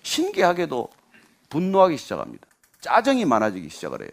신기하게도 0.01 0.89
분노하기 1.49 1.95
시작합니다. 1.97 2.47
짜증이 2.81 3.25
많아지기 3.25 3.69
시작을 3.69 4.01
해요. 4.01 4.09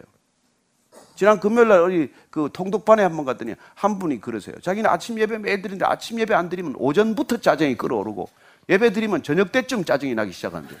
지난 1.15 1.39
금요일 1.39 1.69
날 1.69 1.79
우리 1.81 2.13
그 2.29 2.49
통독반에 2.53 3.01
한 3.01 3.15
번 3.15 3.25
갔더니 3.25 3.55
한 3.73 3.97
분이 3.97 4.21
그러세요. 4.21 4.55
자기는 4.61 4.87
아침 4.89 5.17
예배 5.17 5.39
매일 5.39 5.61
드리는데 5.61 5.85
아침 5.85 6.19
예배 6.19 6.33
안 6.35 6.49
드리면 6.49 6.75
오전부터 6.77 7.37
짜증이 7.37 7.77
끓어오르고 7.77 8.29
예배 8.69 8.91
드리면 8.91 9.23
저녁 9.23 9.51
때쯤 9.51 9.85
짜증이 9.85 10.13
나기 10.13 10.31
시작한대요. 10.31 10.77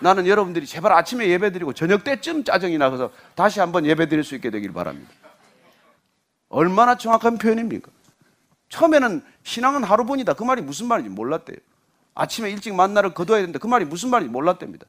나는 0.00 0.26
여러분들이 0.26 0.66
제발 0.66 0.92
아침에 0.92 1.28
예배 1.28 1.52
드리고 1.52 1.74
저녁 1.74 2.02
때쯤 2.02 2.44
짜증이 2.44 2.78
나서 2.78 3.10
다시 3.34 3.60
한번 3.60 3.86
예배 3.86 4.08
드릴 4.08 4.24
수 4.24 4.34
있게 4.34 4.50
되길 4.50 4.72
바랍니다. 4.72 5.10
얼마나 6.48 6.96
정확한 6.96 7.38
표현입니까? 7.38 7.90
처음에는 8.74 9.22
신앙은 9.44 9.84
하루뿐이다. 9.84 10.34
그 10.34 10.42
말이 10.42 10.60
무슨 10.60 10.88
말인지 10.88 11.08
몰랐대요. 11.08 11.56
아침에 12.16 12.50
일찍 12.50 12.74
만나를 12.74 13.14
거둬야 13.14 13.38
되는데 13.38 13.60
그 13.60 13.68
말이 13.68 13.84
무슨 13.84 14.10
말인지 14.10 14.32
몰랐답니다. 14.32 14.84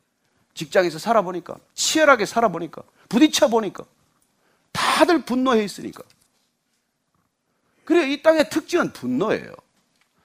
직장에서 0.56 0.98
살아보니까, 0.98 1.58
치열하게 1.76 2.26
살아보니까, 2.26 2.82
부딪혀 3.10 3.48
보니까, 3.48 3.84
다들 4.72 5.24
분노해 5.24 5.64
있으니까. 5.64 6.04
그래, 7.84 8.10
이 8.12 8.24
땅의 8.24 8.50
특징은 8.50 8.92
분노예요. 8.92 9.54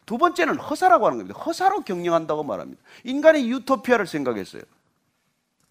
두 0.07 0.17
번째는 0.17 0.57
허사라고 0.57 1.07
하는 1.07 1.19
겁니다. 1.19 1.39
허사로 1.39 1.83
경영한다고 1.83 2.43
말합니다. 2.43 2.81
인간이 3.05 3.51
유토피아를 3.51 4.07
생각했어요. 4.07 4.63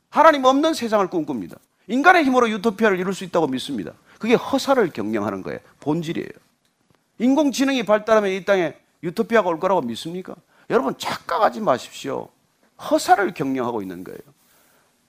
하나님 0.10 0.46
없는 0.46 0.76
세상을 0.76 1.08
꿈꿉니다. 1.08 1.58
인간의 1.88 2.24
힘으로 2.26 2.50
유토피아를 2.52 3.00
이룰 3.00 3.16
수 3.16 3.24
있다고 3.24 3.48
믿습니다. 3.48 3.94
그게 4.20 4.36
허사를 4.36 4.88
경영하는 4.92 5.42
거예요. 5.42 5.60
본질이에요. 5.80 6.49
인공지능이 7.20 7.84
발달하면 7.84 8.32
이 8.32 8.44
땅에 8.44 8.74
유토피아가 9.04 9.50
올 9.50 9.60
거라고 9.60 9.82
믿습니까? 9.82 10.36
여러분 10.70 10.98
착각하지 10.98 11.62
마십시오. 11.62 12.30
허사를 12.90 13.34
경영하고 13.34 13.82
있는 13.82 14.04
거예요. 14.04 14.20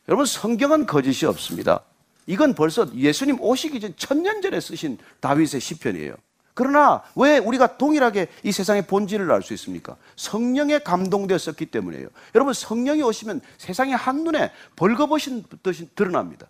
여러분 0.09 0.27
성경은 0.27 0.87
거짓이 0.87 1.27
없습니다. 1.27 1.85
이건 2.27 2.55
벌써 2.55 2.93
예수님 2.95 3.41
오시기 3.41 3.81
전 3.81 3.95
천년 3.97 4.43
전에 4.43 4.61
쓰신 4.61 4.99
다윗의 5.21 5.61
시편이에요. 5.61 6.15
그러나 6.55 7.03
왜 7.15 7.39
우리가 7.39 7.79
동일하게 7.79 8.27
이 8.43 8.53
세상의 8.53 8.87
본질을 8.87 9.31
알 9.31 9.43
수 9.43 9.55
있습니까? 9.55 9.97
성령에 10.17 10.81
감동되었었기 10.81 11.67
때문이에요. 11.67 12.09
여러분 12.35 12.53
성령이 12.53 13.03
오시면 13.03 13.41
세상의 13.57 13.95
한눈에 13.97 14.51
벌거벗은 14.77 15.45
듯이 15.63 15.89
드러납니다. 15.95 16.49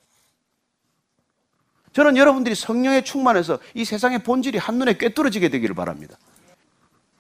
저는 1.93 2.17
여러분들이 2.17 2.55
성령에 2.55 3.03
충만해서 3.03 3.59
이 3.75 3.85
세상의 3.85 4.23
본질이 4.23 4.59
한눈에 4.59 4.97
꿰뚫어지게 4.97 5.49
되기를 5.49 5.75
바랍니다. 5.75 6.17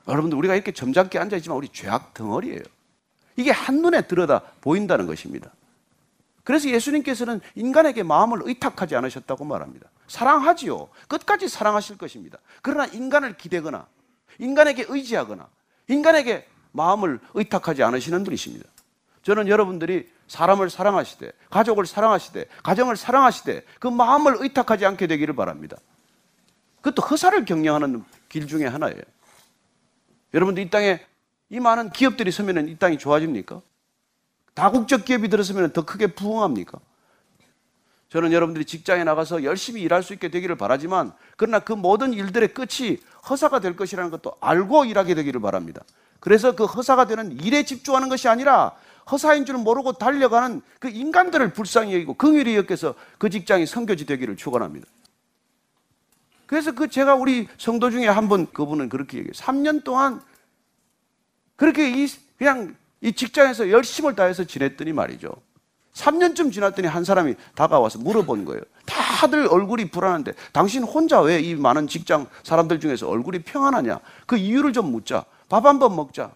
여러분들 0.08 0.38
우리가 0.38 0.54
이렇게 0.54 0.72
점잖게 0.72 1.18
앉아 1.18 1.36
있지만 1.36 1.56
우리 1.58 1.68
죄악 1.68 2.14
덩어리예요. 2.14 2.62
이게 3.36 3.50
한눈에 3.50 4.02
들여다 4.02 4.42
보인다는 4.60 5.06
것입니다. 5.06 5.50
그래서 6.44 6.68
예수님께서는 6.68 7.40
인간에게 7.54 8.02
마음을 8.02 8.40
의탁하지 8.42 8.96
않으셨다고 8.96 9.44
말합니다. 9.44 9.88
사랑하지요. 10.08 10.88
끝까지 11.08 11.48
사랑하실 11.48 11.98
것입니다. 11.98 12.38
그러나 12.62 12.86
인간을 12.86 13.36
기대거나 13.36 13.86
인간에게 14.38 14.86
의지하거나 14.88 15.48
인간에게 15.88 16.46
마음을 16.72 17.20
의탁하지 17.34 17.82
않으시는 17.82 18.24
분이십니다. 18.24 18.68
저는 19.22 19.48
여러분들이 19.48 20.08
사람을 20.30 20.70
사랑하시되 20.70 21.32
가족을 21.50 21.86
사랑하시되 21.86 22.44
가정을 22.62 22.96
사랑하시되 22.96 23.64
그 23.80 23.88
마음을 23.88 24.36
의탁하지 24.38 24.86
않게 24.86 25.08
되기를 25.08 25.34
바랍니다. 25.34 25.76
그것도 26.76 27.02
허사를 27.02 27.44
경영하는 27.44 28.04
길 28.28 28.46
중에 28.46 28.66
하나예요. 28.66 29.00
여러분들 30.32 30.62
이 30.62 30.70
땅에 30.70 31.04
이 31.48 31.58
많은 31.58 31.90
기업들이 31.90 32.30
서면 32.30 32.68
이 32.68 32.78
땅이 32.78 32.98
좋아집니까? 32.98 33.60
다국적 34.54 35.04
기업이 35.04 35.28
들었으면 35.28 35.72
더 35.72 35.84
크게 35.84 36.06
부흥합니까? 36.14 36.78
저는 38.08 38.32
여러분들이 38.32 38.64
직장에 38.64 39.02
나가서 39.02 39.42
열심히 39.42 39.82
일할 39.82 40.04
수 40.04 40.12
있게 40.12 40.28
되기를 40.28 40.54
바라지만 40.54 41.12
그러나 41.36 41.58
그 41.58 41.72
모든 41.72 42.12
일들의 42.12 42.54
끝이 42.54 42.98
허사가 43.28 43.58
될 43.58 43.74
것이라는 43.74 44.12
것도 44.12 44.36
알고 44.40 44.84
일하게 44.84 45.16
되기를 45.16 45.40
바랍니다. 45.40 45.82
그래서 46.20 46.54
그 46.54 46.66
허사가 46.66 47.06
되는 47.08 47.32
일에 47.40 47.64
집중하는 47.64 48.08
것이 48.08 48.28
아니라 48.28 48.76
허사인 49.10 49.44
줄은 49.44 49.60
모르고 49.60 49.92
달려가는 49.94 50.62
그 50.78 50.88
인간들을 50.88 51.52
불쌍히 51.52 51.94
여기고 51.94 52.14
긍휼히 52.14 52.56
여겨서 52.56 52.94
그 53.18 53.30
직장이 53.30 53.66
성교지 53.66 54.06
되기를 54.06 54.36
축원합니다. 54.36 54.86
그래서 56.46 56.72
그 56.72 56.88
제가 56.88 57.14
우리 57.14 57.46
성도 57.58 57.90
중에 57.90 58.08
한 58.08 58.28
분 58.28 58.46
그분은 58.52 58.88
그렇게 58.88 59.18
얘기해요. 59.18 59.32
3년 59.32 59.84
동안 59.84 60.20
그렇게 61.56 61.90
이 61.90 62.08
그냥 62.38 62.74
이 63.00 63.12
직장에서 63.12 63.70
열심을 63.70 64.14
다해서 64.16 64.44
지냈더니 64.44 64.92
말이죠. 64.92 65.30
3년쯤 65.94 66.52
지났더니 66.52 66.88
한 66.88 67.04
사람이 67.04 67.34
다가와서 67.54 67.98
물어본 67.98 68.44
거예요. 68.44 68.62
다들 68.86 69.46
얼굴이 69.48 69.90
불안한데 69.90 70.32
당신 70.52 70.82
혼자 70.84 71.20
왜 71.20 71.40
이 71.40 71.54
많은 71.54 71.88
직장 71.88 72.26
사람들 72.42 72.80
중에서 72.80 73.08
얼굴이 73.08 73.40
평안하냐? 73.40 74.00
그 74.26 74.36
이유를 74.36 74.72
좀 74.72 74.90
묻자. 74.92 75.24
밥 75.48 75.66
한 75.66 75.78
번 75.78 75.96
먹자. 75.96 76.32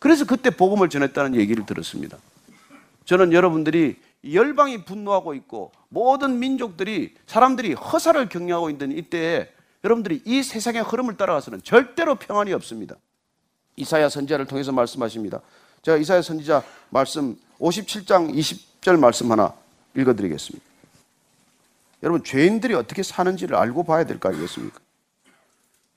그래서 0.00 0.24
그때 0.24 0.50
복음을 0.50 0.88
전했다는 0.88 1.36
얘기를 1.36 1.64
들었습니다. 1.64 2.18
저는 3.04 3.32
여러분들이 3.32 3.96
열방이 4.28 4.84
분노하고 4.84 5.34
있고 5.34 5.70
모든 5.88 6.38
민족들이 6.40 7.14
사람들이 7.26 7.74
허사를 7.74 8.28
경영하고 8.28 8.70
있는 8.70 8.90
이때에 8.92 9.52
여러분들이 9.84 10.22
이 10.24 10.42
세상의 10.42 10.82
흐름을 10.82 11.16
따라가서는 11.16 11.62
절대로 11.62 12.16
평안이 12.16 12.52
없습니다. 12.54 12.96
이사야 13.76 14.08
선지자를 14.08 14.46
통해서 14.46 14.72
말씀하십니다. 14.72 15.40
제가 15.82 15.96
이사야 15.96 16.22
선지자 16.22 16.62
말씀 16.90 17.36
57장 17.60 18.34
20절 18.34 18.98
말씀 18.98 19.30
하나 19.30 19.54
읽어 19.96 20.14
드리겠습니다. 20.14 20.64
여러분 22.02 22.24
죄인들이 22.24 22.74
어떻게 22.74 23.02
사는지를 23.02 23.56
알고 23.56 23.84
봐야 23.84 24.04
될 24.04 24.18
거 24.18 24.30
아니겠습니까? 24.30 24.80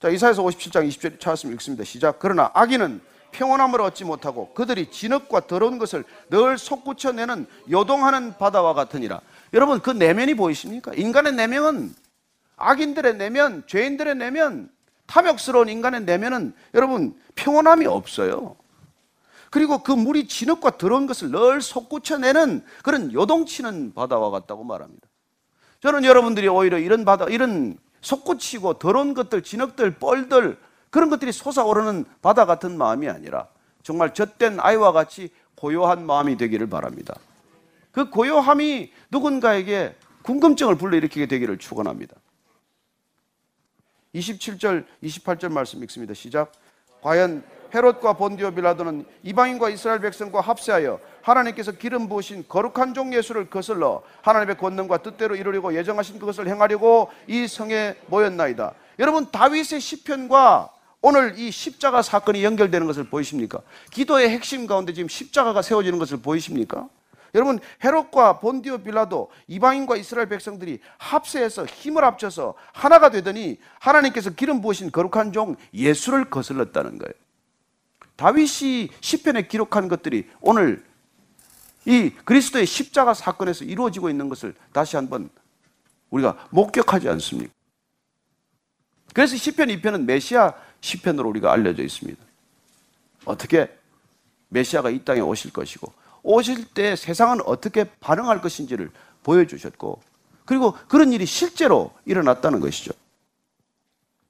자 0.02 0.10
이사야서 0.10 0.44
57장 0.44 0.88
20절 0.90 1.20
찾았으면 1.20 1.56
읽습니다. 1.56 1.84
시작. 1.86 2.20
그러나 2.20 2.52
악인은 2.54 3.02
평온함을 3.34 3.82
얻지 3.82 4.06
못하고 4.06 4.54
그들이 4.54 4.90
진흙과 4.90 5.48
더러운 5.48 5.78
것을 5.78 6.06
늘 6.30 6.58
솟구쳐내는 6.58 7.46
요동하는 7.70 8.38
바다와 8.38 8.74
같으니라. 8.74 9.20
여러분 9.54 9.82
그 9.82 9.92
내면이 9.92 10.36
보이십니까? 10.36 10.94
인간의 10.94 11.34
내면은 11.34 11.94
악인들의 12.56 13.16
내면, 13.16 13.64
죄인들의 13.68 14.16
내면, 14.16 14.70
탐욕스러운 15.08 15.70
인간의 15.70 16.02
내면은 16.02 16.54
여러분 16.74 17.16
평온함이 17.36 17.86
없어요. 17.86 18.56
그리고 19.50 19.84
그 19.84 19.92
물이 19.92 20.28
진흙과 20.28 20.78
더러운 20.78 21.06
것을 21.06 21.30
늘 21.30 21.62
솟구쳐내는 21.62 22.64
그런 22.84 23.14
요동치는 23.14 23.94
바다와 23.94 24.32
같다고 24.32 24.64
말합니다. 24.64 25.08
저는 25.82 26.06
여러분들이 26.06 26.48
오히려 26.48 26.80
이런 26.80 27.06
바다, 27.06 27.26
이런 27.26 27.78
솟구치고 28.02 28.80
더러운 28.80 29.14
것들, 29.14 29.44
진흙들, 29.44 30.00
뻘들 30.00 30.58
그런 30.94 31.10
것들이 31.10 31.32
솟아오르는 31.32 32.06
바다 32.22 32.46
같은 32.46 32.78
마음이 32.78 33.10
아니라 33.10 33.48
정말 33.82 34.14
젖된 34.14 34.60
아이와 34.60 34.92
같이 34.92 35.32
고요한 35.56 36.06
마음이 36.06 36.38
되기를 36.38 36.70
바랍니다. 36.70 37.16
그 37.92 38.12
고요함이 38.12 38.94
누군가에게 39.10 39.96
궁금증을 40.22 40.76
불러일으키게 40.76 41.26
되기를 41.26 41.58
축원합니다. 41.58 42.16
27절, 44.14 44.86
28절 45.02 45.52
말씀 45.52 45.82
읽습니다. 45.82 46.14
시작. 46.14 46.52
과연 47.02 47.44
헤롯과 47.74 48.14
본디오 48.14 48.52
빌라도는 48.52 49.08
이방인과 49.24 49.70
이스라엘 49.72 50.00
백성과 50.00 50.42
합세하여 50.42 51.00
하나님께서 51.24 51.72
기름 51.72 52.08
부으신 52.08 52.46
거룩한 52.48 52.94
종 52.94 53.16
예수를 53.16 53.50
거슬러 53.50 54.04
하나님의 54.22 54.60
권능과 54.60 54.98
뜻대로 54.98 55.36
이루려고 55.36 55.74
예정하신 55.74 56.20
그것을 56.20 56.48
행하려고 56.48 57.10
이 57.26 57.48
성에 57.48 57.96
모였나이다. 58.06 58.76
여러분 59.00 59.32
다윗의 59.32 59.82
시편과 59.82 60.83
오늘 61.06 61.38
이 61.38 61.52
십자가 61.52 62.02
사건이 62.02 62.46
연결되는 62.46 62.88
것을 62.88 63.04
보이십니까? 63.04 63.60
기도의 63.92 64.30
핵심 64.30 64.66
가운데 64.66 64.94
지금 64.94 65.10
십자가가 65.10 65.62
세워지는 65.62 66.00
것을 66.00 66.18
보이십니까? 66.22 66.88
여러분 67.36 67.60
헤롯과 67.84 68.40
본디오 68.40 68.78
빌라도 68.78 69.30
이방인과 69.48 69.98
이스라엘 69.98 70.30
백성들이 70.30 70.80
합세해서 70.98 71.66
힘을 71.66 72.06
합쳐서 72.06 72.54
하나가 72.72 73.10
되더니 73.10 73.60
하나님께서 73.80 74.30
기름 74.30 74.62
부으신 74.62 74.92
거룩한 74.92 75.34
종 75.34 75.58
예수를 75.74 76.30
거슬렀다는 76.30 76.98
거예요. 77.00 77.14
다윗이 78.16 78.90
시편에 79.02 79.48
기록한 79.48 79.90
것들이 79.90 80.30
오늘 80.40 80.86
이 81.84 82.12
그리스도의 82.24 82.66
십자가 82.66 83.14
사건에서 83.14 83.66
이루어지고 83.66 84.10
있는 84.10 84.30
것을 84.30 84.56
다시 84.72 84.96
한번 84.96 85.30
우리가 86.12 86.48
목격하지 86.52 87.10
않습니까? 87.10 87.52
그래서 89.14 89.36
시편 89.36 89.68
2편은 89.68 90.06
메시아 90.06 90.54
시편으로 90.84 91.30
우리가 91.30 91.52
알려져 91.52 91.82
있습니다. 91.82 92.22
어떻게 93.26 93.72
메시아가 94.50 94.90
이 94.90 95.04
땅에 95.04 95.22
오실 95.22 95.52
것이고 95.54 95.92
오실 96.24 96.66
때 96.74 96.96
세상은 96.96 97.40
어떻게 97.46 97.86
반응할 98.02 98.42
것인지를 98.42 98.92
보여주셨고 99.24 100.02
그리고 100.46 100.74
그런 100.90 101.14
일이 101.14 101.26
실제로 101.26 101.94
일어났다는 102.06 102.60
것이죠. 102.60 102.92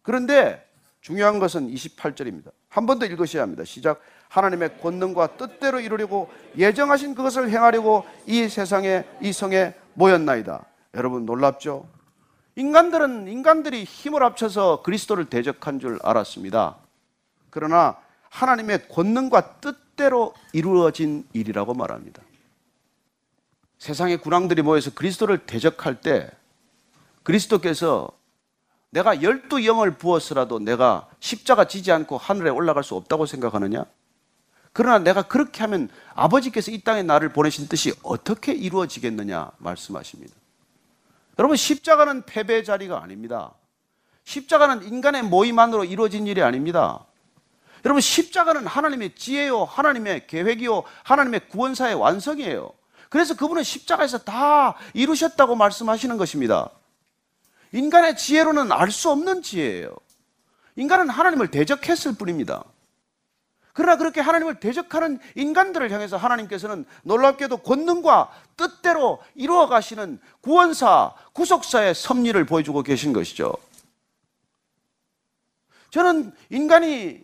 그런데 0.04 0.64
중요한 1.02 1.40
것은 1.40 1.70
28절입니다. 1.74 2.52
한 2.70 2.86
번 2.86 3.00
더 3.00 3.06
읽으셔야 3.06 3.42
합니다. 3.42 3.64
시작. 3.66 4.00
하나님의 4.30 4.80
권능과 4.80 5.38
뜻대로 5.38 5.80
이루려고 5.80 6.32
예정하신 6.58 7.16
그것을 7.16 7.50
행하려고 7.50 8.06
이 8.28 8.48
세상에 8.48 9.04
이 9.22 9.34
성에 9.34 9.74
모였나이다. 9.96 10.66
여러분 10.96 11.26
놀랍죠? 11.26 11.88
인간들은 12.56 13.28
인간들이 13.28 13.84
힘을 13.84 14.22
합쳐서 14.24 14.84
그리스도를 14.84 15.26
대적한 15.26 15.80
줄 15.80 16.00
알았습니다. 16.04 16.78
그러나 17.50 17.98
하나님의 18.30 18.88
권능과 18.90 19.60
뜻대로 19.60 20.34
이루어진 20.54 21.28
일이라고 21.34 21.74
말합니다. 21.74 22.22
세상의 23.80 24.18
군왕들이 24.18 24.62
모여서 24.62 24.92
그리스도를 24.92 25.46
대적할 25.46 26.02
때 26.02 26.30
그리스도께서 27.24 28.10
내가 28.92 29.24
열두 29.24 29.66
영을 29.66 29.92
부었으라도 29.92 30.60
내가 30.60 31.10
십자가 31.20 31.66
지지 31.66 31.92
않고 31.92 32.18
하늘에 32.18 32.50
올라갈 32.50 32.84
수 32.84 32.96
없다고 32.96 33.26
생각하느냐? 33.26 33.86
그러나 34.72 35.00
내가 35.00 35.24
그렇게 35.24 35.62
하면 35.62 35.90
아버지께서 36.14 36.72
이 36.72 36.82
땅에 36.82 37.04
나를 37.04 37.34
보내신 37.34 37.68
뜻이 37.68 37.94
어떻게 38.04 38.54
이루어지겠느냐 38.54 39.52
말씀하십니다. 39.58 40.34
여러분 41.40 41.58
십자가는 41.58 42.26
패배의 42.26 42.64
자리가 42.64 43.02
아닙니다. 43.02 43.54
십자가는 44.24 44.84
인간의 44.88 45.24
모임만으로 45.24 45.84
이루어진 45.84 46.28
일이 46.28 46.42
아닙니다. 46.42 47.06
여러분 47.86 48.02
십자가는 48.02 48.66
하나님의 48.66 49.16
지혜요, 49.16 49.66
하나님의 49.66 50.28
계획이요, 50.28 50.84
하나님의 51.04 51.50
구원사의 51.50 51.96
완성이에요. 51.96 52.72
그래서 53.10 53.36
그분은 53.36 53.64
십자가에서 53.64 54.20
다 54.20 54.76
이루셨다고 54.94 55.56
말씀하시는 55.56 56.18
것입니다. 56.18 56.70
인간의 57.74 58.18
지혜로는 58.18 58.72
알 58.72 58.92
수 58.92 59.10
없는 59.10 59.42
지혜예요. 59.42 59.94
인간은 60.76 61.10
하나님을 61.10 61.52
대적했을 61.52 62.16
뿐입니다. 62.16 62.64
그러나 63.74 63.98
그렇게 63.98 64.22
하나님을 64.22 64.60
대적하는 64.60 65.20
인간들을 65.36 65.92
향해서 65.92 66.16
하나님께서는 66.16 66.86
놀랍게도 67.04 67.58
권능과 67.58 68.32
뜻대로 68.56 69.22
이루어 69.34 69.68
가시는 69.68 70.20
구원사, 70.42 71.14
구속사의 71.34 71.96
섭리를 71.96 72.46
보여주고 72.46 72.84
계신 72.84 73.14
것이죠. 73.14 73.54
저는 75.90 76.32
인간이 76.50 77.24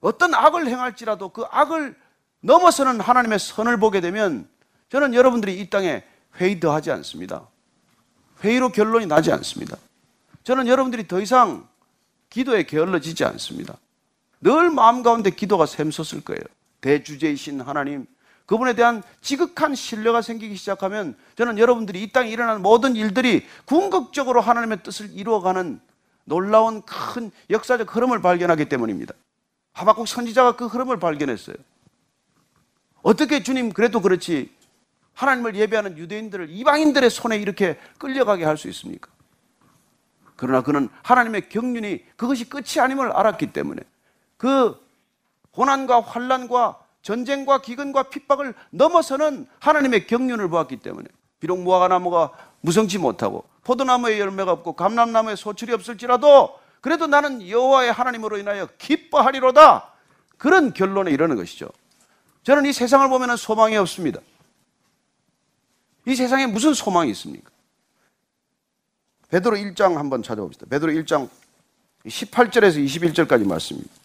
어떤 0.00 0.34
악을 0.34 0.66
행할지라도 0.66 1.30
그 1.30 1.44
악을 1.50 1.96
넘어서는 2.40 3.00
하나님의 3.00 3.38
선을 3.38 3.78
보게 3.78 4.00
되면 4.00 4.48
저는 4.90 5.12
여러분들이 5.12 5.60
이 5.60 5.68
땅에 5.68 6.02
회의더하지 6.36 6.90
않습니다. 6.92 7.46
회의로 8.42 8.70
결론이 8.70 9.06
나지 9.06 9.32
않습니다. 9.32 9.76
저는 10.44 10.66
여러분들이 10.66 11.06
더 11.08 11.20
이상 11.20 11.68
기도에 12.30 12.62
게을러지지 12.62 13.24
않습니다. 13.24 13.76
늘 14.40 14.70
마음 14.70 15.02
가운데 15.02 15.30
기도가 15.30 15.66
샘솟을 15.66 16.22
거예요. 16.24 16.40
대주제이신 16.80 17.60
하나님, 17.60 18.06
그분에 18.46 18.74
대한 18.74 19.02
지극한 19.20 19.74
신뢰가 19.74 20.22
생기기 20.22 20.56
시작하면 20.56 21.16
저는 21.36 21.58
여러분들이 21.58 22.02
이 22.02 22.12
땅에 22.12 22.30
일어나는 22.30 22.62
모든 22.62 22.96
일들이 22.96 23.46
궁극적으로 23.66 24.40
하나님의 24.40 24.82
뜻을 24.82 25.10
이루어가는 25.12 25.80
놀라운 26.24 26.82
큰 26.82 27.30
역사적 27.50 27.94
흐름을 27.94 28.22
발견하기 28.22 28.68
때문입니다. 28.68 29.14
하박국 29.72 30.08
선지자가 30.08 30.56
그 30.56 30.66
흐름을 30.66 30.98
발견했어요. 30.98 31.56
어떻게 33.02 33.42
주님 33.42 33.72
그래도 33.72 34.00
그렇지 34.00 34.50
하나님을 35.14 35.54
예배하는 35.56 35.98
유대인들을 35.98 36.48
이방인들의 36.50 37.10
손에 37.10 37.36
이렇게 37.38 37.78
끌려가게 37.98 38.44
할 38.44 38.56
수 38.56 38.68
있습니까? 38.68 39.10
그러나 40.36 40.62
그는 40.62 40.88
하나님의 41.02 41.48
경륜이 41.48 42.04
그것이 42.16 42.48
끝이 42.48 42.80
아님을 42.80 43.10
알았기 43.12 43.52
때문에 43.52 43.82
그 44.38 44.80
고난과 45.50 46.00
환란과 46.00 46.78
전쟁과 47.02 47.60
기근과 47.60 48.04
핍박을 48.04 48.54
넘어서는 48.70 49.46
하나님의 49.60 50.06
경륜을 50.06 50.48
보았기 50.48 50.78
때문에 50.78 51.08
비록 51.40 51.60
무화과 51.60 51.88
나무가 51.88 52.30
무성치 52.60 52.98
못하고 52.98 53.44
포도나무에 53.64 54.18
열매가 54.18 54.50
없고 54.52 54.72
감람나무에 54.72 55.36
소출이 55.36 55.72
없을지라도 55.72 56.58
그래도 56.80 57.06
나는 57.06 57.46
여호와의 57.46 57.92
하나님으로 57.92 58.38
인하여 58.38 58.68
기뻐하리로다 58.78 59.92
그런 60.38 60.72
결론에 60.72 61.10
이르는 61.10 61.36
것이죠. 61.36 61.68
저는 62.44 62.64
이 62.66 62.72
세상을 62.72 63.06
보면 63.08 63.36
소망이 63.36 63.76
없습니다. 63.76 64.20
이 66.06 66.14
세상에 66.14 66.46
무슨 66.46 66.72
소망이 66.72 67.10
있습니까? 67.10 67.50
베드로 69.28 69.56
1장 69.56 69.94
한번 69.94 70.22
찾아봅시다. 70.22 70.66
베드로 70.70 70.92
1장 70.92 71.28
18절에서 72.06 72.82
21절까지 72.82 73.46
말씀입니다. 73.46 73.97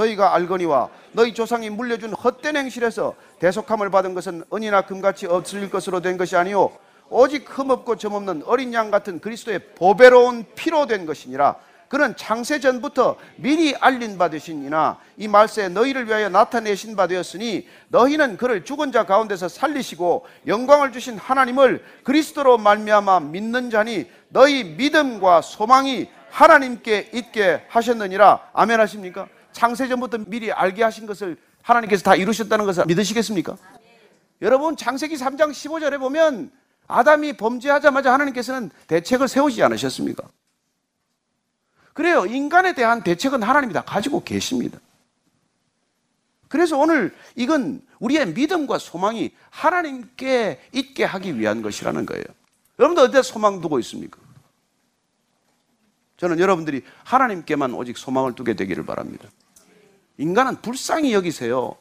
너희가 0.00 0.34
알거니와 0.34 0.88
너희 1.12 1.34
조상이 1.34 1.70
물려준 1.70 2.12
헛된 2.12 2.56
행실에서 2.56 3.14
대속함을 3.38 3.90
받은 3.90 4.14
것은 4.14 4.44
은이나 4.52 4.82
금같이 4.82 5.26
없을 5.26 5.68
것으로 5.70 6.00
된 6.00 6.16
것이 6.16 6.36
아니요 6.36 6.72
오직 7.08 7.46
흠없고 7.46 7.96
점없는 7.96 8.44
어린 8.46 8.72
양 8.72 8.90
같은 8.90 9.20
그리스도의 9.20 9.60
보배로운 9.74 10.46
피로 10.54 10.86
된 10.86 11.06
것이니라 11.06 11.56
그는 11.88 12.14
창세 12.16 12.60
전부터 12.60 13.16
미리 13.34 13.74
알린 13.74 14.16
바 14.16 14.30
되시니나 14.30 14.98
이 15.16 15.26
말세에 15.26 15.70
너희를 15.70 16.06
위하여 16.06 16.28
나타내신 16.28 16.94
바 16.94 17.08
되었으니 17.08 17.66
너희는 17.88 18.36
그를 18.36 18.64
죽은 18.64 18.92
자 18.92 19.06
가운데서 19.06 19.48
살리시고 19.48 20.24
영광을 20.46 20.92
주신 20.92 21.18
하나님을 21.18 21.84
그리스도로 22.04 22.58
말미암아 22.58 23.20
믿는 23.20 23.70
자니 23.70 24.08
너희 24.28 24.62
믿음과 24.62 25.42
소망이 25.42 26.08
하나님께 26.30 27.10
있게 27.12 27.64
하셨느니라 27.66 28.50
아멘 28.52 28.78
하십니까? 28.78 29.26
창세 29.52 29.88
전부터 29.88 30.18
미리 30.26 30.52
알게 30.52 30.82
하신 30.82 31.06
것을 31.06 31.36
하나님께서 31.62 32.02
다 32.02 32.14
이루셨다는 32.14 32.64
것을 32.64 32.86
믿으시겠습니까? 32.86 33.56
여러분 34.42 34.76
창세기 34.76 35.16
3장 35.16 35.50
15절에 35.50 35.98
보면 35.98 36.50
아담이 36.86 37.34
범죄하자마자 37.34 38.12
하나님께서는 38.12 38.70
대책을 38.86 39.28
세우지 39.28 39.62
않으셨습니까? 39.62 40.24
그래요. 41.92 42.24
인간에 42.26 42.74
대한 42.74 43.02
대책은 43.02 43.42
하나님이 43.42 43.72
다 43.72 43.82
가지고 43.82 44.24
계십니다. 44.24 44.78
그래서 46.48 46.76
오늘 46.76 47.14
이건 47.36 47.80
우리의 48.00 48.32
믿음과 48.32 48.78
소망이 48.78 49.30
하나님께 49.50 50.60
있게 50.72 51.04
하기 51.04 51.38
위한 51.38 51.62
것이라는 51.62 52.06
거예요. 52.06 52.24
여러분들 52.78 53.04
어디에 53.04 53.22
소망 53.22 53.60
두고 53.60 53.78
있습니까? 53.80 54.18
저는 56.16 56.38
여러분들이 56.40 56.82
하나님께만 57.04 57.72
오직 57.74 57.96
소망을 57.96 58.34
두게 58.34 58.54
되기를 58.54 58.84
바랍니다. 58.84 59.28
인간은 60.20 60.60
불쌍히 60.60 61.14
여기세요. 61.14 61.76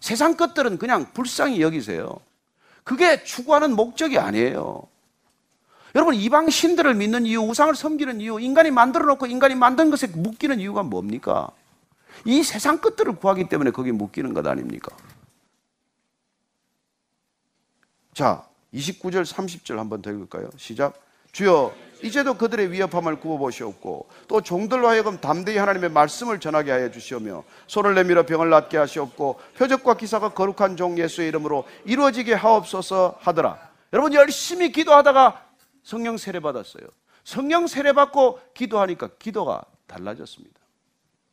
세상 0.00 0.36
것들은 0.36 0.78
그냥 0.78 1.12
불쌍히 1.12 1.62
여기세요. 1.62 2.20
그게 2.82 3.22
추구하는 3.22 3.76
목적이 3.76 4.18
아니에요. 4.18 4.82
여러분 5.94 6.14
이방 6.14 6.50
신들을 6.50 6.94
믿는 6.94 7.26
이유, 7.26 7.40
우상을 7.40 7.74
섬기는 7.74 8.20
이유, 8.20 8.40
인간이 8.40 8.70
만들어 8.70 9.06
놓고 9.06 9.26
인간이 9.26 9.54
만든 9.54 9.90
것에 9.90 10.08
묶이는 10.08 10.58
이유가 10.58 10.82
뭡니까? 10.82 11.50
이 12.24 12.42
세상 12.42 12.80
것들을 12.80 13.16
구하기 13.16 13.48
때문에 13.48 13.70
거기에 13.70 13.92
묶이는 13.92 14.34
것 14.34 14.46
아닙니까? 14.46 14.96
자, 18.14 18.44
29절, 18.74 19.24
30절 19.24 19.76
한번 19.76 20.02
더 20.02 20.10
읽을까요? 20.10 20.50
시작. 20.56 21.00
주여, 21.32 21.72
이제도 22.02 22.34
그들의 22.34 22.72
위협함을 22.72 23.20
구워보시옵고 23.20 24.08
또 24.28 24.40
종들로 24.40 24.88
하여금 24.88 25.20
담대히 25.20 25.58
하나님의 25.58 25.90
말씀을 25.90 26.40
전하게 26.40 26.70
하여 26.70 26.90
주시오며 26.90 27.44
손을 27.66 27.94
내밀어 27.94 28.24
병을 28.24 28.50
낫게 28.50 28.76
하시옵고 28.76 29.40
표적과 29.56 29.96
기사가 29.96 30.30
거룩한 30.30 30.76
종 30.76 30.98
예수의 30.98 31.28
이름으로 31.28 31.64
이루어지게 31.84 32.34
하옵소서 32.34 33.18
하더라. 33.20 33.58
여러분 33.92 34.14
열심히 34.14 34.72
기도하다가 34.72 35.46
성령 35.82 36.16
세례 36.16 36.40
받았어요. 36.40 36.84
성령 37.24 37.66
세례 37.66 37.92
받고 37.92 38.40
기도하니까 38.54 39.10
기도가 39.18 39.62
달라졌습니다. 39.86 40.58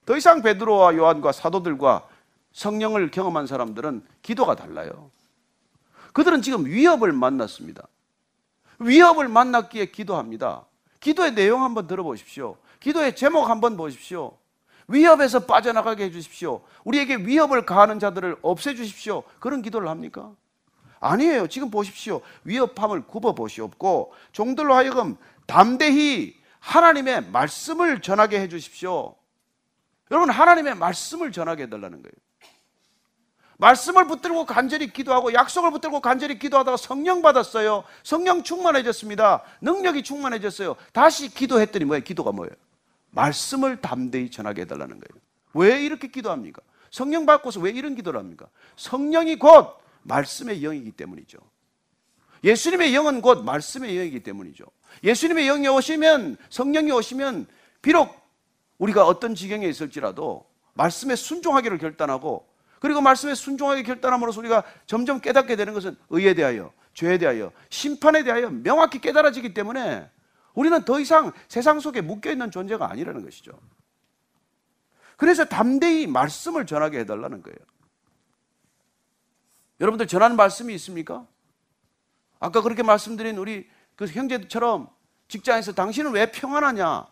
더 0.05 0.18
이상 0.18 0.41
베드로와 0.41 0.95
요한과 0.95 1.32
사도들과 1.32 2.07
성령을 2.53 3.11
경험한 3.11 3.45
사람들은 3.45 4.03
기도가 4.22 4.55
달라요. 4.55 5.11
그들은 6.13 6.41
지금 6.41 6.65
위협을 6.65 7.11
만났습니다. 7.11 7.88
위협을 8.80 9.28
만났기에 9.28 9.88
기도합니다. 9.88 10.66
기도의 11.00 11.36
내용 11.36 11.64
한번 11.64 11.88
들어보십시오. 11.88 12.58
기도의 12.80 13.16
제목 13.16 13.50
한번 13.50 13.78
보십시오. 13.78 14.38
위협에서 14.88 15.46
빠져나가게 15.46 16.06
해주십시오. 16.06 16.62
우리에게 16.86 17.18
위협을 17.18 17.66
가하는 17.66 18.00
자들을 18.00 18.38
없애주십시오. 18.42 19.24
그런 19.40 19.62
기도를 19.62 19.90
합니까? 19.90 20.32
아니에요. 21.00 21.48
지금 21.48 21.70
보십시오. 21.70 22.22
위협함을 22.44 23.06
굽어 23.06 23.34
보시옵고 23.36 24.14
종들로 24.32 24.74
하여금 24.74 25.18
담대히 25.46 26.36
하나님의 26.60 27.30
말씀을 27.32 28.02
전하게 28.02 28.40
해주십시오. 28.42 29.16
여러분 30.12 30.30
하나님의 30.30 30.76
말씀을 30.76 31.32
전하게 31.32 31.64
해달라는 31.64 32.02
거예요. 32.02 32.27
말씀을 33.58 34.08
붙들고 34.08 34.45
간절히 34.45 34.91
기도하고 34.91 35.34
약속을 35.34 35.72
붙들고 35.72 35.99
간절히 35.99 36.38
기도하다가 36.39 36.78
성령 36.78 37.22
받았어요. 37.22 37.84
성령 38.03 38.43
충만해졌습니다. 38.43 39.43
능력이 39.62 40.03
충만해졌어요. 40.03 40.76
다시 40.93 41.34
기도했더니 41.34 41.86
뭐예요? 41.86 42.03
기도가 42.03 42.32
뭐예요? 42.32 42.53
말씀을 43.12 43.82
담대히 43.82 44.30
전하게 44.30 44.62
해달라는 44.62 44.99
거예요. 44.99 45.22
왜 45.53 45.84
이렇게 45.84 46.08
기도합니까? 46.08 46.62
성령 46.91 47.26
받고서 47.26 47.60
왜 47.60 47.72
이런 47.72 47.95
기도를 47.95 48.20
합니까? 48.20 48.47
성령이 48.76 49.38
곧 49.38 49.76
말씀의 50.03 50.62
영이기 50.62 50.91
때문이죠. 50.91 51.39
예수님의 52.43 52.93
영은 52.93 53.22
곧 53.22 53.43
말씀의 53.43 53.95
영이기 53.95 54.22
때문이죠. 54.22 54.66
예수님의 55.03 55.47
영이 55.47 55.68
오시면 55.68 56.38
성령이 56.49 56.91
오시면 56.91 57.47
비록 57.82 58.16
우리가 58.78 59.05
어떤 59.05 59.34
지경에 59.34 59.68
있을지라도 59.68 60.45
말씀에 60.76 61.16
순종하기를 61.16 61.80
결단하고 61.80 62.47
그리고 62.80 63.02
말씀에 63.02 63.36
순종하게 63.36 63.84
결단함으로써 63.84 64.40
우리가 64.40 64.64
점점 64.86 65.20
깨닫게 65.20 65.56
되는 65.56 65.74
것은 65.74 65.96
의에 66.10 66.34
대하여, 66.34 66.72
죄에 66.94 67.18
대하여, 67.18 67.52
심판에 67.70 68.24
대하여 68.24 68.50
명확히 68.50 69.00
깨달아지기 69.00 69.54
때문에 69.54 70.10
우리는 70.54 70.84
더 70.86 71.00
이상 71.00 71.32
세상 71.48 71.80
속에 71.80 72.02
묶여 72.02 72.32
있는 72.32 72.52
존재가 72.52 72.90
아니라는 72.90 73.24
것이죠. 73.24 73.52
그래서 75.16 75.46
담대히 75.46 76.08
말씀을 76.08 76.66
전하게 76.66 77.00
해달라는 77.00 77.42
거예요. 77.42 77.58
여러분들 79.80 80.08
전하는 80.08 80.36
말씀이 80.36 80.74
있습니까? 80.76 81.26
아까 82.40 82.62
그렇게 82.62 82.84
말씀드린 82.84 83.38
우리 83.38 83.70
그 83.96 84.06
형제처럼 84.06 84.90
직장에서 85.28 85.74
당신은 85.74 86.12
왜 86.12 86.32
평안하냐? 86.32 87.08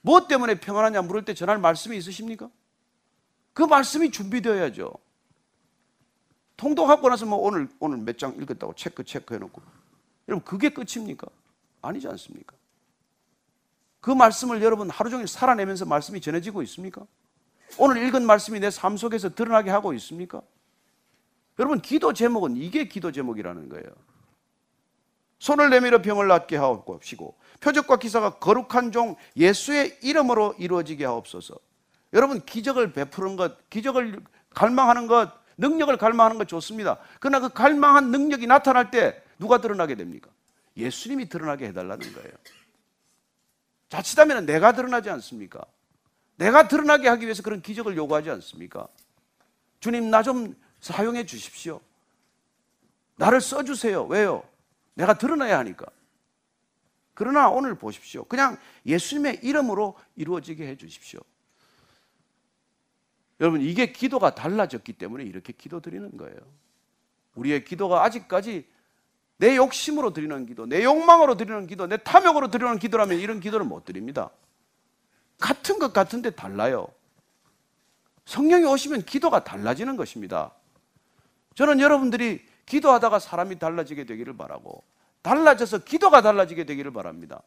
무엇 0.00 0.26
때문에 0.28 0.56
평안하냐 0.56 1.02
물을 1.02 1.24
때 1.24 1.34
전할 1.34 1.58
말씀이 1.58 1.96
있으십니까? 1.96 2.48
그 3.52 3.62
말씀이 3.62 4.10
준비되어야죠. 4.10 4.92
통독하고 6.56 7.08
나서 7.08 7.26
뭐 7.26 7.38
오늘 7.38 7.68
오늘 7.80 7.98
몇 7.98 8.16
장 8.16 8.34
읽었다고 8.36 8.74
체크 8.74 9.04
체크 9.04 9.34
해 9.34 9.38
놓고 9.38 9.60
여러분 10.28 10.44
그게 10.44 10.68
끝입니까? 10.70 11.26
아니지 11.82 12.06
않습니까? 12.08 12.54
그 14.00 14.10
말씀을 14.10 14.62
여러분 14.62 14.88
하루 14.90 15.10
종일 15.10 15.26
살아내면서 15.28 15.84
말씀이 15.84 16.20
전해지고 16.20 16.62
있습니까? 16.62 17.04
오늘 17.78 18.06
읽은 18.06 18.24
말씀이 18.26 18.60
내 18.60 18.70
삶 18.70 18.96
속에서 18.96 19.34
드러나게 19.34 19.70
하고 19.70 19.92
있습니까? 19.94 20.42
여러분 21.58 21.80
기도 21.80 22.12
제목은 22.12 22.56
이게 22.56 22.86
기도 22.88 23.12
제목이라는 23.12 23.68
거예요. 23.68 23.86
손을 25.38 25.70
내밀어 25.70 26.00
병을 26.00 26.28
낫게 26.28 26.56
하옵시고 26.56 27.36
표적과 27.60 27.96
기사가 27.98 28.38
거룩한 28.38 28.92
종 28.92 29.16
예수의 29.36 29.98
이름으로 30.02 30.54
이루어지게 30.58 31.04
하옵소서. 31.04 31.56
여러분 32.12 32.44
기적을 32.44 32.92
베푸는 32.92 33.36
것, 33.36 33.68
기적을 33.70 34.20
갈망하는 34.50 35.06
것, 35.06 35.32
능력을 35.56 35.96
갈망하는 35.96 36.38
것 36.38 36.48
좋습니다. 36.48 36.98
그러나 37.20 37.40
그 37.40 37.48
갈망한 37.48 38.10
능력이 38.10 38.46
나타날 38.46 38.90
때 38.90 39.22
누가 39.38 39.60
드러나게 39.60 39.94
됩니까? 39.94 40.30
예수님이 40.76 41.28
드러나게 41.28 41.66
해달라는 41.66 42.12
거예요. 42.12 42.32
자칫하면 43.88 44.46
내가 44.46 44.72
드러나지 44.72 45.10
않습니까? 45.10 45.64
내가 46.36 46.68
드러나게 46.68 47.08
하기 47.08 47.26
위해서 47.26 47.42
그런 47.42 47.60
기적을 47.60 47.96
요구하지 47.96 48.30
않습니까? 48.30 48.88
주님, 49.80 50.10
나 50.10 50.22
좀 50.22 50.54
사용해 50.80 51.26
주십시오. 51.26 51.80
나를 53.16 53.40
써주세요. 53.40 54.04
왜요? 54.06 54.42
내가 54.94 55.14
드러나야 55.14 55.58
하니까. 55.58 55.86
그러나 57.14 57.48
오늘 57.48 57.74
보십시오. 57.74 58.24
그냥 58.24 58.58
예수님의 58.84 59.40
이름으로 59.42 59.96
이루어지게 60.16 60.66
해 60.66 60.76
주십시오. 60.76 61.20
여러분, 63.42 63.60
이게 63.60 63.92
기도가 63.92 64.36
달라졌기 64.36 64.92
때문에 64.92 65.24
이렇게 65.24 65.52
기도 65.52 65.80
드리는 65.80 66.16
거예요. 66.16 66.36
우리의 67.34 67.64
기도가 67.64 68.04
아직까지 68.04 68.68
내 69.38 69.56
욕심으로 69.56 70.12
드리는 70.12 70.46
기도, 70.46 70.64
내 70.64 70.84
욕망으로 70.84 71.36
드리는 71.36 71.66
기도, 71.66 71.88
내 71.88 71.96
탐욕으로 71.96 72.52
드리는 72.52 72.78
기도라면 72.78 73.18
이런 73.18 73.40
기도를 73.40 73.66
못 73.66 73.84
드립니다. 73.84 74.30
같은 75.40 75.80
것 75.80 75.92
같은데 75.92 76.30
달라요. 76.30 76.86
성령이 78.26 78.64
오시면 78.64 79.02
기도가 79.06 79.42
달라지는 79.42 79.96
것입니다. 79.96 80.52
저는 81.56 81.80
여러분들이 81.80 82.40
기도하다가 82.66 83.18
사람이 83.18 83.58
달라지게 83.58 84.04
되기를 84.04 84.36
바라고 84.36 84.84
달라져서 85.22 85.78
기도가 85.78 86.22
달라지게 86.22 86.64
되기를 86.64 86.92
바랍니다. 86.92 87.42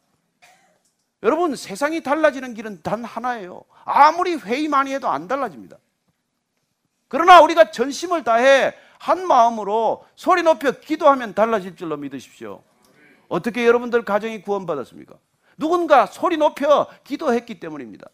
여러분 1.22 1.56
세상이 1.56 2.02
달라지는 2.02 2.52
길은 2.52 2.82
단 2.82 3.02
하나예요. 3.02 3.64
아무리 3.84 4.34
회의 4.34 4.68
많이 4.68 4.92
해도 4.92 5.08
안 5.08 5.26
달라집니다. 5.26 5.78
그러나 7.08 7.40
우리가 7.40 7.70
전심을 7.70 8.24
다해 8.24 8.74
한 8.98 9.26
마음으로 9.26 10.04
소리 10.16 10.42
높여 10.42 10.72
기도하면 10.72 11.34
달라질 11.34 11.76
줄로 11.76 11.96
믿으십시오. 11.96 12.62
어떻게 13.28 13.66
여러분들 13.66 14.04
가정이 14.04 14.42
구원받았습니까? 14.42 15.14
누군가 15.58 16.06
소리 16.06 16.36
높여 16.36 16.86
기도했기 17.04 17.60
때문입니다. 17.60 18.08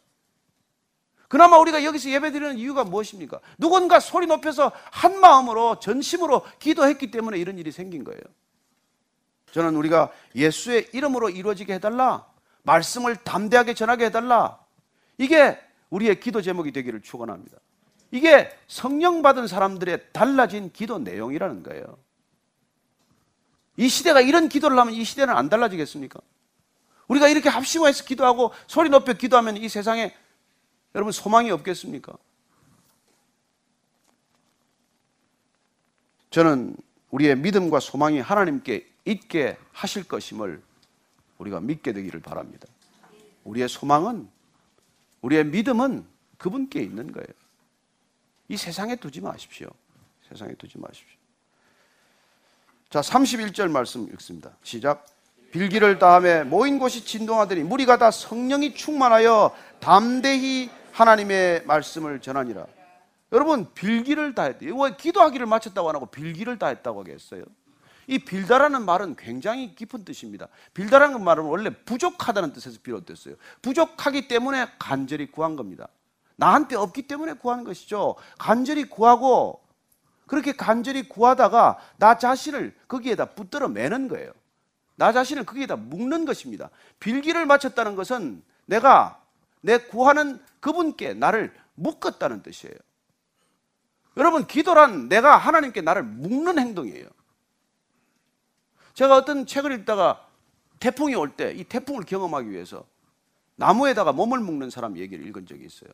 그나마 1.28 1.56
우리가 1.58 1.82
여기서 1.84 2.10
예배드리는 2.10 2.58
이유가 2.58 2.84
무엇입니까? 2.84 3.40
누군가 3.56 4.00
소리 4.00 4.26
높여서 4.26 4.70
한 4.90 5.18
마음으로 5.18 5.80
전심으로 5.80 6.44
기도했기 6.58 7.10
때문에 7.10 7.38
이런 7.38 7.58
일이 7.58 7.72
생긴 7.72 8.04
거예요. 8.04 8.20
저는 9.52 9.74
우리가 9.76 10.10
예수의 10.34 10.90
이름으로 10.92 11.30
이루어지게 11.30 11.74
해달라. 11.74 12.26
말씀을 12.64 13.16
담대하게 13.16 13.72
전하게 13.72 14.06
해달라. 14.06 14.58
이게 15.16 15.58
우리의 15.88 16.20
기도 16.20 16.42
제목이 16.42 16.70
되기를 16.70 17.00
축원합니다. 17.00 17.56
이게 18.12 18.54
성령 18.68 19.22
받은 19.22 19.46
사람들의 19.46 20.12
달라진 20.12 20.70
기도 20.70 20.98
내용이라는 20.98 21.62
거예요. 21.62 21.98
이 23.78 23.88
시대가 23.88 24.20
이런 24.20 24.50
기도를 24.50 24.78
하면 24.78 24.92
이 24.92 25.02
시대는 25.02 25.34
안 25.34 25.48
달라지겠습니까? 25.48 26.20
우리가 27.08 27.28
이렇게 27.28 27.48
합심해서 27.48 28.04
기도하고 28.04 28.52
소리 28.66 28.90
높여 28.90 29.14
기도하면 29.14 29.56
이 29.56 29.68
세상에 29.68 30.14
여러분 30.94 31.10
소망이 31.10 31.50
없겠습니까? 31.50 32.12
저는 36.30 36.76
우리의 37.10 37.36
믿음과 37.36 37.80
소망이 37.80 38.20
하나님께 38.20 38.86
있게 39.06 39.56
하실 39.72 40.04
것임을 40.04 40.62
우리가 41.38 41.60
믿게 41.60 41.94
되기를 41.94 42.20
바랍니다. 42.20 42.66
우리의 43.44 43.70
소망은 43.70 44.28
우리의 45.22 45.46
믿음은 45.46 46.06
그분께 46.36 46.82
있는 46.82 47.10
거예요. 47.10 47.41
이 48.48 48.56
세상에 48.56 48.96
두지 48.96 49.20
마십시오. 49.20 49.68
세상에 50.28 50.54
두지 50.54 50.78
마십시오. 50.78 51.18
자, 52.90 53.00
31절 53.00 53.70
말씀 53.70 54.06
읽습니다. 54.12 54.50
시작. 54.62 55.06
빌기를 55.52 55.98
다음에 55.98 56.44
모인 56.44 56.78
곳이 56.78 57.04
진동하더니 57.04 57.62
무리가 57.62 57.98
다 57.98 58.10
성령이 58.10 58.74
충만하여 58.74 59.54
담대히 59.80 60.70
하나님의 60.92 61.64
말씀을 61.66 62.20
전하니라. 62.20 62.66
여러분 63.32 63.72
빌기를 63.72 64.34
다 64.34 64.44
했대요. 64.44 64.76
왜 64.76 64.94
기도하기를 64.96 65.46
마쳤다고 65.46 65.88
안 65.88 65.96
하고 65.96 66.06
빌기를 66.06 66.58
다 66.58 66.68
했다고 66.68 67.00
하겠어요? 67.00 67.44
이 68.06 68.18
빌다라는 68.18 68.84
말은 68.84 69.16
굉장히 69.16 69.74
깊은 69.74 70.04
뜻입니다. 70.04 70.48
빌다라는 70.74 71.22
말은 71.22 71.44
원래 71.44 71.70
부족하다는 71.70 72.52
뜻에서 72.52 72.78
비롯됐어요. 72.82 73.36
부족하기 73.62 74.28
때문에 74.28 74.66
간절히 74.78 75.30
구한 75.30 75.56
겁니다. 75.56 75.88
나한테 76.36 76.76
없기 76.76 77.02
때문에 77.06 77.34
구하는 77.34 77.64
것이죠. 77.64 78.16
간절히 78.38 78.84
구하고 78.84 79.60
그렇게 80.26 80.52
간절히 80.52 81.08
구하다가 81.08 81.78
나 81.98 82.16
자신을 82.18 82.74
거기에다 82.88 83.26
붙들어 83.34 83.68
매는 83.68 84.08
거예요. 84.08 84.32
나 84.96 85.12
자신을 85.12 85.44
거기에다 85.44 85.76
묶는 85.76 86.24
것입니다. 86.24 86.70
빌기를 87.00 87.46
마쳤다는 87.46 87.96
것은 87.96 88.42
내가 88.66 89.20
내 89.60 89.78
구하는 89.78 90.40
그분께 90.60 91.14
나를 91.14 91.52
묶었다는 91.74 92.42
뜻이에요. 92.42 92.74
여러분, 94.16 94.46
기도란 94.46 95.08
내가 95.08 95.36
하나님께 95.36 95.80
나를 95.80 96.02
묶는 96.02 96.58
행동이에요. 96.58 97.06
제가 98.94 99.16
어떤 99.16 99.46
책을 99.46 99.72
읽다가 99.72 100.26
태풍이 100.80 101.14
올 101.14 101.36
때 101.36 101.54
이 101.54 101.64
태풍을 101.64 102.04
경험하기 102.04 102.50
위해서 102.50 102.84
나무에다가 103.56 104.12
몸을 104.12 104.40
묶는 104.40 104.70
사람 104.70 104.98
얘기를 104.98 105.26
읽은 105.26 105.46
적이 105.46 105.64
있어요. 105.64 105.90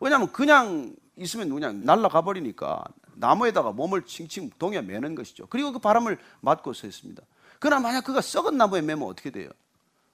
왜냐하면 0.00 0.32
그냥 0.32 0.94
있으면 1.16 1.50
그냥 1.50 1.84
날아가 1.84 2.22
버리니까 2.22 2.82
나무에다가 3.14 3.72
몸을 3.72 4.06
칭칭 4.06 4.50
동여 4.58 4.82
매는 4.82 5.14
것이죠. 5.14 5.46
그리고 5.48 5.72
그 5.72 5.78
바람을 5.78 6.18
맞고 6.40 6.72
서 6.72 6.86
있습니다. 6.86 7.22
그러나 7.58 7.80
만약 7.80 8.04
그가 8.04 8.22
썩은 8.22 8.56
나무에 8.56 8.80
매면 8.80 9.06
어떻게 9.06 9.30
돼요? 9.30 9.50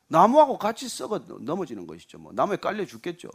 나무하고 0.09 0.59
같이 0.59 0.89
썩어 0.89 1.21
넘어지는 1.41 1.87
것이죠. 1.87 2.19
뭐 2.19 2.33
나무에 2.33 2.57
깔려 2.57 2.85
죽겠죠. 2.85 3.31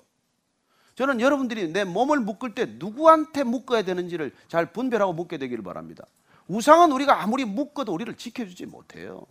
저는 0.96 1.22
여러분들이 1.22 1.72
내 1.72 1.86
몸을 1.86 2.20
묶을 2.20 2.54
때 2.54 2.66
누구한테 2.66 3.44
묶어야 3.44 3.84
되는지를 3.84 4.36
잘 4.50 4.72
분별하고 4.74 5.14
묶게 5.14 5.38
되기를 5.38 5.64
바랍니다. 5.64 6.06
우상은 6.48 6.92
우리가 6.92 7.22
아무리 7.24 7.46
묶어도 7.46 7.94
우리를 7.94 8.14
지켜주지 8.18 8.66
못해요. 8.66 9.26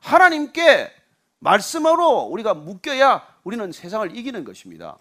하나님께 0.00 0.90
말씀으로 1.38 2.22
우리가 2.22 2.54
묶여야 2.54 3.22
우리는 3.44 3.70
세상을 3.70 4.16
이기는 4.16 4.44
것입니다. 4.44 4.98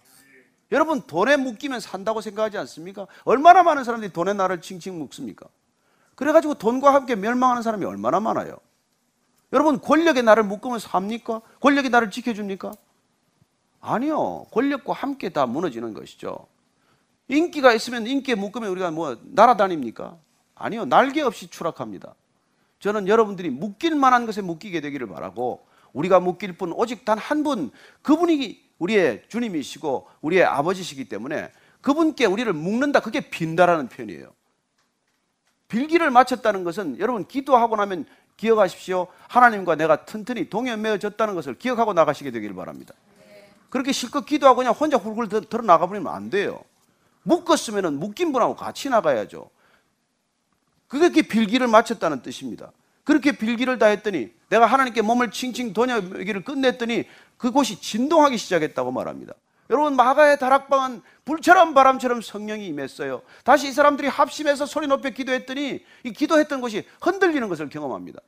여러분 0.71 1.01
돈에 1.01 1.37
묶이면 1.37 1.79
산다고 1.79 2.21
생각하지 2.21 2.57
않습니까? 2.59 3.07
얼마나 3.23 3.63
많은 3.63 3.83
사람들이 3.83 4.13
돈에 4.13 4.33
나를 4.33 4.61
칭칭 4.61 4.99
묶습니까? 4.99 5.47
그래가지고 6.15 6.55
돈과 6.55 6.93
함께 6.93 7.15
멸망하는 7.15 7.63
사람이 7.63 7.85
얼마나 7.85 8.19
많아요? 8.19 8.57
여러분 9.51 9.79
권력에 9.81 10.21
나를 10.21 10.43
묶으면 10.43 10.79
삽니까? 10.79 11.41
권력이 11.59 11.89
나를 11.89 12.11
지켜줍니까? 12.11 12.71
아니요. 13.81 14.45
권력과 14.51 14.93
함께 14.93 15.29
다 15.29 15.45
무너지는 15.45 15.93
것이죠. 15.93 16.47
인기가 17.29 17.73
있으면 17.73 18.05
인기에 18.05 18.35
묶으면 18.35 18.69
우리가 18.69 18.91
뭐 18.91 19.17
날아다닙니까? 19.23 20.17
아니요. 20.55 20.85
날개 20.85 21.21
없이 21.21 21.47
추락합니다. 21.47 22.13
저는 22.79 23.07
여러분들이 23.07 23.49
묶일 23.49 23.95
만한 23.95 24.25
것에 24.25 24.41
묶이게 24.41 24.81
되기를 24.81 25.07
바라고 25.07 25.65
우리가 25.93 26.19
묶일 26.19 26.57
분 26.57 26.73
오직 26.73 27.05
단 27.05 27.17
한 27.17 27.43
분 27.43 27.71
그분이 28.03 28.68
우리의 28.79 29.23
주님이시고 29.27 30.07
우리의 30.21 30.43
아버지시기 30.43 31.05
때문에 31.05 31.51
그분께 31.81 32.25
우리를 32.25 32.51
묶는다 32.51 32.99
그게 33.01 33.29
빈다라는 33.29 33.87
표현이에요. 33.87 34.33
빌기를 35.67 36.09
마쳤다는 36.09 36.63
것은 36.63 36.99
여러분 36.99 37.27
기도하고 37.27 37.75
나면 37.75 38.05
기억하십시오. 38.37 39.07
하나님과 39.27 39.75
내가 39.75 40.05
튼튼히 40.05 40.49
동요매어졌다는 40.49 41.35
것을 41.35 41.55
기억하고 41.57 41.93
나가시게 41.93 42.31
되기를 42.31 42.55
바랍니다. 42.55 42.93
그렇게 43.69 43.91
실컷 43.91 44.25
기도하고 44.25 44.57
그냥 44.57 44.73
혼자 44.73 44.97
훌훌 44.97 45.29
들어 45.29 45.61
나가버리면 45.61 46.11
안 46.11 46.29
돼요. 46.29 46.63
묶었으면 47.23 47.99
묶인 47.99 48.31
분하고 48.31 48.55
같이 48.55 48.89
나가야죠. 48.89 49.49
그게 50.87 51.21
빌기를 51.21 51.67
마쳤다는 51.67 52.23
뜻입니다. 52.23 52.71
그렇게 53.03 53.31
빌기를 53.31 53.79
다 53.79 53.87
했더니 53.87 54.31
내가 54.49 54.65
하나님께 54.65 55.01
몸을 55.01 55.31
칭칭 55.31 55.73
도냐기를 55.73 56.43
끝냈더니 56.43 57.05
그곳이 57.37 57.81
진동하기 57.81 58.37
시작했다고 58.37 58.91
말합니다. 58.91 59.33
여러분 59.69 59.95
마가의 59.95 60.39
다락방은 60.39 61.01
불처럼 61.25 61.73
바람처럼 61.75 62.21
성령이 62.21 62.65
임했어요. 62.67 63.21
다시 63.43 63.67
이 63.67 63.71
사람들이 63.71 64.07
합심해서 64.07 64.65
소리 64.65 64.87
높여 64.87 65.09
기도했더니 65.09 65.85
이 66.03 66.11
기도했던 66.11 66.59
곳이 66.59 66.85
흔들리는 67.01 67.47
것을 67.47 67.69
경험합니다. 67.69 68.19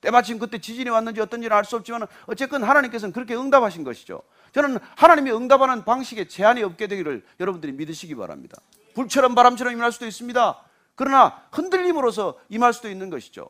때마침 0.00 0.38
그때 0.38 0.58
지진이 0.58 0.90
왔는지 0.90 1.20
어떤지는 1.20 1.56
알 1.56 1.64
수 1.64 1.76
없지만 1.76 2.06
어쨌건 2.26 2.64
하나님께서는 2.64 3.12
그렇게 3.12 3.34
응답하신 3.34 3.84
것이죠. 3.84 4.22
저는 4.52 4.78
하나님이 4.96 5.30
응답하는 5.30 5.84
방식에 5.84 6.28
제한이 6.28 6.62
없게 6.62 6.88
되기를 6.88 7.24
여러분들이 7.40 7.72
믿으시기 7.72 8.14
바랍니다. 8.14 8.58
불처럼 8.94 9.34
바람처럼 9.34 9.72
임할 9.72 9.92
수도 9.92 10.06
있습니다. 10.06 10.60
그러나 10.94 11.40
흔들림으로서 11.52 12.38
임할 12.48 12.72
수도 12.72 12.88
있는 12.88 13.10
것이죠. 13.10 13.48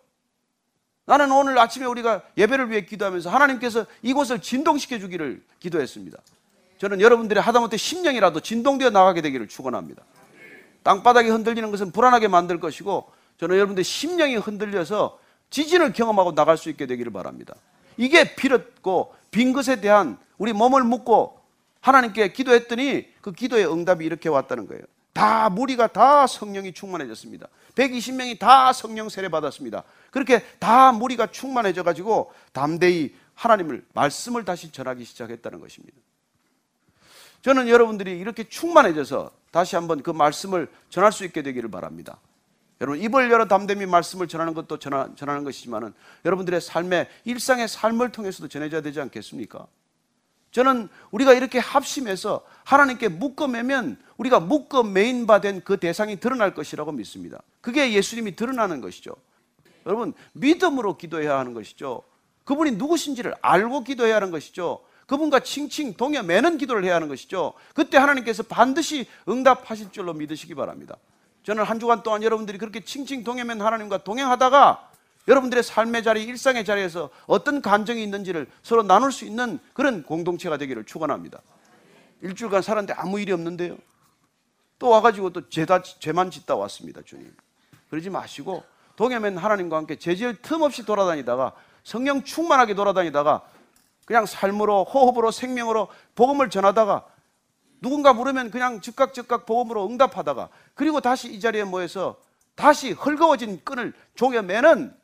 나는 1.07 1.31
오늘 1.33 1.59
아침에 1.59 1.85
우리가 1.87 2.23
예배를 2.37 2.71
위해 2.71 2.85
기도하면서 2.85 3.31
하나님께서 3.31 3.87
이곳을 4.03 4.41
진동시켜 4.41 4.99
주기를 4.99 5.43
기도했습니다. 5.61 6.19
저는 6.79 7.01
여러분들의 7.01 7.43
하다못해 7.43 7.77
심령이라도 7.77 8.41
진동되어 8.41 8.91
나가게 8.91 9.21
되기를 9.21 9.49
축원합니다. 9.49 10.03
땅바닥이 10.83 11.29
흔들리는 11.29 11.71
것은 11.71 11.93
불안하게 11.93 12.29
만들 12.29 12.61
것이고 12.61 13.11
저는 13.39 13.57
여러분들의 13.57 13.85
심령이 13.85 14.37
흔들려서 14.37 15.19
지진을 15.51 15.93
경험하고 15.93 16.35
나갈 16.35 16.57
수 16.57 16.69
있게 16.71 16.87
되기를 16.87 17.13
바랍니다. 17.13 17.55
이게 17.97 18.35
빌었고 18.35 19.15
빈 19.31 19.53
것에 19.53 19.81
대한 19.81 20.19
우리 20.37 20.53
몸을 20.53 20.83
묶고 20.83 21.41
하나님께 21.81 22.33
기도했더니 22.33 23.07
그 23.21 23.33
기도의 23.33 23.71
응답이 23.71 24.05
이렇게 24.05 24.29
왔다는 24.29 24.67
거예요. 24.67 24.83
다 25.15 25.49
무리가 25.49 25.87
다 25.87 26.27
성령이 26.27 26.75
충만해졌습니다. 26.75 27.49
120명이 27.77 28.39
다 28.39 28.73
성령 28.73 29.09
세례 29.09 29.29
받았습니다. 29.29 29.85
그렇게 30.11 30.45
다 30.59 30.93
무리가 30.93 31.29
충만해져 31.29 31.83
가지고 31.85 32.33
담대히 32.53 33.15
하나님을 33.35 33.85
말씀을 33.95 34.45
다시 34.45 34.71
전하기 34.71 35.05
시작했다는 35.05 35.61
것입니다. 35.61 35.97
저는 37.43 37.69
여러분들이 37.69 38.19
이렇게 38.19 38.49
충만해져서 38.49 39.31
다시 39.51 39.77
한번 39.77 40.03
그 40.03 40.11
말씀을 40.11 40.69
전할 40.91 41.13
수 41.13 41.25
있게 41.25 41.43
되기를 41.43 41.71
바랍니다. 41.71 42.19
여러분 42.81 43.01
입을 43.01 43.31
열어 43.31 43.47
담대히 43.47 43.87
말씀을 43.87 44.27
전하는 44.27 44.53
것도 44.53 44.79
전하, 44.79 45.09
전하는 45.15 45.45
것이지만은 45.45 45.95
여러분들의 46.25 46.61
삶의 46.61 47.09
일상의 47.25 47.69
삶을 47.69 48.11
통해서도 48.11 48.49
전해져야 48.49 48.81
되지 48.81 49.01
않겠습니까? 49.01 49.67
저는 50.55 50.89
우리가 51.11 51.33
이렇게 51.33 51.59
합심해서 51.59 52.43
하나님께 52.63 53.09
묶어매면 53.09 53.99
우리가 54.19 54.39
묶어매인 54.39 55.27
바 55.27 55.41
된 55.41 55.61
그 55.65 55.79
대상이 55.79 56.21
드러날 56.21 56.55
것이라고 56.55 56.93
믿습니다. 56.93 57.43
그게 57.61 57.93
예수님이 57.93 58.37
드러나는 58.37 58.81
것이죠. 58.81 59.17
여러분 59.85 60.15
믿음으로 60.33 60.97
기도해야 60.97 61.37
하는 61.41 61.55
것이죠. 61.55 62.05
그분이 62.45 62.73
누구신지를 62.73 63.35
알고 63.43 63.83
기도해야 63.83 64.15
하는 64.15 64.31
것이죠. 64.31 64.85
그분과 65.09 65.41
칭칭 65.41 65.95
동여 65.95 66.23
매는 66.23 66.57
기도를 66.57 66.85
해야 66.85 66.95
하는 66.95 67.09
것이죠. 67.09 67.55
그때 67.75 67.99
하나님께서 67.99 68.45
반드시 68.45 69.09
응답하실 69.29 69.91
줄로 69.91 70.15
믿으시기 70.15 70.55
바랍니다. 70.55 70.97
저는 71.43 71.65
한 71.65 71.81
주간 71.81 72.05
동안 72.05 72.23
여러분들이 72.23 72.59
그렇게 72.59 72.85
칭칭 72.85 73.25
동여맨 73.25 73.61
하나님과 73.61 74.05
동행하다가 74.05 74.93
여러분들의 75.27 75.63
삶의 75.63 76.03
자리, 76.03 76.25
일상의 76.25 76.65
자리에서 76.65 77.11
어떤 77.27 77.63
감정이 77.63 78.03
있는지를 78.03 78.47
서로 78.63 78.83
나눌 78.83 79.11
수 79.11 79.25
있는 79.25 79.59
그런 79.73 80.03
공동체가 80.03 80.59
되기를 80.59 80.85
축원합니다. 80.85 81.41
일주일간 82.21 82.63
살았는데 82.63 82.95
아무 82.95 83.21
일이 83.21 83.33
없는데요. 83.33 83.77
또 84.79 84.89
와가지고 84.91 85.31
또 85.31 85.49
죄다, 85.49 85.83
죄만 85.83 86.31
짓다 86.31 86.57
왔습니다, 86.57 87.01
주님. 87.03 87.35
그러지 87.89 88.11
마시고 88.11 88.65
동해맨 88.97 89.39
하나님과 89.39 89.77
함께 89.77 89.97
죄질 89.97 90.41
틈 90.43 90.63
없이 90.63 90.85
돌아다니다가 90.85 91.53
성령 91.83 92.23
충만하게 92.23 92.75
돌아다니다가 92.75 93.43
그냥 94.05 94.27
삶으로 94.27 94.85
호흡으로 94.85 95.31
생명으로 95.31 95.89
복음을 96.15 96.51
전하다가 96.51 97.05
누군가 97.81 98.13
물으면 98.13 98.51
그냥 98.51 98.81
즉각 98.81 99.15
즉각 99.15 99.47
복음으로 99.47 99.87
응답하다가 99.87 100.49
그리고 100.75 101.01
다시 101.01 101.33
이 101.33 101.41
자리에 101.41 101.65
모여서 101.65 102.17
다시 102.55 102.93
헐거워진 102.93 103.63
끈을 103.65 103.93
조여매는 104.15 104.95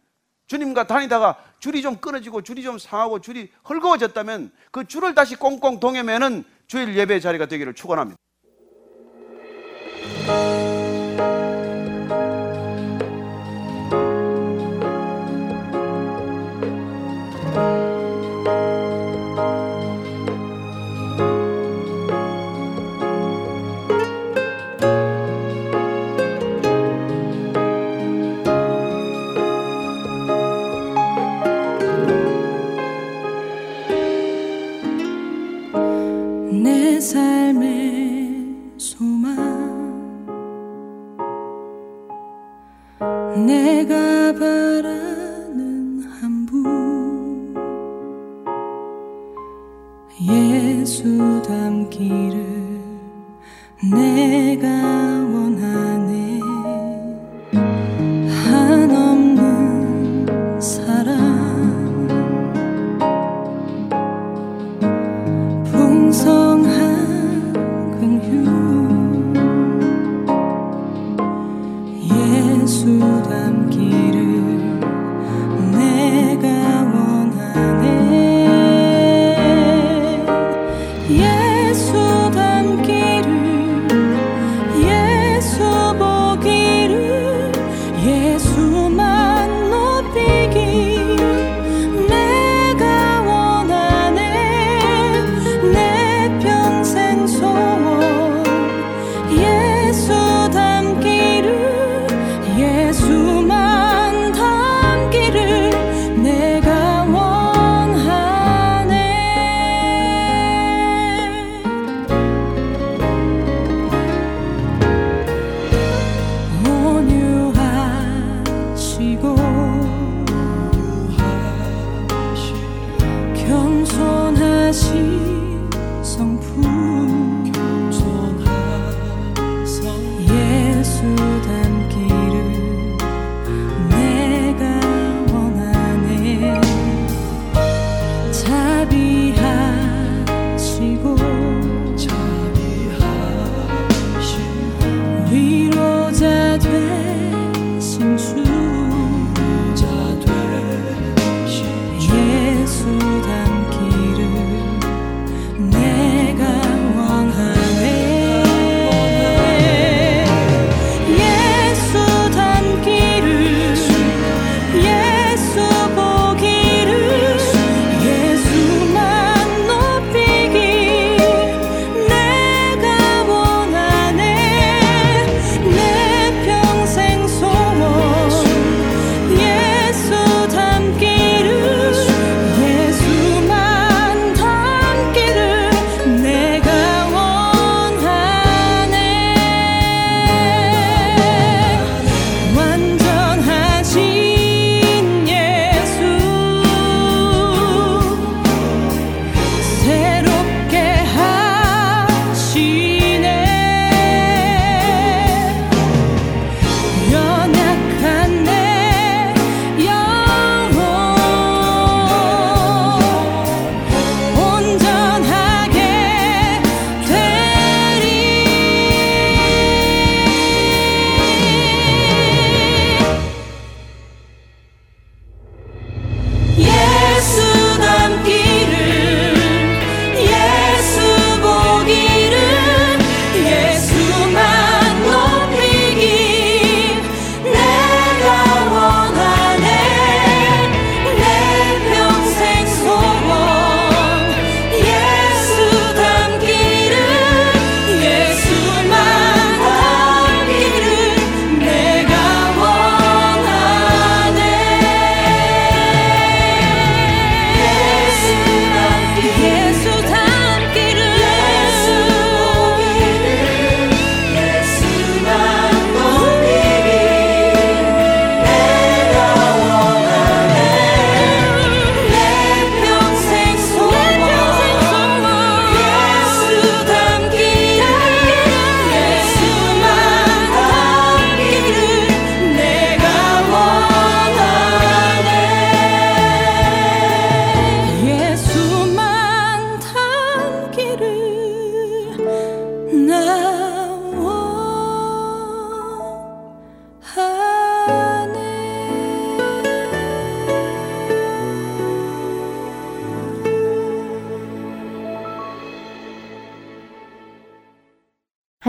주님과 0.50 0.88
다니다가 0.88 1.36
줄이 1.60 1.80
좀 1.80 1.98
끊어지고 1.98 2.42
줄이 2.42 2.64
좀 2.64 2.76
상하고 2.76 3.20
줄이 3.20 3.52
헐거워졌다면 3.68 4.50
그 4.72 4.84
줄을 4.84 5.14
다시 5.14 5.36
꽁꽁 5.36 5.78
동여매는 5.78 6.42
주일 6.66 6.96
예배 6.96 7.20
자리가 7.20 7.46
되기를 7.46 7.72
축원합니다. 7.74 8.18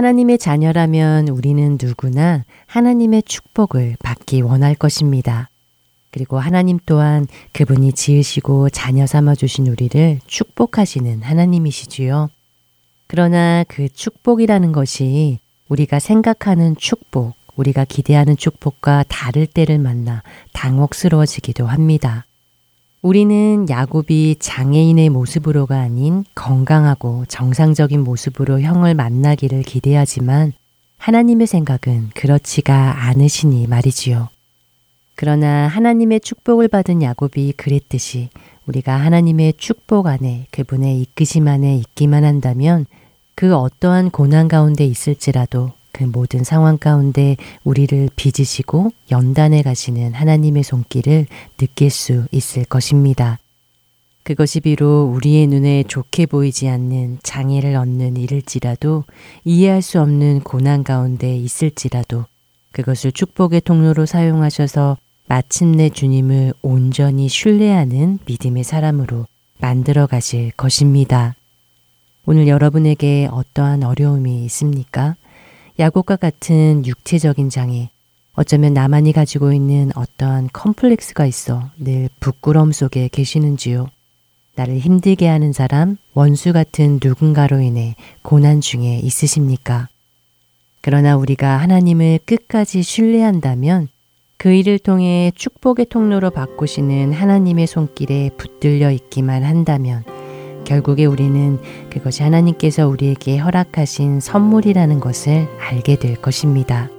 하나님의 0.02 0.40
자녀라면 0.40 1.28
우리는 1.28 1.78
누구나 1.80 2.44
하나님의 2.66 3.22
축복을 3.22 3.98
받기 4.02 4.42
원할 4.42 4.74
것입니다. 4.74 5.52
그리고 6.10 6.40
하나님 6.40 6.80
또한 6.88 7.28
그분이 7.54 7.94
지으시고 7.94 8.72
자녀 8.72 9.06
삼아 9.06 9.36
주신 9.36 9.68
우리를 9.68 10.20
축복하시는 10.26 11.22
하나님이시지요. 11.22 12.32
그러나 13.06 13.64
그 13.68 13.90
축복이라는 13.90 14.72
것이 14.72 15.38
우리가 15.70 16.00
생각하는 16.00 16.76
축복, 16.78 17.36
우리가 17.56 17.86
기대하는 17.86 18.36
축복과 18.36 19.06
다를 19.08 19.46
때를 19.46 19.78
만나 19.78 20.24
당혹스러워지기도 20.54 21.68
합니다. 21.68 22.26
우리는 23.02 23.68
야곱이 23.68 24.36
장애인의 24.40 25.10
모습으로가 25.10 25.80
아닌 25.80 26.24
건강하고 26.36 27.26
정상적인 27.28 28.04
모습으로 28.04 28.62
형을 28.62 28.94
만나기를 28.94 29.64
기대하지만 29.64 30.54
하나님의 30.98 31.48
생각은 31.48 32.12
그렇지가 32.14 33.08
않으시니 33.08 33.66
말이지요. 33.66 34.30
그러나 35.16 35.68
하나님의 35.68 36.20
축복을 36.20 36.68
받은 36.68 37.02
야곱이 37.02 37.54
그랬듯이 37.58 38.30
우리가 38.68 38.96
하나님의 38.98 39.56
축복 39.58 40.06
안에 40.06 40.46
그분의 40.52 41.02
이끄심 41.02 41.48
안에 41.48 41.78
있기만 41.78 42.24
한다면 42.24 42.86
그 43.34 43.56
어떠한 43.56 44.12
고난 44.12 44.48
가운데 44.48 44.86
있을지라도 44.86 45.72
그 45.92 46.04
모든 46.04 46.44
상황 46.44 46.78
가운데 46.78 47.38
우리를 47.64 48.10
빚으시고 48.16 48.92
연단해 49.12 49.62
가시는 49.62 50.14
하나님의 50.14 50.64
손길을 50.64 51.28
느낄 51.58 51.90
수 51.90 52.26
있을 52.32 52.66
것입니다. 52.66 53.40
그것이 54.24 54.60
비록 54.60 55.14
우리의 55.16 55.48
눈에 55.48 55.84
좋게 55.84 56.28
보이지 56.28 56.70
않는 56.70 57.20
장애를 57.24 57.76
얻는 57.76 58.18
일일지라도 58.18 59.04
이해할 59.44 59.82
수 59.82 60.00
없는 60.00 60.42
고난 60.42 60.84
가운데 60.84 61.36
있을지라도 61.36 62.26
그것을 62.72 63.12
축복의 63.12 63.62
통로로 63.62 64.06
사용하셔서 64.06 64.98
마침내 65.28 65.90
주님을 65.90 66.54
온전히 66.62 67.30
신뢰하는 67.30 68.20
믿음의 68.26 68.64
사람으로 68.64 69.26
만들어 69.60 70.08
가실 70.08 70.52
것입니다. 70.52 71.36
오늘 72.26 72.48
여러분에게 72.48 73.28
어떠한 73.32 73.84
어려움이 73.84 74.46
있습니까? 74.46 75.16
야곱과 75.82 76.18
같은 76.18 76.86
육체적인 76.86 77.50
장애, 77.50 77.90
어쩌면 78.34 78.72
나만이 78.72 79.14
가지고 79.14 79.52
있는 79.52 79.90
어떠한 79.96 80.50
컴플렉스가 80.54 81.26
있어 81.26 81.72
늘 81.76 82.08
부끄러움 82.20 82.72
속에 82.72 83.10
계시는지요? 83.12 83.90
나를 84.54 84.78
힘들게 84.78 85.28
하는 85.28 85.54
사람, 85.54 85.98
원수 86.14 86.54
같은 86.54 87.00
누군가로 87.04 87.62
인해 87.62 87.96
고난 88.22 88.62
중에 88.62 89.00
있으십니까? 89.00 89.88
그러나 90.82 91.18
우리가 91.18 91.58
하나님을 91.58 92.20
끝까지 92.26 92.84
신뢰한다면 92.84 93.88
그 94.38 94.54
일을 94.54 94.78
통해 94.78 95.32
축복의 95.34 95.88
통로로 95.90 96.30
바꾸시는 96.30 97.12
하나님의 97.12 97.66
손길에 97.66 98.30
붙들려 98.38 98.92
있기만 98.92 99.44
한다면 99.44 100.04
결국에 100.66 101.06
우리는 101.06 101.60
그것이 101.90 102.24
하나님께서 102.24 102.88
우리에게 102.88 103.38
허락하신 103.38 104.20
선물이라는 104.20 105.00
것을 105.00 105.48
알게 105.60 105.98
될 105.98 106.16
것입니다. 106.16 106.90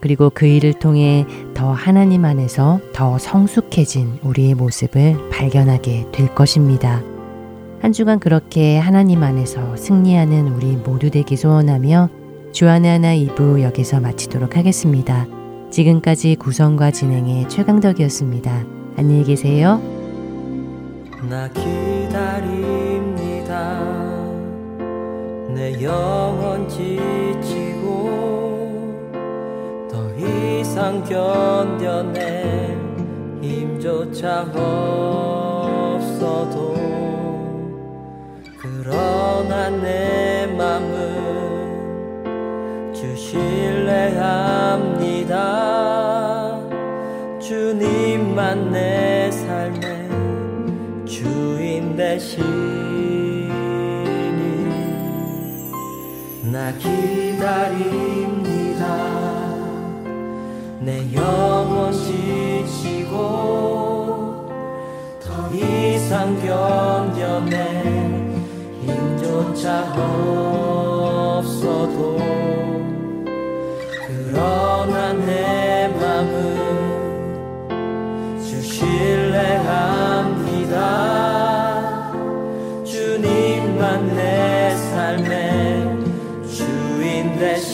그리고 0.00 0.30
그 0.34 0.46
일을 0.46 0.74
통해 0.74 1.24
더 1.54 1.72
하나님 1.72 2.24
안에서 2.24 2.80
더 2.92 3.18
성숙해진 3.18 4.18
우리의 4.22 4.54
모습을 4.54 5.30
발견하게 5.30 6.06
될 6.10 6.34
것입니다. 6.34 7.02
한 7.80 7.92
주간 7.92 8.18
그렇게 8.18 8.78
하나님 8.78 9.22
안에서 9.22 9.76
승리하는 9.76 10.48
우리 10.48 10.76
모두 10.76 11.10
되기 11.10 11.36
소원하며 11.36 12.08
주안의 12.52 12.90
하나 12.90 13.14
2부 13.14 13.62
여기서 13.62 14.00
마치도록 14.00 14.56
하겠습니다. 14.56 15.26
지금까지 15.70 16.36
구성과 16.36 16.90
진행의 16.90 17.48
최강덕이었습니다. 17.48 18.64
안녕히 18.96 19.24
계세요. 19.24 19.80
내 25.54 25.82
영혼 25.82 26.66
지치고 26.68 28.08
더 29.90 30.14
이상 30.16 31.04
견뎌낼 31.04 32.76
힘조차 33.42 34.42
없어도 34.54 36.12
그러나 38.58 39.68
내 39.68 40.46
맘은 40.56 41.32
주실래 42.94 44.16
합니다. 44.16 45.82
주님만 47.38 48.70
내 48.70 49.30
삶의 49.30 50.08
주인 51.04 51.94
되시 51.96 52.40
나 56.52 56.70
기다립니다. 56.72 58.42
내 60.80 61.10
영혼 61.14 61.90
지치고 61.90 63.16
더 65.18 65.50
이상 65.54 66.38
견뎌낼 66.42 67.56
힘조차 68.82 69.94
없어도 71.38 72.18
그러나 74.06 75.14
내 75.14 75.88
맘은 75.88 76.36
주실래 78.38 79.56
합 79.56 80.31
주 87.42 87.71